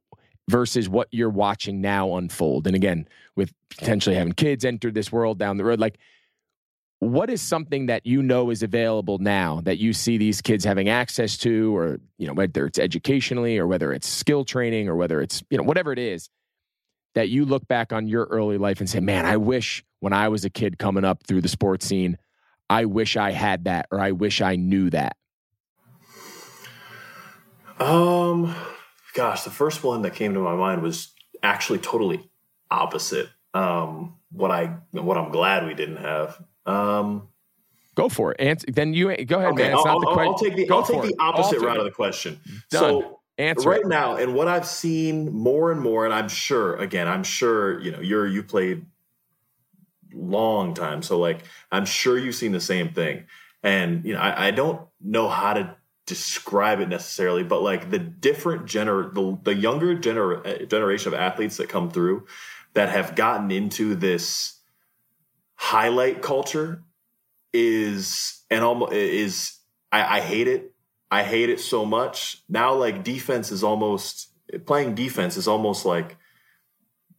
versus 0.50 0.88
what 0.88 1.08
you're 1.12 1.30
watching 1.30 1.82
now 1.82 2.16
unfold, 2.16 2.66
and 2.66 2.76
again, 2.76 3.08
with 3.36 3.54
potentially 3.70 4.16
having 4.16 4.34
kids 4.34 4.64
enter 4.64 4.90
this 4.90 5.12
world 5.12 5.38
down 5.38 5.58
the 5.58 5.66
road, 5.66 5.80
like 5.80 6.00
what 7.00 7.30
is 7.30 7.42
something 7.42 7.88
that 7.88 8.06
you 8.06 8.24
know 8.24 8.50
is 8.50 8.64
available 8.64 9.18
now 9.18 9.60
that 9.66 9.78
you 9.78 9.92
see 9.92 10.18
these 10.18 10.42
kids 10.42 10.64
having 10.64 10.88
access 10.88 11.38
to 11.38 11.76
or 11.76 12.00
you 12.18 12.26
know 12.26 12.34
whether 12.34 12.66
it's 12.66 12.80
educationally 12.80 13.58
or 13.58 13.68
whether 13.68 13.92
it's 13.92 14.08
skill 14.08 14.46
training 14.46 14.88
or 14.88 14.96
whether 14.96 15.22
it's 15.22 15.44
you 15.50 15.58
know 15.58 15.64
whatever 15.64 15.92
it 15.92 16.00
is 16.00 16.30
that 17.16 17.30
you 17.30 17.46
look 17.46 17.68
back 17.68 17.94
on 17.94 18.08
your 18.08 18.26
early 18.26 18.58
life 18.58 18.80
and 18.80 18.90
say 18.90 19.00
man 19.00 19.26
i 19.26 19.38
wish 19.38 19.84
when 20.00 20.14
i 20.14 20.28
was 20.28 20.46
a 20.46 20.50
kid 20.50 20.78
coming 20.78 21.04
up 21.04 21.26
through 21.26 21.42
the 21.42 21.48
sports 21.48 21.86
scene 21.86 22.18
i 22.70 22.86
wish 22.86 23.18
i 23.18 23.32
had 23.32 23.66
that 23.66 23.88
or 23.92 24.00
i 24.00 24.12
wish 24.12 24.42
i 24.42 24.56
knew 24.56 24.90
that 24.90 25.16
um 27.80 28.54
gosh 29.14 29.44
the 29.44 29.50
first 29.50 29.84
one 29.84 30.02
that 30.04 30.14
came 30.14 30.34
to 30.34 30.40
my 30.40 30.56
mind 30.56 30.82
was 30.82 31.14
actually 31.42 31.80
totally 31.80 32.30
opposite 32.72 33.30
um 33.54 34.16
what 34.32 34.52
i 34.52 34.66
what 34.92 35.18
i'm 35.18 35.32
glad 35.32 35.66
we 35.66 35.74
didn't 35.74 35.98
have 35.98 36.42
um, 36.66 37.28
go 37.96 38.10
for 38.10 38.32
it. 38.32 38.40
Answer. 38.40 38.68
Then 38.72 38.94
you 38.94 39.16
go 39.26 39.40
ahead, 39.40 39.54
okay, 39.54 39.64
man. 39.64 39.74
It's 39.74 39.86
I'll, 39.86 40.00
not 40.00 40.02
the 40.02 40.08
I'll, 40.08 40.30
I'll 40.30 40.38
take 40.38 40.56
the, 40.56 40.70
I'll 40.70 40.84
take 40.84 41.02
the 41.02 41.16
opposite 41.20 41.60
route 41.60 41.78
of 41.78 41.86
the 41.86 41.92
question. 41.92 42.40
Done. 42.70 42.80
So 42.80 43.20
Answer 43.38 43.70
right 43.70 43.82
it. 43.82 43.88
now, 43.88 44.16
and 44.16 44.36
what 44.36 44.48
I've 44.48 44.68
seen 44.68 45.34
more 45.34 45.72
and 45.72 45.82
more, 45.82 46.06
and 46.06 46.14
I'm 46.14 46.30
sure, 46.30 46.76
again, 46.76 47.08
I'm 47.08 47.24
sure, 47.24 47.80
you 47.82 47.92
know, 47.92 48.00
you're 48.00 48.28
you 48.28 48.44
played 48.44 48.86
long 50.14 50.74
time. 50.74 51.02
So 51.02 51.20
like 51.20 51.44
I'm 51.72 51.86
sure 51.86 52.18
you've 52.18 52.36
seen 52.36 52.52
the 52.52 52.62
same 52.62 52.94
thing. 52.94 53.26
And 53.62 54.06
you 54.06 54.14
know, 54.14 54.20
I, 54.20 54.48
I 54.48 54.52
don't 54.52 54.82
know 55.02 55.28
how 55.28 55.54
to 55.54 55.76
describe 56.06 56.80
it 56.80 56.90
necessarily, 56.90 57.44
but 57.44 57.62
like 57.62 57.90
the 57.90 58.00
different 58.00 58.66
gener 58.66 59.14
the, 59.14 59.40
the 59.44 59.56
younger 59.56 59.96
gener- 59.96 60.70
generation 60.70 61.14
of 61.14 61.20
athletes 61.20 61.58
that 61.58 61.70
come 61.70 61.90
through 61.90 62.28
that 62.74 62.90
have 62.90 63.16
gotten 63.16 63.52
into 63.52 63.96
this 63.96 64.60
highlight 65.56 66.22
culture 66.22 66.84
is 67.54 68.44
and 68.50 68.64
almost 68.64 68.94
is 68.94 69.58
I, 69.92 70.18
I 70.18 70.22
hate 70.22 70.48
it. 70.48 70.73
I 71.14 71.22
hate 71.22 71.52
it 71.52 71.60
so 71.60 71.86
much. 71.86 72.42
Now 72.50 72.74
like 72.74 73.04
defense 73.04 73.52
is 73.52 73.64
almost 73.64 74.32
playing 74.66 74.96
defense 74.96 75.38
is 75.38 75.48
almost 75.48 75.86
like 75.86 76.18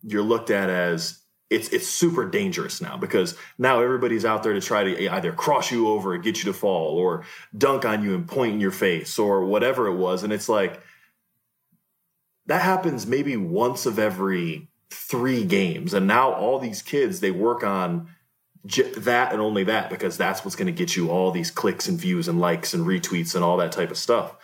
you're 0.02 0.20
looked 0.20 0.50
at 0.50 0.68
as 0.68 1.20
it's 1.48 1.68
it's 1.68 1.86
super 1.86 2.28
dangerous 2.28 2.80
now 2.80 2.96
because 2.96 3.36
now 3.56 3.80
everybody's 3.80 4.24
out 4.24 4.42
there 4.42 4.52
to 4.52 4.60
try 4.60 4.82
to 4.82 5.08
either 5.14 5.30
cross 5.30 5.70
you 5.70 5.86
over 5.86 6.12
and 6.12 6.24
get 6.24 6.38
you 6.38 6.44
to 6.44 6.52
fall 6.52 6.98
or 6.98 7.24
dunk 7.56 7.84
on 7.84 8.02
you 8.02 8.16
and 8.16 8.26
point 8.26 8.54
in 8.54 8.60
your 8.60 8.72
face 8.72 9.16
or 9.16 9.44
whatever 9.44 9.86
it 9.86 9.96
was 9.96 10.24
and 10.24 10.32
it's 10.32 10.48
like 10.48 10.80
that 12.46 12.62
happens 12.62 13.06
maybe 13.06 13.36
once 13.36 13.86
of 13.86 14.00
every 14.00 14.68
3 14.90 15.44
games 15.44 15.94
and 15.94 16.08
now 16.08 16.32
all 16.32 16.58
these 16.58 16.82
kids 16.82 17.20
they 17.20 17.30
work 17.30 17.62
on 17.62 18.08
that 18.64 19.32
and 19.32 19.40
only 19.40 19.64
that 19.64 19.90
because 19.90 20.16
that's 20.16 20.44
what's 20.44 20.56
going 20.56 20.66
to 20.66 20.72
get 20.72 20.96
you 20.96 21.10
all 21.10 21.30
these 21.30 21.50
clicks 21.50 21.86
and 21.86 21.98
views 21.98 22.28
and 22.28 22.40
likes 22.40 22.72
and 22.72 22.86
retweets 22.86 23.34
and 23.34 23.44
all 23.44 23.58
that 23.58 23.72
type 23.72 23.90
of 23.90 23.98
stuff. 23.98 24.36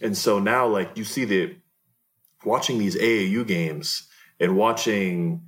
And 0.00 0.16
so 0.16 0.38
now 0.38 0.66
like 0.66 0.96
you 0.96 1.04
see 1.04 1.24
the 1.24 1.56
watching 2.44 2.78
these 2.78 2.96
AAU 2.96 3.46
games 3.46 4.08
and 4.38 4.56
watching 4.56 5.42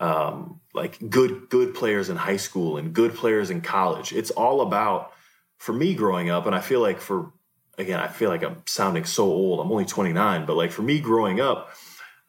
um, 0.00 0.60
like 0.74 0.98
good 1.08 1.48
good 1.48 1.74
players 1.74 2.08
in 2.08 2.16
high 2.16 2.36
school 2.36 2.76
and 2.76 2.92
good 2.92 3.14
players 3.14 3.50
in 3.50 3.60
college. 3.60 4.12
It's 4.12 4.30
all 4.30 4.60
about 4.60 5.12
for 5.58 5.72
me 5.72 5.94
growing 5.94 6.30
up, 6.30 6.46
and 6.46 6.54
I 6.54 6.60
feel 6.60 6.80
like 6.80 7.00
for 7.00 7.32
again, 7.78 7.98
I 7.98 8.08
feel 8.08 8.30
like 8.30 8.42
I'm 8.42 8.62
sounding 8.66 9.04
so 9.04 9.24
old. 9.24 9.60
I'm 9.60 9.70
only 9.70 9.84
29, 9.84 10.46
but 10.46 10.56
like 10.56 10.70
for 10.70 10.82
me 10.82 11.00
growing 11.00 11.40
up, 11.40 11.70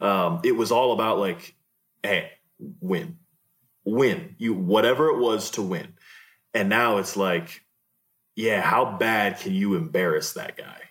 um, 0.02 0.42
it 0.44 0.56
was 0.56 0.72
all 0.72 0.92
about 0.92 1.20
like, 1.20 1.56
hey, 2.04 2.32
win, 2.82 3.18
win, 3.88 4.36
you 4.38 4.54
whatever 4.54 5.08
it 5.08 5.18
was 5.18 5.52
to 5.52 5.62
win. 5.62 5.94
And 6.54 6.70
now 6.70 6.98
it's 6.98 7.16
like, 7.16 7.64
yeah, 8.36 8.62
how 8.62 8.98
bad 8.98 9.40
can 9.40 9.54
you 9.54 9.76
embarrass 9.76 10.34
that 10.34 10.58
guy? 10.58 10.82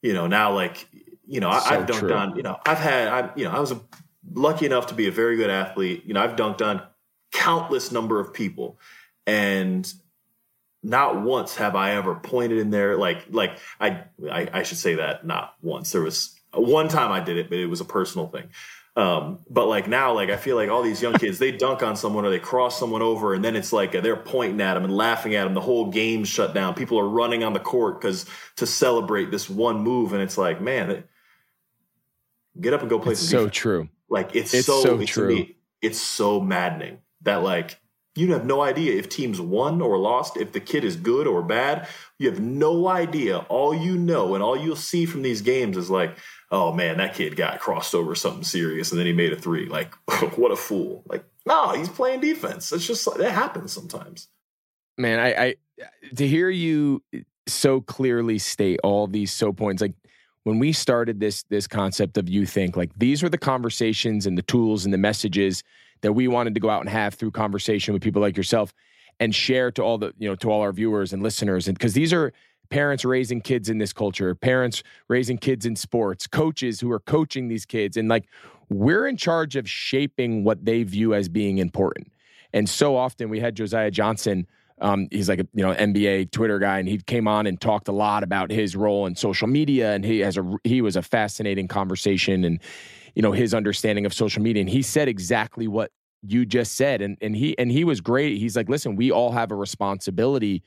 You 0.00 0.14
know, 0.14 0.26
now 0.26 0.52
like, 0.52 0.88
you 1.26 1.40
know, 1.40 1.50
so 1.50 1.56
I, 1.56 1.74
have 1.74 1.86
dunked 1.86 1.98
true. 1.98 2.12
on, 2.14 2.36
you 2.36 2.42
know, 2.42 2.58
I've 2.66 2.78
had, 2.78 3.08
I, 3.08 3.30
you 3.36 3.44
know, 3.44 3.50
I 3.50 3.60
was 3.60 3.72
a 3.72 3.80
lucky 4.32 4.66
enough 4.66 4.88
to 4.88 4.94
be 4.94 5.06
a 5.06 5.12
very 5.12 5.36
good 5.36 5.50
athlete. 5.50 6.04
You 6.06 6.14
know, 6.14 6.22
I've 6.22 6.36
dunked 6.36 6.64
on 6.64 6.82
countless 7.32 7.92
number 7.92 8.20
of 8.20 8.32
people, 8.32 8.78
and 9.26 9.92
not 10.82 11.22
once 11.22 11.56
have 11.56 11.76
I 11.76 11.94
ever 11.94 12.16
pointed 12.16 12.58
in 12.58 12.70
there 12.70 12.96
like 12.96 13.26
like 13.30 13.58
I, 13.80 14.04
I 14.30 14.48
I, 14.52 14.62
should 14.64 14.78
say 14.78 14.96
that 14.96 15.24
not 15.24 15.54
once. 15.62 15.92
There 15.92 16.02
was 16.02 16.34
one 16.52 16.88
time 16.88 17.12
I 17.12 17.20
did 17.20 17.36
it, 17.36 17.48
but 17.48 17.58
it 17.58 17.66
was 17.66 17.80
a 17.80 17.84
personal 17.84 18.26
thing. 18.26 18.50
Um, 18.94 19.38
but 19.48 19.68
like 19.68 19.88
now, 19.88 20.12
like 20.12 20.28
I 20.28 20.36
feel 20.36 20.54
like 20.54 20.68
all 20.68 20.82
these 20.82 21.00
young 21.00 21.14
kids, 21.14 21.38
they 21.38 21.50
dunk 21.50 21.82
on 21.82 21.96
someone 21.96 22.26
or 22.26 22.30
they 22.30 22.38
cross 22.38 22.78
someone 22.78 23.00
over, 23.00 23.32
and 23.32 23.42
then 23.42 23.56
it's 23.56 23.72
like 23.72 23.92
they're 23.92 24.16
pointing 24.16 24.60
at 24.60 24.74
them 24.74 24.84
and 24.84 24.94
laughing 24.94 25.34
at 25.34 25.44
them. 25.44 25.54
The 25.54 25.62
whole 25.62 25.90
game's 25.90 26.28
shut 26.28 26.52
down. 26.52 26.74
People 26.74 26.98
are 26.98 27.08
running 27.08 27.42
on 27.42 27.54
the 27.54 27.60
court 27.60 28.00
because 28.00 28.26
to 28.56 28.66
celebrate 28.66 29.30
this 29.30 29.48
one 29.48 29.80
move, 29.80 30.12
and 30.12 30.22
it's 30.22 30.36
like, 30.36 30.60
man, 30.60 31.04
get 32.60 32.74
up 32.74 32.82
and 32.82 32.90
go 32.90 32.98
play. 32.98 33.12
It's 33.12 33.20
so 33.20 33.44
defense. 33.44 33.56
true. 33.56 33.88
Like 34.10 34.36
it's, 34.36 34.52
it's 34.52 34.66
so, 34.66 34.82
so 34.82 35.04
true. 35.04 35.28
Me, 35.28 35.56
it's 35.80 35.98
so 35.98 36.38
maddening 36.40 36.98
that 37.22 37.42
like 37.42 37.78
you 38.14 38.32
have 38.32 38.44
no 38.44 38.60
idea 38.60 38.98
if 38.98 39.08
teams 39.08 39.40
won 39.40 39.80
or 39.80 39.96
lost, 39.98 40.36
if 40.36 40.52
the 40.52 40.60
kid 40.60 40.84
is 40.84 40.96
good 40.96 41.26
or 41.26 41.42
bad. 41.42 41.88
You 42.18 42.30
have 42.30 42.40
no 42.40 42.88
idea. 42.88 43.38
All 43.48 43.74
you 43.74 43.96
know 43.96 44.34
and 44.34 44.42
all 44.42 44.56
you'll 44.56 44.76
see 44.76 45.06
from 45.06 45.22
these 45.22 45.40
games 45.40 45.76
is 45.76 45.88
like, 45.88 46.16
oh 46.50 46.72
man, 46.72 46.98
that 46.98 47.14
kid 47.14 47.36
got 47.36 47.60
crossed 47.60 47.94
over 47.94 48.14
something 48.14 48.44
serious 48.44 48.90
and 48.90 48.98
then 48.98 49.06
he 49.06 49.12
made 49.12 49.32
a 49.32 49.36
three. 49.36 49.66
Like, 49.66 49.94
what 50.36 50.52
a 50.52 50.56
fool. 50.56 51.02
Like, 51.06 51.24
no, 51.46 51.70
he's 51.70 51.88
playing 51.88 52.20
defense. 52.20 52.70
It's 52.70 52.86
just 52.86 53.04
that 53.16 53.32
happens 53.32 53.72
sometimes. 53.72 54.28
Man, 54.98 55.18
I, 55.18 55.44
I 55.46 55.54
to 56.16 56.28
hear 56.28 56.50
you 56.50 57.02
so 57.46 57.80
clearly 57.80 58.38
state 58.38 58.78
all 58.84 59.06
these 59.06 59.32
so 59.32 59.52
points, 59.52 59.80
like 59.80 59.94
when 60.44 60.58
we 60.58 60.72
started 60.72 61.18
this 61.18 61.44
this 61.44 61.66
concept 61.66 62.18
of 62.18 62.28
you 62.28 62.46
think 62.46 62.76
like 62.76 62.90
these 62.96 63.22
are 63.22 63.28
the 63.28 63.38
conversations 63.38 64.26
and 64.26 64.36
the 64.36 64.42
tools 64.42 64.84
and 64.84 64.92
the 64.92 64.98
messages 64.98 65.62
that 66.02 66.12
we 66.12 66.28
wanted 66.28 66.54
to 66.54 66.60
go 66.60 66.70
out 66.70 66.80
and 66.80 66.88
have 66.88 67.14
through 67.14 67.30
conversation 67.30 67.94
with 67.94 68.02
people 68.02 68.20
like 68.20 68.36
yourself 68.36 68.74
and 69.18 69.34
share 69.34 69.70
to 69.72 69.82
all 69.82 69.98
the 69.98 70.12
you 70.18 70.28
know 70.28 70.34
to 70.36 70.50
all 70.50 70.60
our 70.60 70.72
viewers 70.72 71.12
and 71.12 71.22
listeners. 71.22 71.66
And 71.66 71.76
because 71.76 71.94
these 71.94 72.12
are 72.12 72.32
parents 72.70 73.04
raising 73.04 73.40
kids 73.40 73.68
in 73.68 73.78
this 73.78 73.92
culture 73.92 74.34
parents 74.34 74.82
raising 75.08 75.36
kids 75.36 75.66
in 75.66 75.76
sports 75.76 76.26
coaches 76.26 76.80
who 76.80 76.90
are 76.90 77.00
coaching 77.00 77.48
these 77.48 77.66
kids. 77.66 77.96
And 77.96 78.08
like 78.08 78.26
we're 78.68 79.06
in 79.06 79.16
charge 79.16 79.56
of 79.56 79.68
shaping 79.68 80.44
what 80.44 80.64
they 80.64 80.82
view 80.82 81.14
as 81.14 81.28
being 81.28 81.58
important. 81.58 82.10
And 82.54 82.68
so 82.68 82.96
often 82.96 83.28
we 83.28 83.40
had 83.40 83.54
josiah 83.54 83.90
johnson 83.90 84.46
um, 84.82 85.06
he's 85.12 85.28
like 85.28 85.38
a 85.38 85.46
you 85.54 85.64
know 85.64 85.72
NBA 85.74 86.32
Twitter 86.32 86.58
guy, 86.58 86.78
and 86.80 86.88
he 86.88 86.98
came 86.98 87.28
on 87.28 87.46
and 87.46 87.60
talked 87.60 87.86
a 87.86 87.92
lot 87.92 88.24
about 88.24 88.50
his 88.50 88.74
role 88.74 89.06
in 89.06 89.14
social 89.14 89.46
media, 89.46 89.92
and 89.92 90.04
he 90.04 90.18
has 90.20 90.36
a 90.36 90.56
he 90.64 90.82
was 90.82 90.96
a 90.96 91.02
fascinating 91.02 91.68
conversation, 91.68 92.44
and 92.44 92.58
you 93.14 93.22
know 93.22 93.32
his 93.32 93.54
understanding 93.54 94.06
of 94.06 94.14
social 94.14 94.42
media, 94.42 94.60
and 94.60 94.70
he 94.70 94.82
said 94.82 95.08
exactly 95.08 95.68
what 95.68 95.90
you 96.22 96.46
just 96.46 96.74
said, 96.74 97.02
and 97.02 97.16
and 97.20 97.36
he 97.36 97.56
and 97.58 97.70
he 97.70 97.84
was 97.84 98.00
great. 98.00 98.38
He's 98.38 98.56
like, 98.56 98.68
listen, 98.68 98.96
we 98.96 99.10
all 99.10 99.32
have 99.32 99.50
a 99.50 99.56
responsibility 99.56 100.62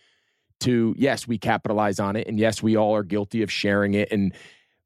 to 0.62 0.96
yes, 0.98 1.28
we 1.28 1.38
capitalize 1.38 2.00
on 2.00 2.16
it, 2.16 2.28
and 2.28 2.40
yes, 2.40 2.62
we 2.64 2.76
all 2.76 2.96
are 2.96 3.04
guilty 3.04 3.42
of 3.42 3.52
sharing 3.52 3.94
it, 3.94 4.12
and 4.12 4.34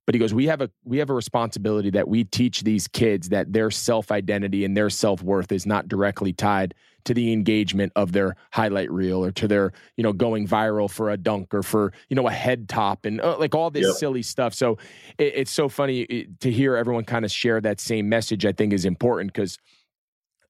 but 0.06 0.16
he 0.16 0.20
goes, 0.20 0.34
we 0.34 0.48
have 0.48 0.62
a 0.62 0.72
we 0.84 0.98
have 0.98 1.12
a 1.12 1.14
responsibility 1.14 1.92
that 1.92 2.08
we 2.08 2.24
teach 2.24 2.62
these 2.62 2.88
kids 2.88 3.30
that 3.30 3.54
their 3.54 3.70
self 3.70 4.12
identity 4.12 4.66
and 4.66 4.76
their 4.76 4.90
self 4.90 5.22
worth 5.22 5.52
is 5.52 5.68
not 5.68 5.88
directly 5.88 6.34
tied 6.34 6.74
to 7.06 7.14
the 7.14 7.32
engagement 7.32 7.92
of 7.96 8.12
their 8.12 8.36
highlight 8.52 8.92
reel 8.92 9.24
or 9.24 9.32
to 9.32 9.48
their 9.48 9.72
you 9.98 10.04
know 10.04 10.14
going 10.14 10.48
viral 10.48 10.90
for 10.90 11.10
a 11.10 11.18
dunk 11.18 11.54
or 11.54 11.64
for 11.64 11.94
you 12.10 12.16
know 12.16 12.28
a 12.28 12.32
head 12.32 12.70
top 12.70 13.06
and 13.06 13.22
uh, 13.22 13.38
like 13.38 13.56
all 13.56 13.70
this 13.70 13.88
yep. 13.88 13.96
silly 13.96 14.22
stuff. 14.22 14.54
So 14.54 14.78
it, 15.18 15.34
it's 15.36 15.52
so 15.52 15.70
funny 15.70 16.28
to 16.40 16.52
hear 16.52 16.76
everyone 16.76 17.06
kind 17.06 17.26
of 17.26 17.32
share 17.32 17.62
that 17.62 17.80
same 17.80 18.10
message. 18.10 18.46
I 18.46 18.52
think 18.52 18.74
is 18.74 18.86
important 18.86 19.34
because 19.34 19.58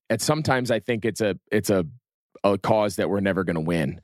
at 0.08 0.20
sometimes 0.20 0.70
I 0.70 0.80
think 0.80 1.04
it's 1.04 1.20
a 1.20 1.38
it's 1.50 1.70
a 1.70 1.86
a 2.42 2.56
cause 2.58 2.96
that 2.96 3.10
we're 3.10 3.20
never 3.20 3.44
going 3.44 3.56
to 3.56 3.60
win 3.60 4.00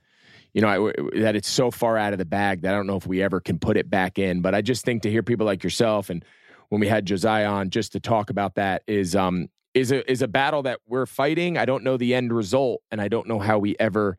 you 0.53 0.63
know, 0.63 0.69
I, 0.89 1.21
that 1.21 1.37
it's 1.37 1.51
so 1.51 1.71
far 1.71 1.99
out 1.99 2.15
of 2.15 2.19
the 2.19 2.25
bag 2.25 2.63
that 2.63 2.73
I 2.73 2.77
don't 2.79 2.87
know 2.87 2.97
if 2.97 3.07
we 3.07 3.23
ever 3.23 3.41
can 3.41 3.59
put 3.59 3.77
it 3.77 3.91
back 3.91 4.19
in. 4.19 4.41
But 4.41 4.55
I 4.55 4.63
just 4.63 4.87
think 4.87 5.03
to 5.03 5.11
hear 5.11 5.23
people 5.23 5.45
like 5.45 5.63
yourself 5.63 6.09
and 6.09 6.25
when 6.69 6.81
we 6.81 6.89
had 6.89 7.07
Josiah 7.07 7.47
on 7.47 7.71
just 7.71 7.93
to 7.93 8.01
talk 8.01 8.31
about 8.31 8.55
that 8.57 8.83
is 8.87 9.15
um 9.15 9.49
is 9.77 9.93
a 9.93 10.11
is 10.11 10.23
a 10.23 10.29
battle 10.29 10.63
that 10.63 10.81
we're 10.89 11.05
fighting. 11.05 11.59
I 11.59 11.67
don't 11.67 11.85
know 11.85 11.99
the 11.99 12.15
end 12.15 12.33
result, 12.33 12.81
and 12.91 12.99
I 12.99 13.09
don't 13.09 13.29
know 13.29 13.39
how 13.39 13.59
we 13.59 13.77
ever. 13.79 14.17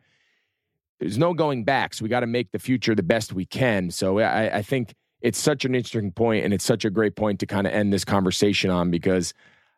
There's 0.99 1.17
no 1.17 1.33
going 1.33 1.63
back, 1.63 1.95
so 1.95 2.03
we 2.03 2.09
got 2.09 2.19
to 2.19 2.27
make 2.27 2.51
the 2.51 2.59
future 2.59 2.93
the 2.93 3.03
best 3.03 3.33
we 3.33 3.45
can. 3.45 3.89
So 3.89 4.19
I, 4.19 4.57
I 4.57 4.61
think 4.61 4.93
it's 5.19 5.39
such 5.39 5.65
an 5.65 5.73
interesting 5.73 6.11
point, 6.11 6.45
and 6.45 6.53
it's 6.53 6.63
such 6.63 6.85
a 6.85 6.91
great 6.91 7.15
point 7.15 7.39
to 7.39 7.47
kind 7.47 7.65
of 7.65 7.73
end 7.73 7.91
this 7.91 8.05
conversation 8.05 8.69
on 8.69 8.91
because 8.91 9.33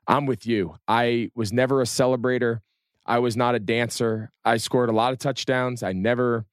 I'm 0.05 0.25
with 0.25 0.45
you. 0.45 0.75
I 0.87 1.31
was 1.33 1.53
never 1.53 1.81
a 1.81 1.85
celebrator. 1.85 2.59
I 3.05 3.19
was 3.19 3.37
not 3.37 3.55
a 3.55 3.59
dancer. 3.59 4.31
I 4.43 4.57
scored 4.57 4.89
a 4.89 4.93
lot 4.93 5.13
of 5.13 5.19
touchdowns. 5.19 5.81
I 5.81 5.93
never, 5.93 6.45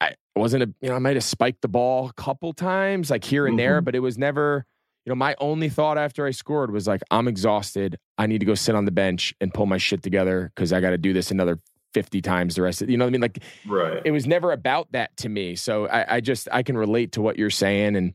I 0.00 0.14
wasn't 0.36 0.62
a, 0.62 0.74
you 0.80 0.88
know, 0.88 0.94
I 0.94 1.00
might 1.00 1.16
have 1.16 1.24
spiked 1.24 1.62
the 1.62 1.68
ball 1.68 2.08
a 2.08 2.12
couple 2.12 2.52
times, 2.52 3.10
like 3.10 3.24
here 3.24 3.46
and 3.46 3.54
mm-hmm. 3.54 3.58
there, 3.58 3.80
but 3.80 3.96
it 3.96 4.00
was 4.00 4.18
never, 4.18 4.66
you 5.08 5.14
know, 5.14 5.16
my 5.16 5.34
only 5.38 5.70
thought 5.70 5.96
after 5.96 6.26
I 6.26 6.32
scored 6.32 6.70
was 6.70 6.86
like, 6.86 7.00
I'm 7.10 7.28
exhausted. 7.28 7.98
I 8.18 8.26
need 8.26 8.40
to 8.40 8.44
go 8.44 8.54
sit 8.54 8.74
on 8.74 8.84
the 8.84 8.90
bench 8.90 9.34
and 9.40 9.54
pull 9.54 9.64
my 9.64 9.78
shit 9.78 10.02
together 10.02 10.52
because 10.54 10.70
I 10.70 10.82
got 10.82 10.90
to 10.90 10.98
do 10.98 11.14
this 11.14 11.30
another 11.30 11.60
50 11.94 12.20
times 12.20 12.56
the 12.56 12.60
rest 12.60 12.82
of 12.82 12.90
you 12.90 12.98
know 12.98 13.06
what 13.06 13.08
I 13.08 13.12
mean? 13.12 13.22
Like, 13.22 13.38
right. 13.66 14.02
It 14.04 14.10
was 14.10 14.26
never 14.26 14.52
about 14.52 14.92
that 14.92 15.16
to 15.16 15.30
me. 15.30 15.56
So 15.56 15.86
I, 15.86 16.16
I 16.16 16.20
just, 16.20 16.46
I 16.52 16.62
can 16.62 16.76
relate 16.76 17.12
to 17.12 17.22
what 17.22 17.38
you're 17.38 17.48
saying. 17.48 17.96
And 17.96 18.12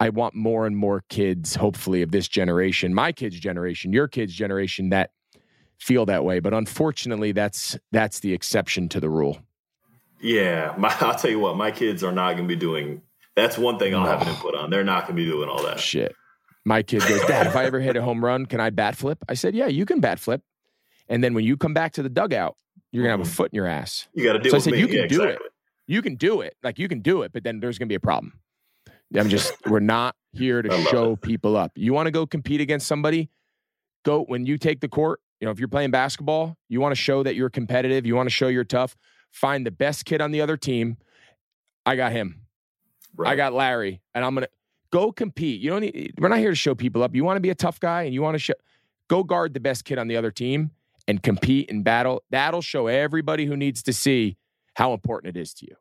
I 0.00 0.08
want 0.08 0.34
more 0.34 0.66
and 0.66 0.74
more 0.74 1.04
kids, 1.10 1.56
hopefully, 1.56 2.00
of 2.00 2.10
this 2.10 2.26
generation, 2.26 2.94
my 2.94 3.12
kids' 3.12 3.38
generation, 3.38 3.92
your 3.92 4.08
kids' 4.08 4.32
generation, 4.32 4.88
that 4.88 5.10
feel 5.78 6.06
that 6.06 6.24
way. 6.24 6.40
But 6.40 6.54
unfortunately, 6.54 7.32
that's 7.32 7.76
that's 7.92 8.20
the 8.20 8.32
exception 8.32 8.88
to 8.88 8.98
the 8.98 9.10
rule. 9.10 9.40
Yeah, 10.22 10.74
my, 10.78 10.88
I'll 11.00 11.16
tell 11.16 11.30
you 11.30 11.38
what, 11.38 11.58
my 11.58 11.70
kids 11.70 12.02
are 12.02 12.12
not 12.12 12.32
going 12.32 12.48
to 12.48 12.54
be 12.54 12.58
doing. 12.58 13.02
That's 13.36 13.58
one 13.58 13.78
thing 13.78 13.94
I'll 13.94 14.06
have 14.06 14.22
an 14.22 14.28
input 14.28 14.54
on. 14.54 14.70
They're 14.70 14.84
not 14.84 15.06
going 15.06 15.16
to 15.16 15.24
be 15.24 15.28
doing 15.28 15.48
all 15.48 15.62
that 15.64 15.80
shit. 15.80 16.14
My 16.64 16.82
kid 16.82 17.02
goes, 17.02 17.20
Dad, 17.26 17.46
if 17.46 17.56
I 17.56 17.64
ever 17.64 17.80
hit 17.80 17.96
a 17.96 18.02
home 18.02 18.24
run, 18.24 18.46
can 18.46 18.60
I 18.60 18.70
bat 18.70 18.96
flip? 18.96 19.18
I 19.28 19.34
said, 19.34 19.54
Yeah, 19.54 19.66
you 19.66 19.84
can 19.84 20.00
bat 20.00 20.18
flip. 20.18 20.42
And 21.08 21.22
then 21.22 21.34
when 21.34 21.44
you 21.44 21.56
come 21.56 21.74
back 21.74 21.92
to 21.94 22.02
the 22.02 22.08
dugout, 22.08 22.56
you're 22.90 23.02
gonna 23.02 23.12
have 23.12 23.20
a 23.20 23.24
mm-hmm. 23.24 23.32
foot 23.32 23.52
in 23.52 23.56
your 23.56 23.66
ass. 23.66 24.08
You 24.14 24.24
got 24.24 24.34
to 24.34 24.38
do. 24.38 24.50
So 24.50 24.56
I 24.56 24.60
said, 24.60 24.72
me. 24.72 24.78
You 24.78 24.86
can 24.86 24.96
yeah, 24.96 25.06
do 25.06 25.22
exactly. 25.22 25.46
it. 25.46 25.52
You 25.86 26.00
can 26.00 26.14
do 26.16 26.40
it. 26.40 26.56
Like 26.62 26.78
you 26.78 26.88
can 26.88 27.00
do 27.00 27.22
it, 27.22 27.32
but 27.32 27.44
then 27.44 27.60
there's 27.60 27.78
gonna 27.78 27.88
be 27.88 27.96
a 27.96 28.00
problem. 28.00 28.32
I'm 29.14 29.28
just. 29.28 29.52
we're 29.66 29.80
not 29.80 30.16
here 30.32 30.62
to 30.62 30.82
show 30.90 31.12
it. 31.12 31.20
people 31.20 31.56
up. 31.56 31.72
You 31.74 31.92
want 31.92 32.06
to 32.06 32.10
go 32.10 32.26
compete 32.26 32.60
against 32.60 32.86
somebody? 32.86 33.30
Go 34.04 34.22
when 34.22 34.46
you 34.46 34.58
take 34.58 34.80
the 34.80 34.88
court 34.88 35.20
You 35.40 35.46
know, 35.46 35.50
if 35.50 35.58
you're 35.58 35.68
playing 35.68 35.90
basketball, 35.90 36.56
you 36.68 36.80
want 36.80 36.92
to 36.92 37.00
show 37.00 37.22
that 37.22 37.34
you're 37.34 37.50
competitive, 37.50 38.06
you 38.06 38.14
want 38.14 38.28
to 38.28 38.34
show 38.34 38.48
you're 38.48 38.64
tough, 38.64 38.96
find 39.32 39.66
the 39.66 39.70
best 39.70 40.04
kid 40.04 40.20
on 40.20 40.30
the 40.30 40.40
other 40.40 40.56
team. 40.56 40.96
I 41.84 41.96
got 41.96 42.12
him. 42.12 42.43
Right. 43.16 43.30
I 43.30 43.36
got 43.36 43.52
Larry, 43.52 44.00
and 44.14 44.24
I'm 44.24 44.34
going 44.34 44.44
to 44.44 44.50
go 44.94 45.10
compete. 45.10 45.60
You 45.60 45.70
don't 45.70 45.80
need, 45.80 46.14
we're 46.18 46.28
not 46.28 46.38
here 46.38 46.50
to 46.50 46.56
show 46.56 46.74
people 46.74 47.02
up. 47.02 47.14
You 47.14 47.24
want 47.24 47.36
to 47.36 47.40
be 47.40 47.50
a 47.50 47.54
tough 47.54 47.80
guy 47.80 48.02
and 48.02 48.14
you 48.14 48.22
want 48.22 48.36
to 48.36 48.38
show, 48.38 48.54
go 49.08 49.24
guard 49.24 49.52
the 49.52 49.60
best 49.60 49.84
kid 49.84 49.98
on 49.98 50.06
the 50.06 50.16
other 50.16 50.30
team 50.30 50.70
and 51.08 51.20
compete 51.22 51.68
and 51.68 51.82
battle. 51.82 52.22
That'll 52.30 52.62
show 52.62 52.86
everybody 52.86 53.44
who 53.44 53.56
needs 53.56 53.82
to 53.84 53.92
see 53.92 54.36
how 54.74 54.92
important 54.92 55.36
it 55.36 55.40
is 55.40 55.52
to 55.54 55.66
you. 55.66 55.76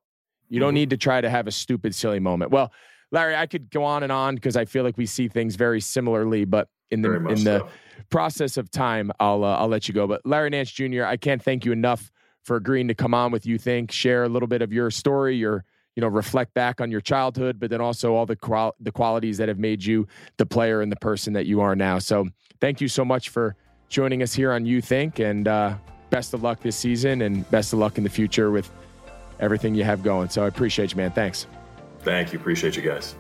You 0.50 0.60
don't 0.60 0.70
mm-hmm. 0.70 0.76
need 0.76 0.90
to 0.92 0.98
try 0.98 1.22
to 1.22 1.30
have 1.30 1.48
a 1.48 1.52
stupid, 1.52 1.94
silly 1.94 2.20
moment. 2.20 2.52
Well, 2.52 2.72
Larry, 3.12 3.36
I 3.36 3.46
could 3.46 3.70
go 3.70 3.84
on 3.84 4.02
and 4.02 4.12
on 4.12 4.34
because 4.34 4.58
I 4.58 4.66
feel 4.66 4.84
like 4.84 4.98
we 4.98 5.06
see 5.06 5.28
things 5.28 5.56
very 5.56 5.80
similarly, 5.80 6.46
but 6.46 6.70
in 6.90 7.04
the 7.04 7.14
in 7.28 7.44
the 7.44 7.68
process 8.10 8.58
of 8.58 8.72
time, 8.72 9.12
I'll 9.20 9.44
uh, 9.44 9.56
I'll 9.58 9.68
let 9.68 9.88
you 9.88 9.94
go. 9.94 10.08
But 10.08 10.26
Larry 10.26 10.50
Nance 10.50 10.72
Jr., 10.72 11.04
I 11.04 11.18
can't 11.18 11.42
thank 11.42 11.66
you 11.66 11.72
enough 11.72 12.12
for 12.42 12.56
agreeing 12.56 12.88
to 12.88 12.96
come 12.96 13.14
on 13.14 13.32
with 13.32 13.46
you. 13.46 13.60
Think, 13.60 13.92
share 13.92 14.24
a 14.24 14.30
little 14.30 14.48
bit 14.48 14.64
of 14.64 14.74
your 14.74 14.90
story, 14.90 15.36
your 15.36 15.64
you 15.96 16.02
know 16.02 16.08
reflect 16.08 16.54
back 16.54 16.82
on 16.82 16.92
your 16.92 17.02
childhood, 17.02 17.60
but 17.60 17.70
then 17.70 17.82
also 17.82 18.14
all 18.16 18.26
the 18.26 18.36
qual- 18.36 18.76
the 18.80 18.92
qualities 18.92 19.38
that 19.38 19.48
have 19.48 19.60
made 19.60 19.84
you 19.84 20.08
the 20.38 20.46
player 20.46 20.82
and 20.82 20.92
the 20.92 20.98
person 20.98 21.34
that 21.34 21.46
you 21.46 21.62
are 21.62 21.76
now. 21.76 22.00
So 22.00 22.28
thank 22.60 22.82
you 22.82 22.88
so 22.88 23.06
much 23.06 23.30
for 23.30 23.56
joining 23.90 24.24
us 24.24 24.34
here 24.34 24.52
on 24.52 24.66
Youth 24.66 24.90
Inc, 24.90 25.20
and 25.20 25.48
uh, 25.48 25.76
best 26.10 26.34
of 26.34 26.44
luck 26.44 26.62
this 26.62 26.76
season, 26.76 27.22
and 27.22 27.50
best 27.52 27.74
of 27.74 27.80
luck 27.80 27.98
in 27.98 28.04
the 28.04 28.10
future 28.10 28.52
with 28.52 28.70
everything 29.40 29.76
you 29.76 29.84
have 29.84 30.04
going. 30.04 30.30
So 30.30 30.44
I 30.44 30.48
appreciate 30.48 30.92
you, 30.92 30.98
man. 30.98 31.12
Thanks. 31.12 31.48
Thank 32.00 32.34
you. 32.34 32.40
Appreciate 32.40 32.76
you 32.76 32.82
guys. 32.82 33.16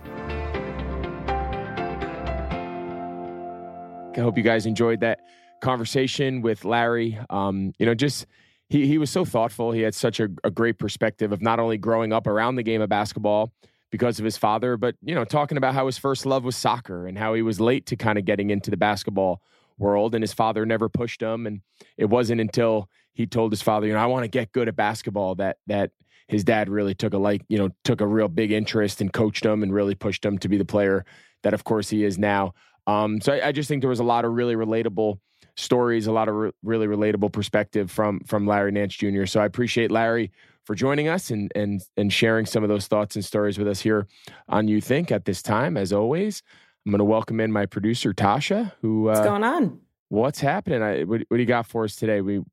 I 4.15 4.19
hope 4.19 4.37
you 4.37 4.43
guys 4.43 4.65
enjoyed 4.65 4.99
that 4.99 5.21
conversation 5.59 6.41
with 6.41 6.65
Larry. 6.65 7.17
Um, 7.29 7.73
you 7.79 7.85
know, 7.85 7.95
just 7.95 8.27
he 8.73 8.87
he 8.87 8.97
was 8.97 9.11
so 9.11 9.23
thoughtful. 9.23 9.71
He 9.71 9.81
had 9.81 9.93
such 9.93 10.19
a, 10.19 10.29
a 10.43 10.49
great 10.49 10.79
perspective 10.79 11.31
of 11.31 11.43
not 11.43 11.59
only 11.59 11.77
growing 11.77 12.11
up 12.11 12.25
around 12.25 12.55
the 12.55 12.63
game 12.63 12.81
of 12.81 12.89
basketball 12.89 13.53
because 13.91 14.17
of 14.17 14.25
his 14.25 14.35
father, 14.35 14.77
but 14.77 14.95
you 15.03 15.13
know, 15.13 15.23
talking 15.23 15.59
about 15.59 15.75
how 15.75 15.85
his 15.85 15.99
first 15.99 16.25
love 16.25 16.43
was 16.43 16.55
soccer 16.55 17.05
and 17.05 17.15
how 17.15 17.35
he 17.35 17.43
was 17.43 17.59
late 17.59 17.85
to 17.85 17.95
kind 17.95 18.17
of 18.17 18.25
getting 18.25 18.49
into 18.49 18.71
the 18.71 18.77
basketball 18.77 19.41
world 19.77 20.15
and 20.15 20.23
his 20.23 20.33
father 20.33 20.65
never 20.65 20.89
pushed 20.89 21.21
him 21.21 21.45
and 21.45 21.61
it 21.97 22.05
wasn't 22.05 22.41
until 22.41 22.89
he 23.13 23.27
told 23.27 23.51
his 23.51 23.61
father, 23.61 23.85
you 23.85 23.93
know, 23.93 23.99
I 23.99 24.07
want 24.07 24.23
to 24.23 24.27
get 24.27 24.51
good 24.51 24.67
at 24.67 24.75
basketball 24.75 25.35
that 25.35 25.57
that 25.67 25.91
his 26.27 26.43
dad 26.43 26.67
really 26.67 26.95
took 26.95 27.13
a 27.13 27.19
like, 27.19 27.43
you 27.49 27.59
know, 27.59 27.69
took 27.83 28.01
a 28.01 28.07
real 28.07 28.27
big 28.27 28.51
interest 28.51 29.01
and 29.01 29.13
coached 29.13 29.45
him 29.45 29.61
and 29.61 29.71
really 29.71 29.93
pushed 29.93 30.25
him 30.25 30.39
to 30.39 30.49
be 30.49 30.57
the 30.57 30.65
player 30.65 31.05
that 31.43 31.53
of 31.53 31.63
course 31.63 31.89
he 31.89 32.03
is 32.03 32.17
now. 32.17 32.55
Um, 32.87 33.21
so 33.21 33.33
I, 33.33 33.49
I, 33.49 33.51
just 33.51 33.69
think 33.69 33.81
there 33.81 33.89
was 33.89 34.01
a 34.01 34.03
lot 34.03 34.25
of 34.25 34.33
really 34.33 34.55
relatable 34.55 35.19
stories, 35.55 36.07
a 36.07 36.11
lot 36.11 36.27
of 36.27 36.35
re- 36.35 36.51
really 36.63 36.87
relatable 36.87 37.31
perspective 37.31 37.91
from 37.91 38.19
from 38.21 38.47
Larry 38.47 38.71
Nance 38.71 38.95
Jr. 38.95 39.25
So 39.25 39.39
I 39.39 39.45
appreciate 39.45 39.91
Larry 39.91 40.31
for 40.65 40.75
joining 40.75 41.07
us 41.07 41.29
and 41.29 41.51
and 41.55 41.81
and 41.97 42.11
sharing 42.11 42.45
some 42.45 42.63
of 42.63 42.69
those 42.69 42.87
thoughts 42.87 43.15
and 43.15 43.23
stories 43.23 43.57
with 43.57 43.67
us 43.67 43.81
here 43.81 44.07
on 44.49 44.67
Youth 44.67 44.89
Inc 44.89 45.11
at 45.11 45.25
this 45.25 45.41
time. 45.41 45.77
As 45.77 45.93
always, 45.93 46.41
I'm 46.85 46.91
going 46.91 46.99
to 46.99 47.05
welcome 47.05 47.39
in 47.39 47.51
my 47.51 47.65
producer 47.65 48.13
Tasha. 48.13 48.71
Who 48.81 49.09
uh, 49.09 49.13
what's 49.13 49.25
going 49.25 49.43
on? 49.43 49.79
What's 50.09 50.39
happening? 50.39 50.83
I, 50.83 51.03
what, 51.03 51.21
what 51.27 51.37
do 51.37 51.41
you 51.41 51.47
got 51.47 51.65
for 51.65 51.85
us 51.85 51.95
today? 51.95 52.21
We 52.21 52.43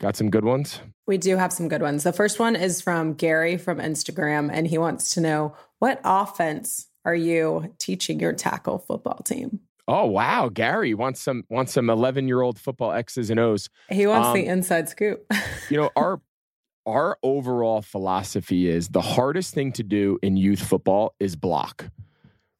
got 0.00 0.16
some 0.16 0.30
good 0.30 0.44
ones. 0.44 0.80
We 1.06 1.16
do 1.16 1.36
have 1.36 1.52
some 1.52 1.68
good 1.68 1.82
ones. 1.82 2.02
The 2.02 2.12
first 2.12 2.38
one 2.38 2.56
is 2.56 2.80
from 2.80 3.14
Gary 3.14 3.56
from 3.56 3.78
Instagram, 3.78 4.50
and 4.52 4.66
he 4.66 4.78
wants 4.78 5.14
to 5.14 5.20
know 5.20 5.54
what 5.78 6.00
offense 6.04 6.88
are 7.04 7.14
you 7.14 7.74
teaching 7.78 8.20
your 8.20 8.32
tackle 8.32 8.78
football 8.78 9.20
team? 9.24 9.60
Oh 9.88 10.06
wow, 10.06 10.48
Gary 10.48 10.94
wants 10.94 11.20
some 11.20 11.44
wants 11.48 11.72
some 11.72 11.90
eleven 11.90 12.28
year 12.28 12.40
old 12.40 12.58
football 12.58 12.92
X's 12.92 13.30
and 13.30 13.40
O's. 13.40 13.68
He 13.90 14.06
wants 14.06 14.28
um, 14.28 14.34
the 14.34 14.46
inside 14.46 14.88
scoop. 14.88 15.24
you 15.70 15.76
know 15.76 15.90
our 15.96 16.20
our 16.86 17.18
overall 17.22 17.82
philosophy 17.82 18.68
is 18.68 18.88
the 18.88 19.00
hardest 19.00 19.54
thing 19.54 19.72
to 19.72 19.82
do 19.82 20.18
in 20.22 20.36
youth 20.36 20.60
football 20.60 21.14
is 21.20 21.36
block. 21.36 21.88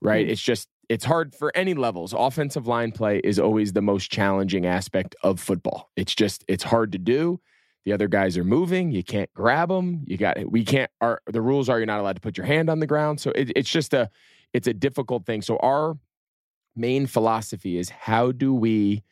Right? 0.00 0.24
Mm-hmm. 0.24 0.32
It's 0.32 0.42
just 0.42 0.68
it's 0.88 1.04
hard 1.04 1.34
for 1.34 1.52
any 1.56 1.74
levels. 1.74 2.12
Offensive 2.12 2.66
line 2.66 2.92
play 2.92 3.18
is 3.22 3.38
always 3.38 3.72
the 3.72 3.82
most 3.82 4.10
challenging 4.10 4.66
aspect 4.66 5.14
of 5.22 5.40
football. 5.40 5.90
It's 5.96 6.14
just 6.14 6.44
it's 6.48 6.64
hard 6.64 6.92
to 6.92 6.98
do. 6.98 7.40
The 7.84 7.92
other 7.92 8.08
guys 8.08 8.36
are 8.36 8.44
moving. 8.44 8.92
You 8.92 9.02
can't 9.02 9.32
grab 9.34 9.68
them. 9.68 10.04
You 10.06 10.16
got 10.16 10.38
we 10.50 10.64
can't. 10.64 10.90
Our 11.00 11.20
the 11.26 11.40
rules 11.40 11.68
are 11.68 11.78
you're 11.78 11.86
not 11.86 12.00
allowed 12.00 12.16
to 12.16 12.20
put 12.20 12.36
your 12.36 12.46
hand 12.46 12.68
on 12.68 12.80
the 12.80 12.86
ground. 12.86 13.20
So 13.20 13.30
it, 13.30 13.52
it's 13.56 13.70
just 13.70 13.94
a 13.94 14.10
it's 14.52 14.66
a 14.66 14.74
difficult 14.74 15.24
thing. 15.24 15.42
So 15.42 15.56
our 15.58 15.96
main 16.74 17.06
philosophy 17.06 17.78
is 17.78 17.90
how 17.90 18.32
do 18.32 18.54
we 18.54 19.02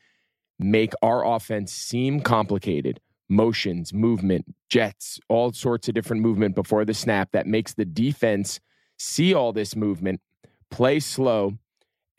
make 0.59 0.93
our 1.03 1.25
offense 1.25 1.73
seem 1.73 2.21
complicated? 2.21 3.01
Motions, 3.29 3.93
movement, 3.93 4.45
jets, 4.69 5.21
all 5.29 5.53
sorts 5.53 5.89
of 5.89 5.95
different 5.95 6.23
movement 6.23 6.55
before 6.55 6.85
the 6.85 6.95
snap 6.95 7.31
that 7.33 7.47
makes 7.47 7.75
the 7.75 7.85
defense 7.85 8.61
see 8.99 9.33
all 9.35 9.53
this 9.53 9.77
movement, 9.77 10.21
play 10.71 10.99
slow, 10.99 11.57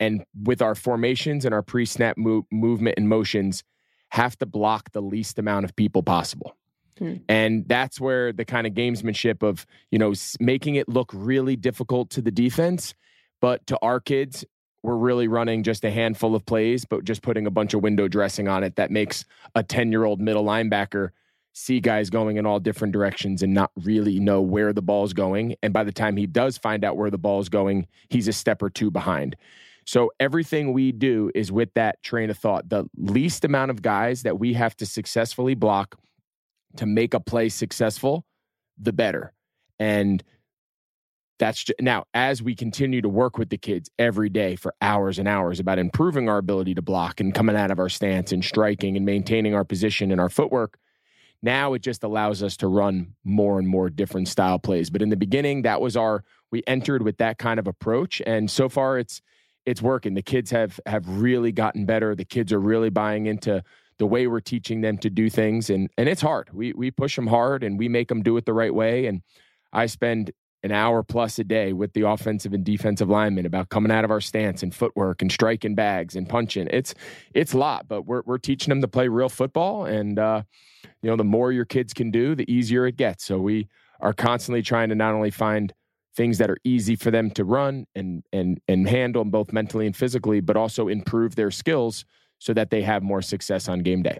and 0.00 0.24
with 0.42 0.62
our 0.62 0.74
formations 0.74 1.44
and 1.44 1.54
our 1.54 1.62
pre 1.62 1.84
snap 1.84 2.16
mo- 2.16 2.46
movement 2.50 2.94
and 2.96 3.08
motions, 3.08 3.62
have 4.08 4.36
to 4.38 4.46
block 4.46 4.92
the 4.92 5.02
least 5.02 5.38
amount 5.38 5.64
of 5.64 5.76
people 5.76 6.02
possible. 6.02 6.56
Hmm. 6.98 7.16
And 7.28 7.68
that's 7.68 8.00
where 8.00 8.32
the 8.32 8.44
kind 8.44 8.66
of 8.66 8.74
gamesmanship 8.74 9.42
of, 9.42 9.66
you 9.90 9.98
know, 9.98 10.12
making 10.40 10.74
it 10.76 10.88
look 10.88 11.10
really 11.14 11.56
difficult 11.56 12.10
to 12.10 12.22
the 12.22 12.30
defense 12.30 12.94
but 13.42 13.66
to 13.66 13.78
our 13.82 13.98
kids, 13.98 14.44
we're 14.82 14.96
really 14.96 15.28
running 15.28 15.62
just 15.62 15.84
a 15.84 15.90
handful 15.90 16.34
of 16.34 16.44
plays, 16.44 16.84
but 16.84 17.04
just 17.04 17.22
putting 17.22 17.46
a 17.46 17.50
bunch 17.50 17.74
of 17.74 17.82
window 17.82 18.08
dressing 18.08 18.48
on 18.48 18.64
it 18.64 18.76
that 18.76 18.90
makes 18.90 19.24
a 19.54 19.62
10 19.62 19.92
year 19.92 20.04
old 20.04 20.20
middle 20.20 20.44
linebacker 20.44 21.10
see 21.54 21.80
guys 21.80 22.10
going 22.10 22.36
in 22.36 22.46
all 22.46 22.58
different 22.58 22.92
directions 22.92 23.42
and 23.42 23.52
not 23.52 23.70
really 23.76 24.18
know 24.18 24.40
where 24.40 24.72
the 24.72 24.82
ball's 24.82 25.12
going. 25.12 25.54
And 25.62 25.72
by 25.72 25.84
the 25.84 25.92
time 25.92 26.16
he 26.16 26.26
does 26.26 26.56
find 26.56 26.84
out 26.84 26.96
where 26.96 27.10
the 27.10 27.18
ball's 27.18 27.48
going, 27.48 27.86
he's 28.08 28.26
a 28.26 28.32
step 28.32 28.62
or 28.62 28.70
two 28.70 28.90
behind. 28.90 29.36
So 29.84 30.12
everything 30.18 30.72
we 30.72 30.92
do 30.92 31.30
is 31.34 31.52
with 31.52 31.74
that 31.74 32.02
train 32.02 32.30
of 32.30 32.38
thought. 32.38 32.68
The 32.68 32.84
least 32.96 33.44
amount 33.44 33.70
of 33.70 33.82
guys 33.82 34.22
that 34.22 34.38
we 34.38 34.54
have 34.54 34.76
to 34.76 34.86
successfully 34.86 35.54
block 35.54 35.98
to 36.76 36.86
make 36.86 37.14
a 37.14 37.20
play 37.20 37.48
successful, 37.48 38.24
the 38.78 38.92
better. 38.92 39.32
And 39.78 40.22
that's 41.42 41.64
just, 41.64 41.80
now 41.80 42.04
as 42.14 42.40
we 42.40 42.54
continue 42.54 43.02
to 43.02 43.08
work 43.08 43.36
with 43.36 43.50
the 43.50 43.58
kids 43.58 43.90
every 43.98 44.28
day 44.28 44.54
for 44.54 44.72
hours 44.80 45.18
and 45.18 45.26
hours 45.26 45.58
about 45.58 45.78
improving 45.78 46.28
our 46.28 46.38
ability 46.38 46.72
to 46.74 46.82
block 46.82 47.20
and 47.20 47.34
coming 47.34 47.56
out 47.56 47.72
of 47.72 47.80
our 47.80 47.88
stance 47.88 48.30
and 48.30 48.44
striking 48.44 48.96
and 48.96 49.04
maintaining 49.04 49.52
our 49.52 49.64
position 49.64 50.12
and 50.12 50.20
our 50.20 50.28
footwork 50.28 50.78
now 51.42 51.72
it 51.72 51.82
just 51.82 52.04
allows 52.04 52.42
us 52.42 52.56
to 52.56 52.68
run 52.68 53.14
more 53.24 53.58
and 53.58 53.66
more 53.66 53.90
different 53.90 54.28
style 54.28 54.60
plays. 54.60 54.90
But 54.90 55.02
in 55.02 55.08
the 55.08 55.16
beginning 55.16 55.62
that 55.62 55.80
was 55.80 55.96
our 55.96 56.22
we 56.52 56.62
entered 56.66 57.02
with 57.02 57.18
that 57.18 57.38
kind 57.38 57.58
of 57.58 57.66
approach 57.66 58.22
and 58.24 58.50
so 58.50 58.68
far 58.68 58.98
it's 58.98 59.20
it's 59.66 59.82
working. 59.82 60.14
The 60.14 60.22
kids 60.22 60.50
have 60.50 60.78
have 60.86 61.08
really 61.08 61.52
gotten 61.52 61.86
better. 61.86 62.14
The 62.14 62.24
kids 62.24 62.52
are 62.52 62.60
really 62.60 62.90
buying 62.90 63.26
into 63.26 63.62
the 63.98 64.06
way 64.06 64.26
we're 64.26 64.40
teaching 64.40 64.80
them 64.80 64.98
to 64.98 65.10
do 65.10 65.28
things 65.28 65.70
and 65.70 65.90
and 65.98 66.08
it's 66.08 66.22
hard. 66.22 66.50
We 66.52 66.72
we 66.72 66.92
push 66.92 67.16
them 67.16 67.26
hard 67.26 67.64
and 67.64 67.78
we 67.78 67.88
make 67.88 68.08
them 68.08 68.22
do 68.22 68.36
it 68.36 68.46
the 68.46 68.54
right 68.54 68.74
way 68.74 69.06
and 69.06 69.22
I 69.72 69.86
spend 69.86 70.30
an 70.62 70.72
hour 70.72 71.02
plus 71.02 71.38
a 71.38 71.44
day 71.44 71.72
with 71.72 71.92
the 71.92 72.02
offensive 72.02 72.52
and 72.52 72.64
defensive 72.64 73.08
linemen 73.08 73.46
about 73.46 73.68
coming 73.68 73.90
out 73.90 74.04
of 74.04 74.10
our 74.10 74.20
stance 74.20 74.62
and 74.62 74.74
footwork 74.74 75.20
and 75.20 75.32
striking 75.32 75.74
bags 75.74 76.14
and 76.14 76.28
punching. 76.28 76.68
It's 76.70 76.94
it's 77.34 77.52
a 77.52 77.58
lot, 77.58 77.88
but 77.88 78.02
we're 78.02 78.22
we're 78.24 78.38
teaching 78.38 78.70
them 78.70 78.80
to 78.80 78.88
play 78.88 79.08
real 79.08 79.28
football, 79.28 79.84
and 79.84 80.18
uh, 80.18 80.42
you 81.02 81.10
know 81.10 81.16
the 81.16 81.24
more 81.24 81.52
your 81.52 81.64
kids 81.64 81.92
can 81.92 82.10
do, 82.10 82.34
the 82.34 82.50
easier 82.52 82.86
it 82.86 82.96
gets. 82.96 83.24
So 83.24 83.38
we 83.38 83.68
are 84.00 84.12
constantly 84.12 84.62
trying 84.62 84.88
to 84.90 84.94
not 84.94 85.14
only 85.14 85.30
find 85.30 85.72
things 86.14 86.38
that 86.38 86.50
are 86.50 86.58
easy 86.64 86.94
for 86.94 87.10
them 87.10 87.30
to 87.32 87.44
run 87.44 87.86
and 87.94 88.22
and 88.32 88.60
and 88.68 88.88
handle 88.88 89.24
both 89.24 89.52
mentally 89.52 89.86
and 89.86 89.96
physically, 89.96 90.40
but 90.40 90.56
also 90.56 90.88
improve 90.88 91.34
their 91.34 91.50
skills 91.50 92.04
so 92.38 92.52
that 92.52 92.70
they 92.70 92.82
have 92.82 93.02
more 93.02 93.22
success 93.22 93.68
on 93.68 93.80
game 93.80 94.02
day. 94.02 94.18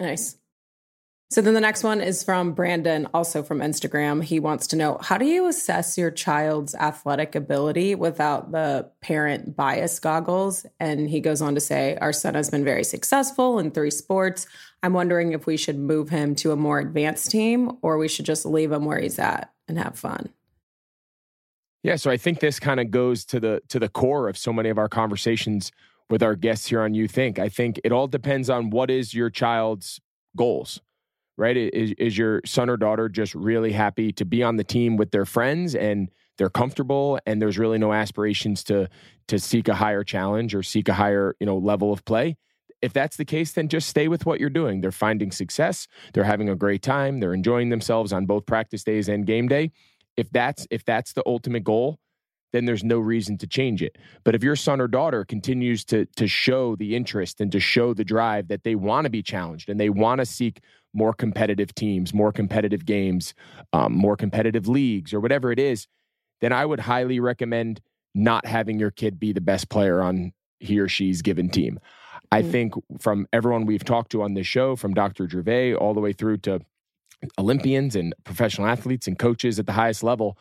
Nice. 0.00 0.36
So 1.32 1.40
then 1.40 1.54
the 1.54 1.62
next 1.62 1.82
one 1.82 2.02
is 2.02 2.22
from 2.22 2.52
Brandon, 2.52 3.08
also 3.14 3.42
from 3.42 3.60
Instagram. 3.60 4.22
He 4.22 4.38
wants 4.38 4.66
to 4.66 4.76
know 4.76 4.98
how 5.00 5.16
do 5.16 5.24
you 5.24 5.46
assess 5.46 5.96
your 5.96 6.10
child's 6.10 6.74
athletic 6.74 7.34
ability 7.34 7.94
without 7.94 8.52
the 8.52 8.90
parent 9.00 9.56
bias 9.56 9.98
goggles? 9.98 10.66
And 10.78 11.08
he 11.08 11.20
goes 11.20 11.40
on 11.40 11.54
to 11.54 11.60
say, 11.62 11.96
Our 12.02 12.12
son 12.12 12.34
has 12.34 12.50
been 12.50 12.64
very 12.66 12.84
successful 12.84 13.58
in 13.58 13.70
three 13.70 13.90
sports. 13.90 14.46
I'm 14.82 14.92
wondering 14.92 15.32
if 15.32 15.46
we 15.46 15.56
should 15.56 15.78
move 15.78 16.10
him 16.10 16.34
to 16.34 16.52
a 16.52 16.56
more 16.56 16.80
advanced 16.80 17.30
team 17.30 17.78
or 17.80 17.96
we 17.96 18.08
should 18.08 18.26
just 18.26 18.44
leave 18.44 18.70
him 18.70 18.84
where 18.84 19.00
he's 19.00 19.18
at 19.18 19.54
and 19.66 19.78
have 19.78 19.98
fun. 19.98 20.28
Yeah, 21.82 21.96
so 21.96 22.10
I 22.10 22.18
think 22.18 22.40
this 22.40 22.60
kind 22.60 22.78
of 22.78 22.90
goes 22.90 23.24
to 23.24 23.40
the 23.40 23.62
to 23.68 23.78
the 23.78 23.88
core 23.88 24.28
of 24.28 24.36
so 24.36 24.52
many 24.52 24.68
of 24.68 24.76
our 24.76 24.90
conversations 24.90 25.72
with 26.10 26.22
our 26.22 26.36
guests 26.36 26.66
here 26.66 26.82
on 26.82 26.92
Youth 26.92 27.14
Inc. 27.14 27.38
I 27.38 27.48
think 27.48 27.80
it 27.84 27.90
all 27.90 28.06
depends 28.06 28.50
on 28.50 28.68
what 28.68 28.90
is 28.90 29.14
your 29.14 29.30
child's 29.30 29.98
goals 30.36 30.82
right? 31.42 31.56
Is, 31.56 31.92
is 31.98 32.16
your 32.16 32.40
son 32.46 32.70
or 32.70 32.76
daughter 32.76 33.08
just 33.08 33.34
really 33.34 33.72
happy 33.72 34.12
to 34.12 34.24
be 34.24 34.44
on 34.44 34.56
the 34.56 34.64
team 34.64 34.96
with 34.96 35.10
their 35.10 35.26
friends 35.26 35.74
and 35.74 36.08
they're 36.38 36.48
comfortable 36.48 37.18
and 37.26 37.42
there's 37.42 37.58
really 37.58 37.78
no 37.78 37.92
aspirations 37.92 38.62
to 38.64 38.88
to 39.26 39.38
seek 39.38 39.66
a 39.66 39.74
higher 39.74 40.04
challenge 40.04 40.54
or 40.54 40.62
seek 40.62 40.88
a 40.88 40.94
higher 40.94 41.34
you 41.40 41.46
know 41.46 41.58
level 41.58 41.92
of 41.92 42.04
play 42.04 42.36
if 42.82 42.92
that's 42.92 43.16
the 43.16 43.24
case, 43.24 43.52
then 43.52 43.68
just 43.68 43.88
stay 43.88 44.08
with 44.08 44.26
what 44.26 44.40
you're 44.40 44.50
doing. 44.50 44.80
They're 44.80 44.90
finding 44.90 45.30
success. 45.30 45.86
They're 46.12 46.24
having 46.24 46.48
a 46.48 46.56
great 46.56 46.82
time. 46.82 47.20
They're 47.20 47.32
enjoying 47.32 47.68
themselves 47.68 48.12
on 48.12 48.26
both 48.26 48.44
practice 48.44 48.82
days 48.82 49.08
and 49.08 49.24
game 49.24 49.46
day. 49.46 49.70
If 50.16 50.30
that's 50.30 50.66
if 50.70 50.84
that's 50.84 51.12
the 51.12 51.22
ultimate 51.24 51.62
goal, 51.62 52.00
then 52.52 52.64
there's 52.64 52.84
no 52.84 52.98
reason 52.98 53.38
to 53.38 53.46
change 53.46 53.82
it. 53.82 53.98
But 54.24 54.34
if 54.34 54.42
your 54.42 54.56
son 54.56 54.80
or 54.80 54.88
daughter 54.88 55.24
continues 55.24 55.84
to 55.86 56.06
to 56.16 56.26
show 56.26 56.76
the 56.76 56.94
interest 56.94 57.40
and 57.40 57.50
to 57.52 57.60
show 57.60 57.94
the 57.94 58.04
drive 58.04 58.48
that 58.48 58.64
they 58.64 58.74
want 58.74 59.04
to 59.04 59.10
be 59.10 59.22
challenged 59.22 59.68
and 59.68 59.80
they 59.80 59.90
want 59.90 60.20
to 60.20 60.26
seek 60.26 60.60
more 60.94 61.14
competitive 61.14 61.74
teams, 61.74 62.12
more 62.12 62.32
competitive 62.32 62.84
games, 62.84 63.34
um, 63.72 63.92
more 63.92 64.16
competitive 64.16 64.68
leagues, 64.68 65.14
or 65.14 65.20
whatever 65.20 65.50
it 65.50 65.58
is, 65.58 65.86
then 66.40 66.52
I 66.52 66.66
would 66.66 66.80
highly 66.80 67.18
recommend 67.18 67.80
not 68.14 68.46
having 68.46 68.78
your 68.78 68.90
kid 68.90 69.18
be 69.18 69.32
the 69.32 69.40
best 69.40 69.70
player 69.70 70.02
on 70.02 70.32
he 70.60 70.78
or 70.78 70.88
she's 70.88 71.22
given 71.22 71.48
team. 71.48 71.80
I 72.30 72.42
mm. 72.42 72.50
think 72.50 72.74
from 73.00 73.26
everyone 73.32 73.66
we've 73.66 73.84
talked 73.84 74.12
to 74.12 74.22
on 74.22 74.34
this 74.34 74.46
show, 74.46 74.76
from 74.76 74.94
Dr. 74.94 75.28
Gervais 75.28 75.74
all 75.74 75.94
the 75.94 76.00
way 76.00 76.12
through 76.12 76.38
to 76.38 76.60
Olympians 77.38 77.96
and 77.96 78.14
professional 78.24 78.66
athletes 78.66 79.06
and 79.06 79.18
coaches 79.18 79.58
at 79.58 79.66
the 79.66 79.72
highest 79.72 80.02
level, 80.02 80.36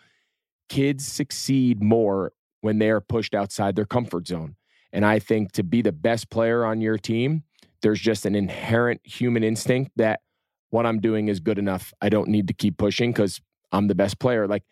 kids 0.72 1.06
succeed 1.06 1.84
more 1.84 2.32
when 2.62 2.80
they 2.80 2.90
are 2.90 3.02
pushed 3.02 3.36
outside 3.36 3.76
their 3.76 3.86
comfort 3.86 4.26
zone. 4.26 4.56
And 4.94 5.06
I 5.06 5.20
think 5.20 5.52
to 5.54 5.64
be 5.64 5.82
the 5.82 5.92
best 5.92 6.30
player 6.30 6.64
on 6.64 6.80
your 6.80 6.98
team, 6.98 7.44
there's 7.82 8.00
just 8.00 8.26
an 8.26 8.36
inherent 8.36 9.02
human 9.04 9.44
instinct 9.44 9.92
that 9.98 10.22
what 10.70 10.86
I'm 10.86 11.02
doing 11.02 11.28
is 11.28 11.42
good 11.42 11.60
enough. 11.60 11.94
I 12.02 12.08
don't 12.08 12.30
need 12.30 12.48
to 12.48 12.54
keep 12.54 12.78
pushing 12.78 13.12
because 13.12 13.42
I'm 13.74 13.90
the 13.90 13.96
best 13.96 14.18
player. 14.18 14.48
Like, 14.48 14.64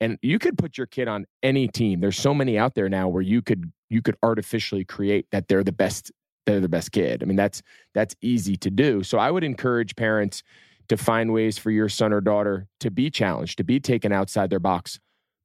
and 0.00 0.18
you 0.22 0.38
could 0.38 0.56
put 0.56 0.78
your 0.78 0.86
kid 0.86 1.08
on 1.08 1.26
any 1.42 1.66
team. 1.66 1.98
There's 2.00 2.16
so 2.16 2.32
many 2.32 2.56
out 2.56 2.76
there 2.76 2.88
now 2.88 3.08
where 3.08 3.22
you 3.22 3.42
could 3.42 3.72
you 3.88 4.02
could 4.02 4.16
artificially 4.22 4.84
create 4.84 5.26
that 5.32 5.48
they're 5.48 5.64
the 5.64 5.72
best 5.72 6.12
they're 6.46 6.60
the 6.60 6.68
best 6.68 6.92
kid. 6.92 7.24
I 7.24 7.26
mean, 7.26 7.36
that's 7.36 7.60
that's 7.92 8.14
easy 8.22 8.56
to 8.58 8.70
do. 8.70 9.02
So 9.02 9.18
I 9.18 9.32
would 9.32 9.42
encourage 9.42 9.96
parents 9.96 10.44
to 10.88 10.96
find 10.96 11.32
ways 11.32 11.58
for 11.58 11.72
your 11.72 11.88
son 11.88 12.12
or 12.12 12.20
daughter 12.20 12.68
to 12.78 12.90
be 12.92 13.10
challenged, 13.10 13.58
to 13.58 13.64
be 13.64 13.80
taken 13.80 14.12
outside 14.12 14.48
their 14.48 14.60
box. 14.60 15.00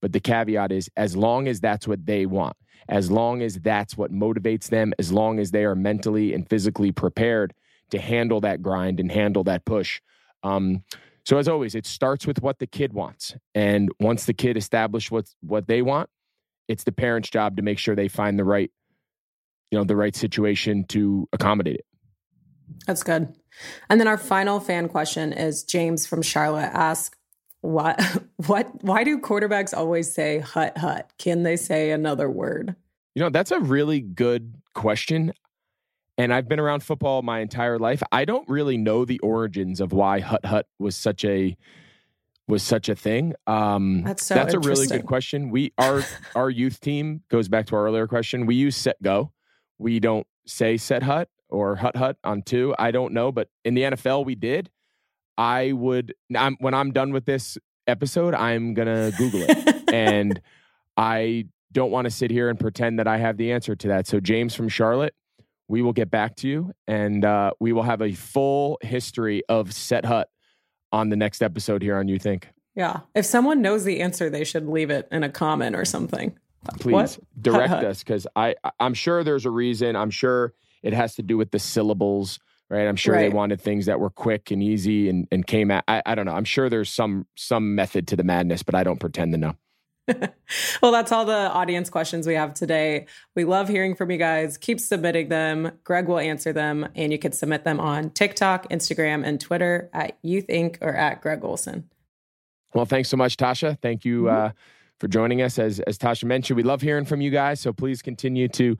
But 0.05 0.13
the 0.13 0.19
caveat 0.19 0.71
is 0.71 0.87
as 0.95 1.17
long 1.17 1.47
as 1.47 1.59
that's 1.59 1.87
what 1.87 2.05
they 2.05 2.27
want, 2.27 2.55
as 2.87 3.09
long 3.09 3.41
as 3.41 3.55
that's 3.55 3.97
what 3.97 4.13
motivates 4.13 4.69
them, 4.69 4.93
as 4.99 5.11
long 5.11 5.39
as 5.39 5.49
they 5.49 5.65
are 5.65 5.73
mentally 5.73 6.31
and 6.31 6.47
physically 6.47 6.91
prepared 6.91 7.55
to 7.89 7.97
handle 7.97 8.39
that 8.41 8.61
grind 8.61 8.99
and 8.99 9.11
handle 9.11 9.43
that 9.45 9.65
push. 9.65 10.01
Um, 10.43 10.83
so 11.25 11.39
as 11.39 11.47
always, 11.47 11.73
it 11.73 11.87
starts 11.87 12.27
with 12.27 12.43
what 12.43 12.59
the 12.59 12.67
kid 12.67 12.93
wants. 12.93 13.35
And 13.55 13.89
once 13.99 14.25
the 14.25 14.35
kid 14.35 14.57
establishes 14.57 15.09
what 15.09 15.25
what 15.41 15.65
they 15.65 15.81
want, 15.81 16.11
it's 16.67 16.83
the 16.83 16.91
parent's 16.91 17.31
job 17.31 17.55
to 17.55 17.63
make 17.63 17.79
sure 17.79 17.95
they 17.95 18.07
find 18.07 18.37
the 18.37 18.43
right, 18.43 18.69
you 19.71 19.79
know, 19.79 19.85
the 19.85 19.95
right 19.95 20.15
situation 20.15 20.83
to 20.89 21.27
accommodate 21.33 21.77
it. 21.77 21.85
That's 22.85 23.01
good. 23.01 23.33
And 23.89 23.99
then 23.99 24.07
our 24.07 24.19
final 24.19 24.59
fan 24.59 24.87
question 24.87 25.33
is 25.33 25.63
James 25.63 26.05
from 26.05 26.21
Charlotte 26.21 26.69
asks, 26.75 27.17
what 27.65 28.01
what 28.47 28.83
why 28.83 29.03
do 29.03 29.19
quarterbacks 29.19 29.75
always 29.75 30.11
say 30.11 30.39
hut 30.39 30.77
hut? 30.77 31.11
Can 31.17 31.43
they 31.43 31.55
say 31.55 31.91
another 31.91 32.29
word? 32.29 32.75
You 33.15 33.23
know, 33.23 33.29
that's 33.29 33.51
a 33.51 33.59
really 33.59 34.01
good 34.01 34.55
question. 34.73 35.33
And 36.17 36.33
I've 36.33 36.47
been 36.47 36.59
around 36.59 36.81
football 36.81 37.21
my 37.21 37.39
entire 37.39 37.77
life. 37.77 38.01
I 38.11 38.23
don't 38.23 38.47
really 38.47 38.77
know 38.77 39.03
the 39.03 39.19
origins 39.19 39.81
of 39.81 39.91
why 39.91 40.19
hut 40.19 40.45
hut 40.45 40.67
was 40.79 40.95
such 40.95 41.25
a 41.25 41.57
was 42.47 42.61
such 42.61 42.89
a 42.89 42.95
thing. 42.95 43.33
Um, 43.47 44.03
that's 44.03 44.25
so 44.25 44.35
that's 44.35 44.53
a 44.53 44.59
really 44.59 44.87
good 44.87 45.05
question. 45.05 45.49
We 45.49 45.73
our 45.77 46.03
our 46.35 46.49
youth 46.49 46.79
team 46.79 47.23
goes 47.29 47.47
back 47.47 47.67
to 47.67 47.75
our 47.75 47.85
earlier 47.85 48.07
question. 48.07 48.45
We 48.45 48.55
use 48.55 48.75
set 48.75 49.01
go. 49.01 49.31
We 49.77 49.99
don't 49.99 50.27
say 50.45 50.77
set 50.77 51.03
hut 51.03 51.29
or 51.49 51.75
hut 51.75 51.95
hut 51.95 52.17
on 52.23 52.43
two. 52.43 52.75
I 52.77 52.91
don't 52.91 53.13
know, 53.13 53.31
but 53.31 53.49
in 53.63 53.73
the 53.73 53.81
NFL 53.81 54.25
we 54.25 54.35
did. 54.35 54.69
I 55.37 55.71
would 55.71 56.13
I'm, 56.35 56.55
when 56.59 56.73
I'm 56.73 56.91
done 56.91 57.11
with 57.11 57.25
this 57.25 57.57
episode, 57.87 58.33
I'm 58.33 58.73
gonna 58.73 59.11
Google 59.17 59.41
it, 59.43 59.83
and 59.93 60.39
I 60.97 61.47
don't 61.71 61.91
want 61.91 62.05
to 62.05 62.11
sit 62.11 62.31
here 62.31 62.49
and 62.49 62.59
pretend 62.59 62.99
that 62.99 63.07
I 63.07 63.17
have 63.17 63.37
the 63.37 63.51
answer 63.51 63.75
to 63.75 63.87
that. 63.89 64.07
So 64.07 64.19
James 64.19 64.55
from 64.55 64.69
Charlotte, 64.69 65.13
we 65.67 65.81
will 65.81 65.93
get 65.93 66.09
back 66.09 66.35
to 66.37 66.47
you, 66.47 66.71
and 66.87 67.25
uh, 67.25 67.51
we 67.59 67.73
will 67.73 67.83
have 67.83 68.01
a 68.01 68.13
full 68.13 68.77
history 68.81 69.43
of 69.49 69.73
Set 69.73 70.05
Hut 70.05 70.29
on 70.91 71.09
the 71.09 71.15
next 71.15 71.41
episode 71.41 71.81
here 71.81 71.97
on 71.97 72.07
Youth 72.07 72.23
Inc. 72.23 72.45
Yeah, 72.75 73.01
if 73.13 73.25
someone 73.25 73.61
knows 73.61 73.83
the 73.83 74.01
answer, 74.01 74.29
they 74.29 74.43
should 74.43 74.67
leave 74.67 74.89
it 74.89 75.07
in 75.11 75.23
a 75.23 75.29
comment 75.29 75.75
or 75.75 75.85
something. 75.85 76.37
Please 76.79 76.93
what? 76.93 77.19
direct 77.39 77.69
hut, 77.69 77.85
us 77.85 77.99
because 77.99 78.25
I 78.35 78.55
I'm 78.79 78.93
sure 78.93 79.23
there's 79.23 79.45
a 79.45 79.51
reason. 79.51 79.95
I'm 79.95 80.09
sure 80.09 80.53
it 80.81 80.93
has 80.93 81.15
to 81.15 81.23
do 81.23 81.37
with 81.37 81.51
the 81.51 81.59
syllables 81.59 82.39
right? 82.69 82.87
I'm 82.87 82.95
sure 82.95 83.15
right. 83.15 83.21
they 83.21 83.29
wanted 83.29 83.61
things 83.61 83.85
that 83.85 83.99
were 83.99 84.09
quick 84.09 84.51
and 84.51 84.61
easy 84.61 85.09
and, 85.09 85.27
and 85.31 85.45
came 85.45 85.71
at, 85.71 85.83
I, 85.87 86.01
I 86.05 86.15
don't 86.15 86.25
know. 86.25 86.33
I'm 86.33 86.45
sure 86.45 86.69
there's 86.69 86.91
some, 86.91 87.27
some 87.35 87.75
method 87.75 88.07
to 88.09 88.15
the 88.15 88.23
madness, 88.23 88.63
but 88.63 88.75
I 88.75 88.83
don't 88.83 88.99
pretend 88.99 89.33
to 89.33 89.37
know. 89.37 89.55
well, 90.81 90.91
that's 90.91 91.11
all 91.11 91.25
the 91.25 91.33
audience 91.33 91.89
questions 91.89 92.27
we 92.27 92.35
have 92.35 92.53
today. 92.53 93.07
We 93.35 93.43
love 93.43 93.67
hearing 93.67 93.95
from 93.95 94.11
you 94.11 94.17
guys. 94.17 94.57
Keep 94.57 94.79
submitting 94.79 95.29
them. 95.29 95.71
Greg 95.83 96.07
will 96.07 96.19
answer 96.19 96.53
them, 96.53 96.87
and 96.95 97.11
you 97.11 97.17
can 97.17 97.31
submit 97.31 97.63
them 97.63 97.79
on 97.79 98.11
TikTok, 98.11 98.69
Instagram, 98.69 99.25
and 99.25 99.41
Twitter 99.41 99.89
at 99.93 100.17
Youth 100.21 100.45
Inc. 100.47 100.77
or 100.81 100.95
at 100.95 101.21
Greg 101.21 101.43
Olsen. 101.43 101.89
Well, 102.75 102.85
thanks 102.85 103.09
so 103.09 103.17
much, 103.17 103.37
Tasha. 103.37 103.79
Thank 103.81 104.05
you 104.05 104.23
mm-hmm. 104.23 104.47
uh, 104.47 104.49
for 104.99 105.07
joining 105.07 105.41
us. 105.41 105.57
As 105.57 105.79
as 105.81 105.97
Tasha 105.97 106.25
mentioned, 106.25 106.57
we 106.57 106.63
love 106.63 106.81
hearing 106.81 107.05
from 107.05 107.21
you 107.21 107.31
guys. 107.31 107.59
So 107.59 107.73
please 107.73 108.01
continue 108.01 108.47
to 108.49 108.77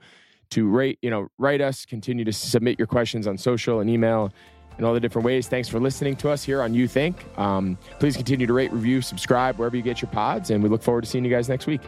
to 0.50 0.68
rate, 0.68 0.98
you 1.02 1.10
know, 1.10 1.28
write 1.38 1.60
us, 1.60 1.84
continue 1.84 2.24
to 2.24 2.32
submit 2.32 2.78
your 2.78 2.86
questions 2.86 3.26
on 3.26 3.36
social 3.38 3.80
and 3.80 3.90
email 3.90 4.32
and 4.76 4.84
all 4.84 4.94
the 4.94 5.00
different 5.00 5.24
ways. 5.24 5.48
Thanks 5.48 5.68
for 5.68 5.80
listening 5.80 6.16
to 6.16 6.30
us 6.30 6.42
here 6.42 6.62
on 6.62 6.74
Youth 6.74 6.94
Inc. 6.94 7.38
Um, 7.38 7.78
please 7.98 8.16
continue 8.16 8.46
to 8.46 8.52
rate, 8.52 8.72
review, 8.72 9.00
subscribe 9.00 9.58
wherever 9.58 9.76
you 9.76 9.82
get 9.82 10.02
your 10.02 10.10
pods, 10.10 10.50
and 10.50 10.62
we 10.62 10.68
look 10.68 10.82
forward 10.82 11.04
to 11.04 11.10
seeing 11.10 11.24
you 11.24 11.30
guys 11.30 11.48
next 11.48 11.66
week. 11.66 11.80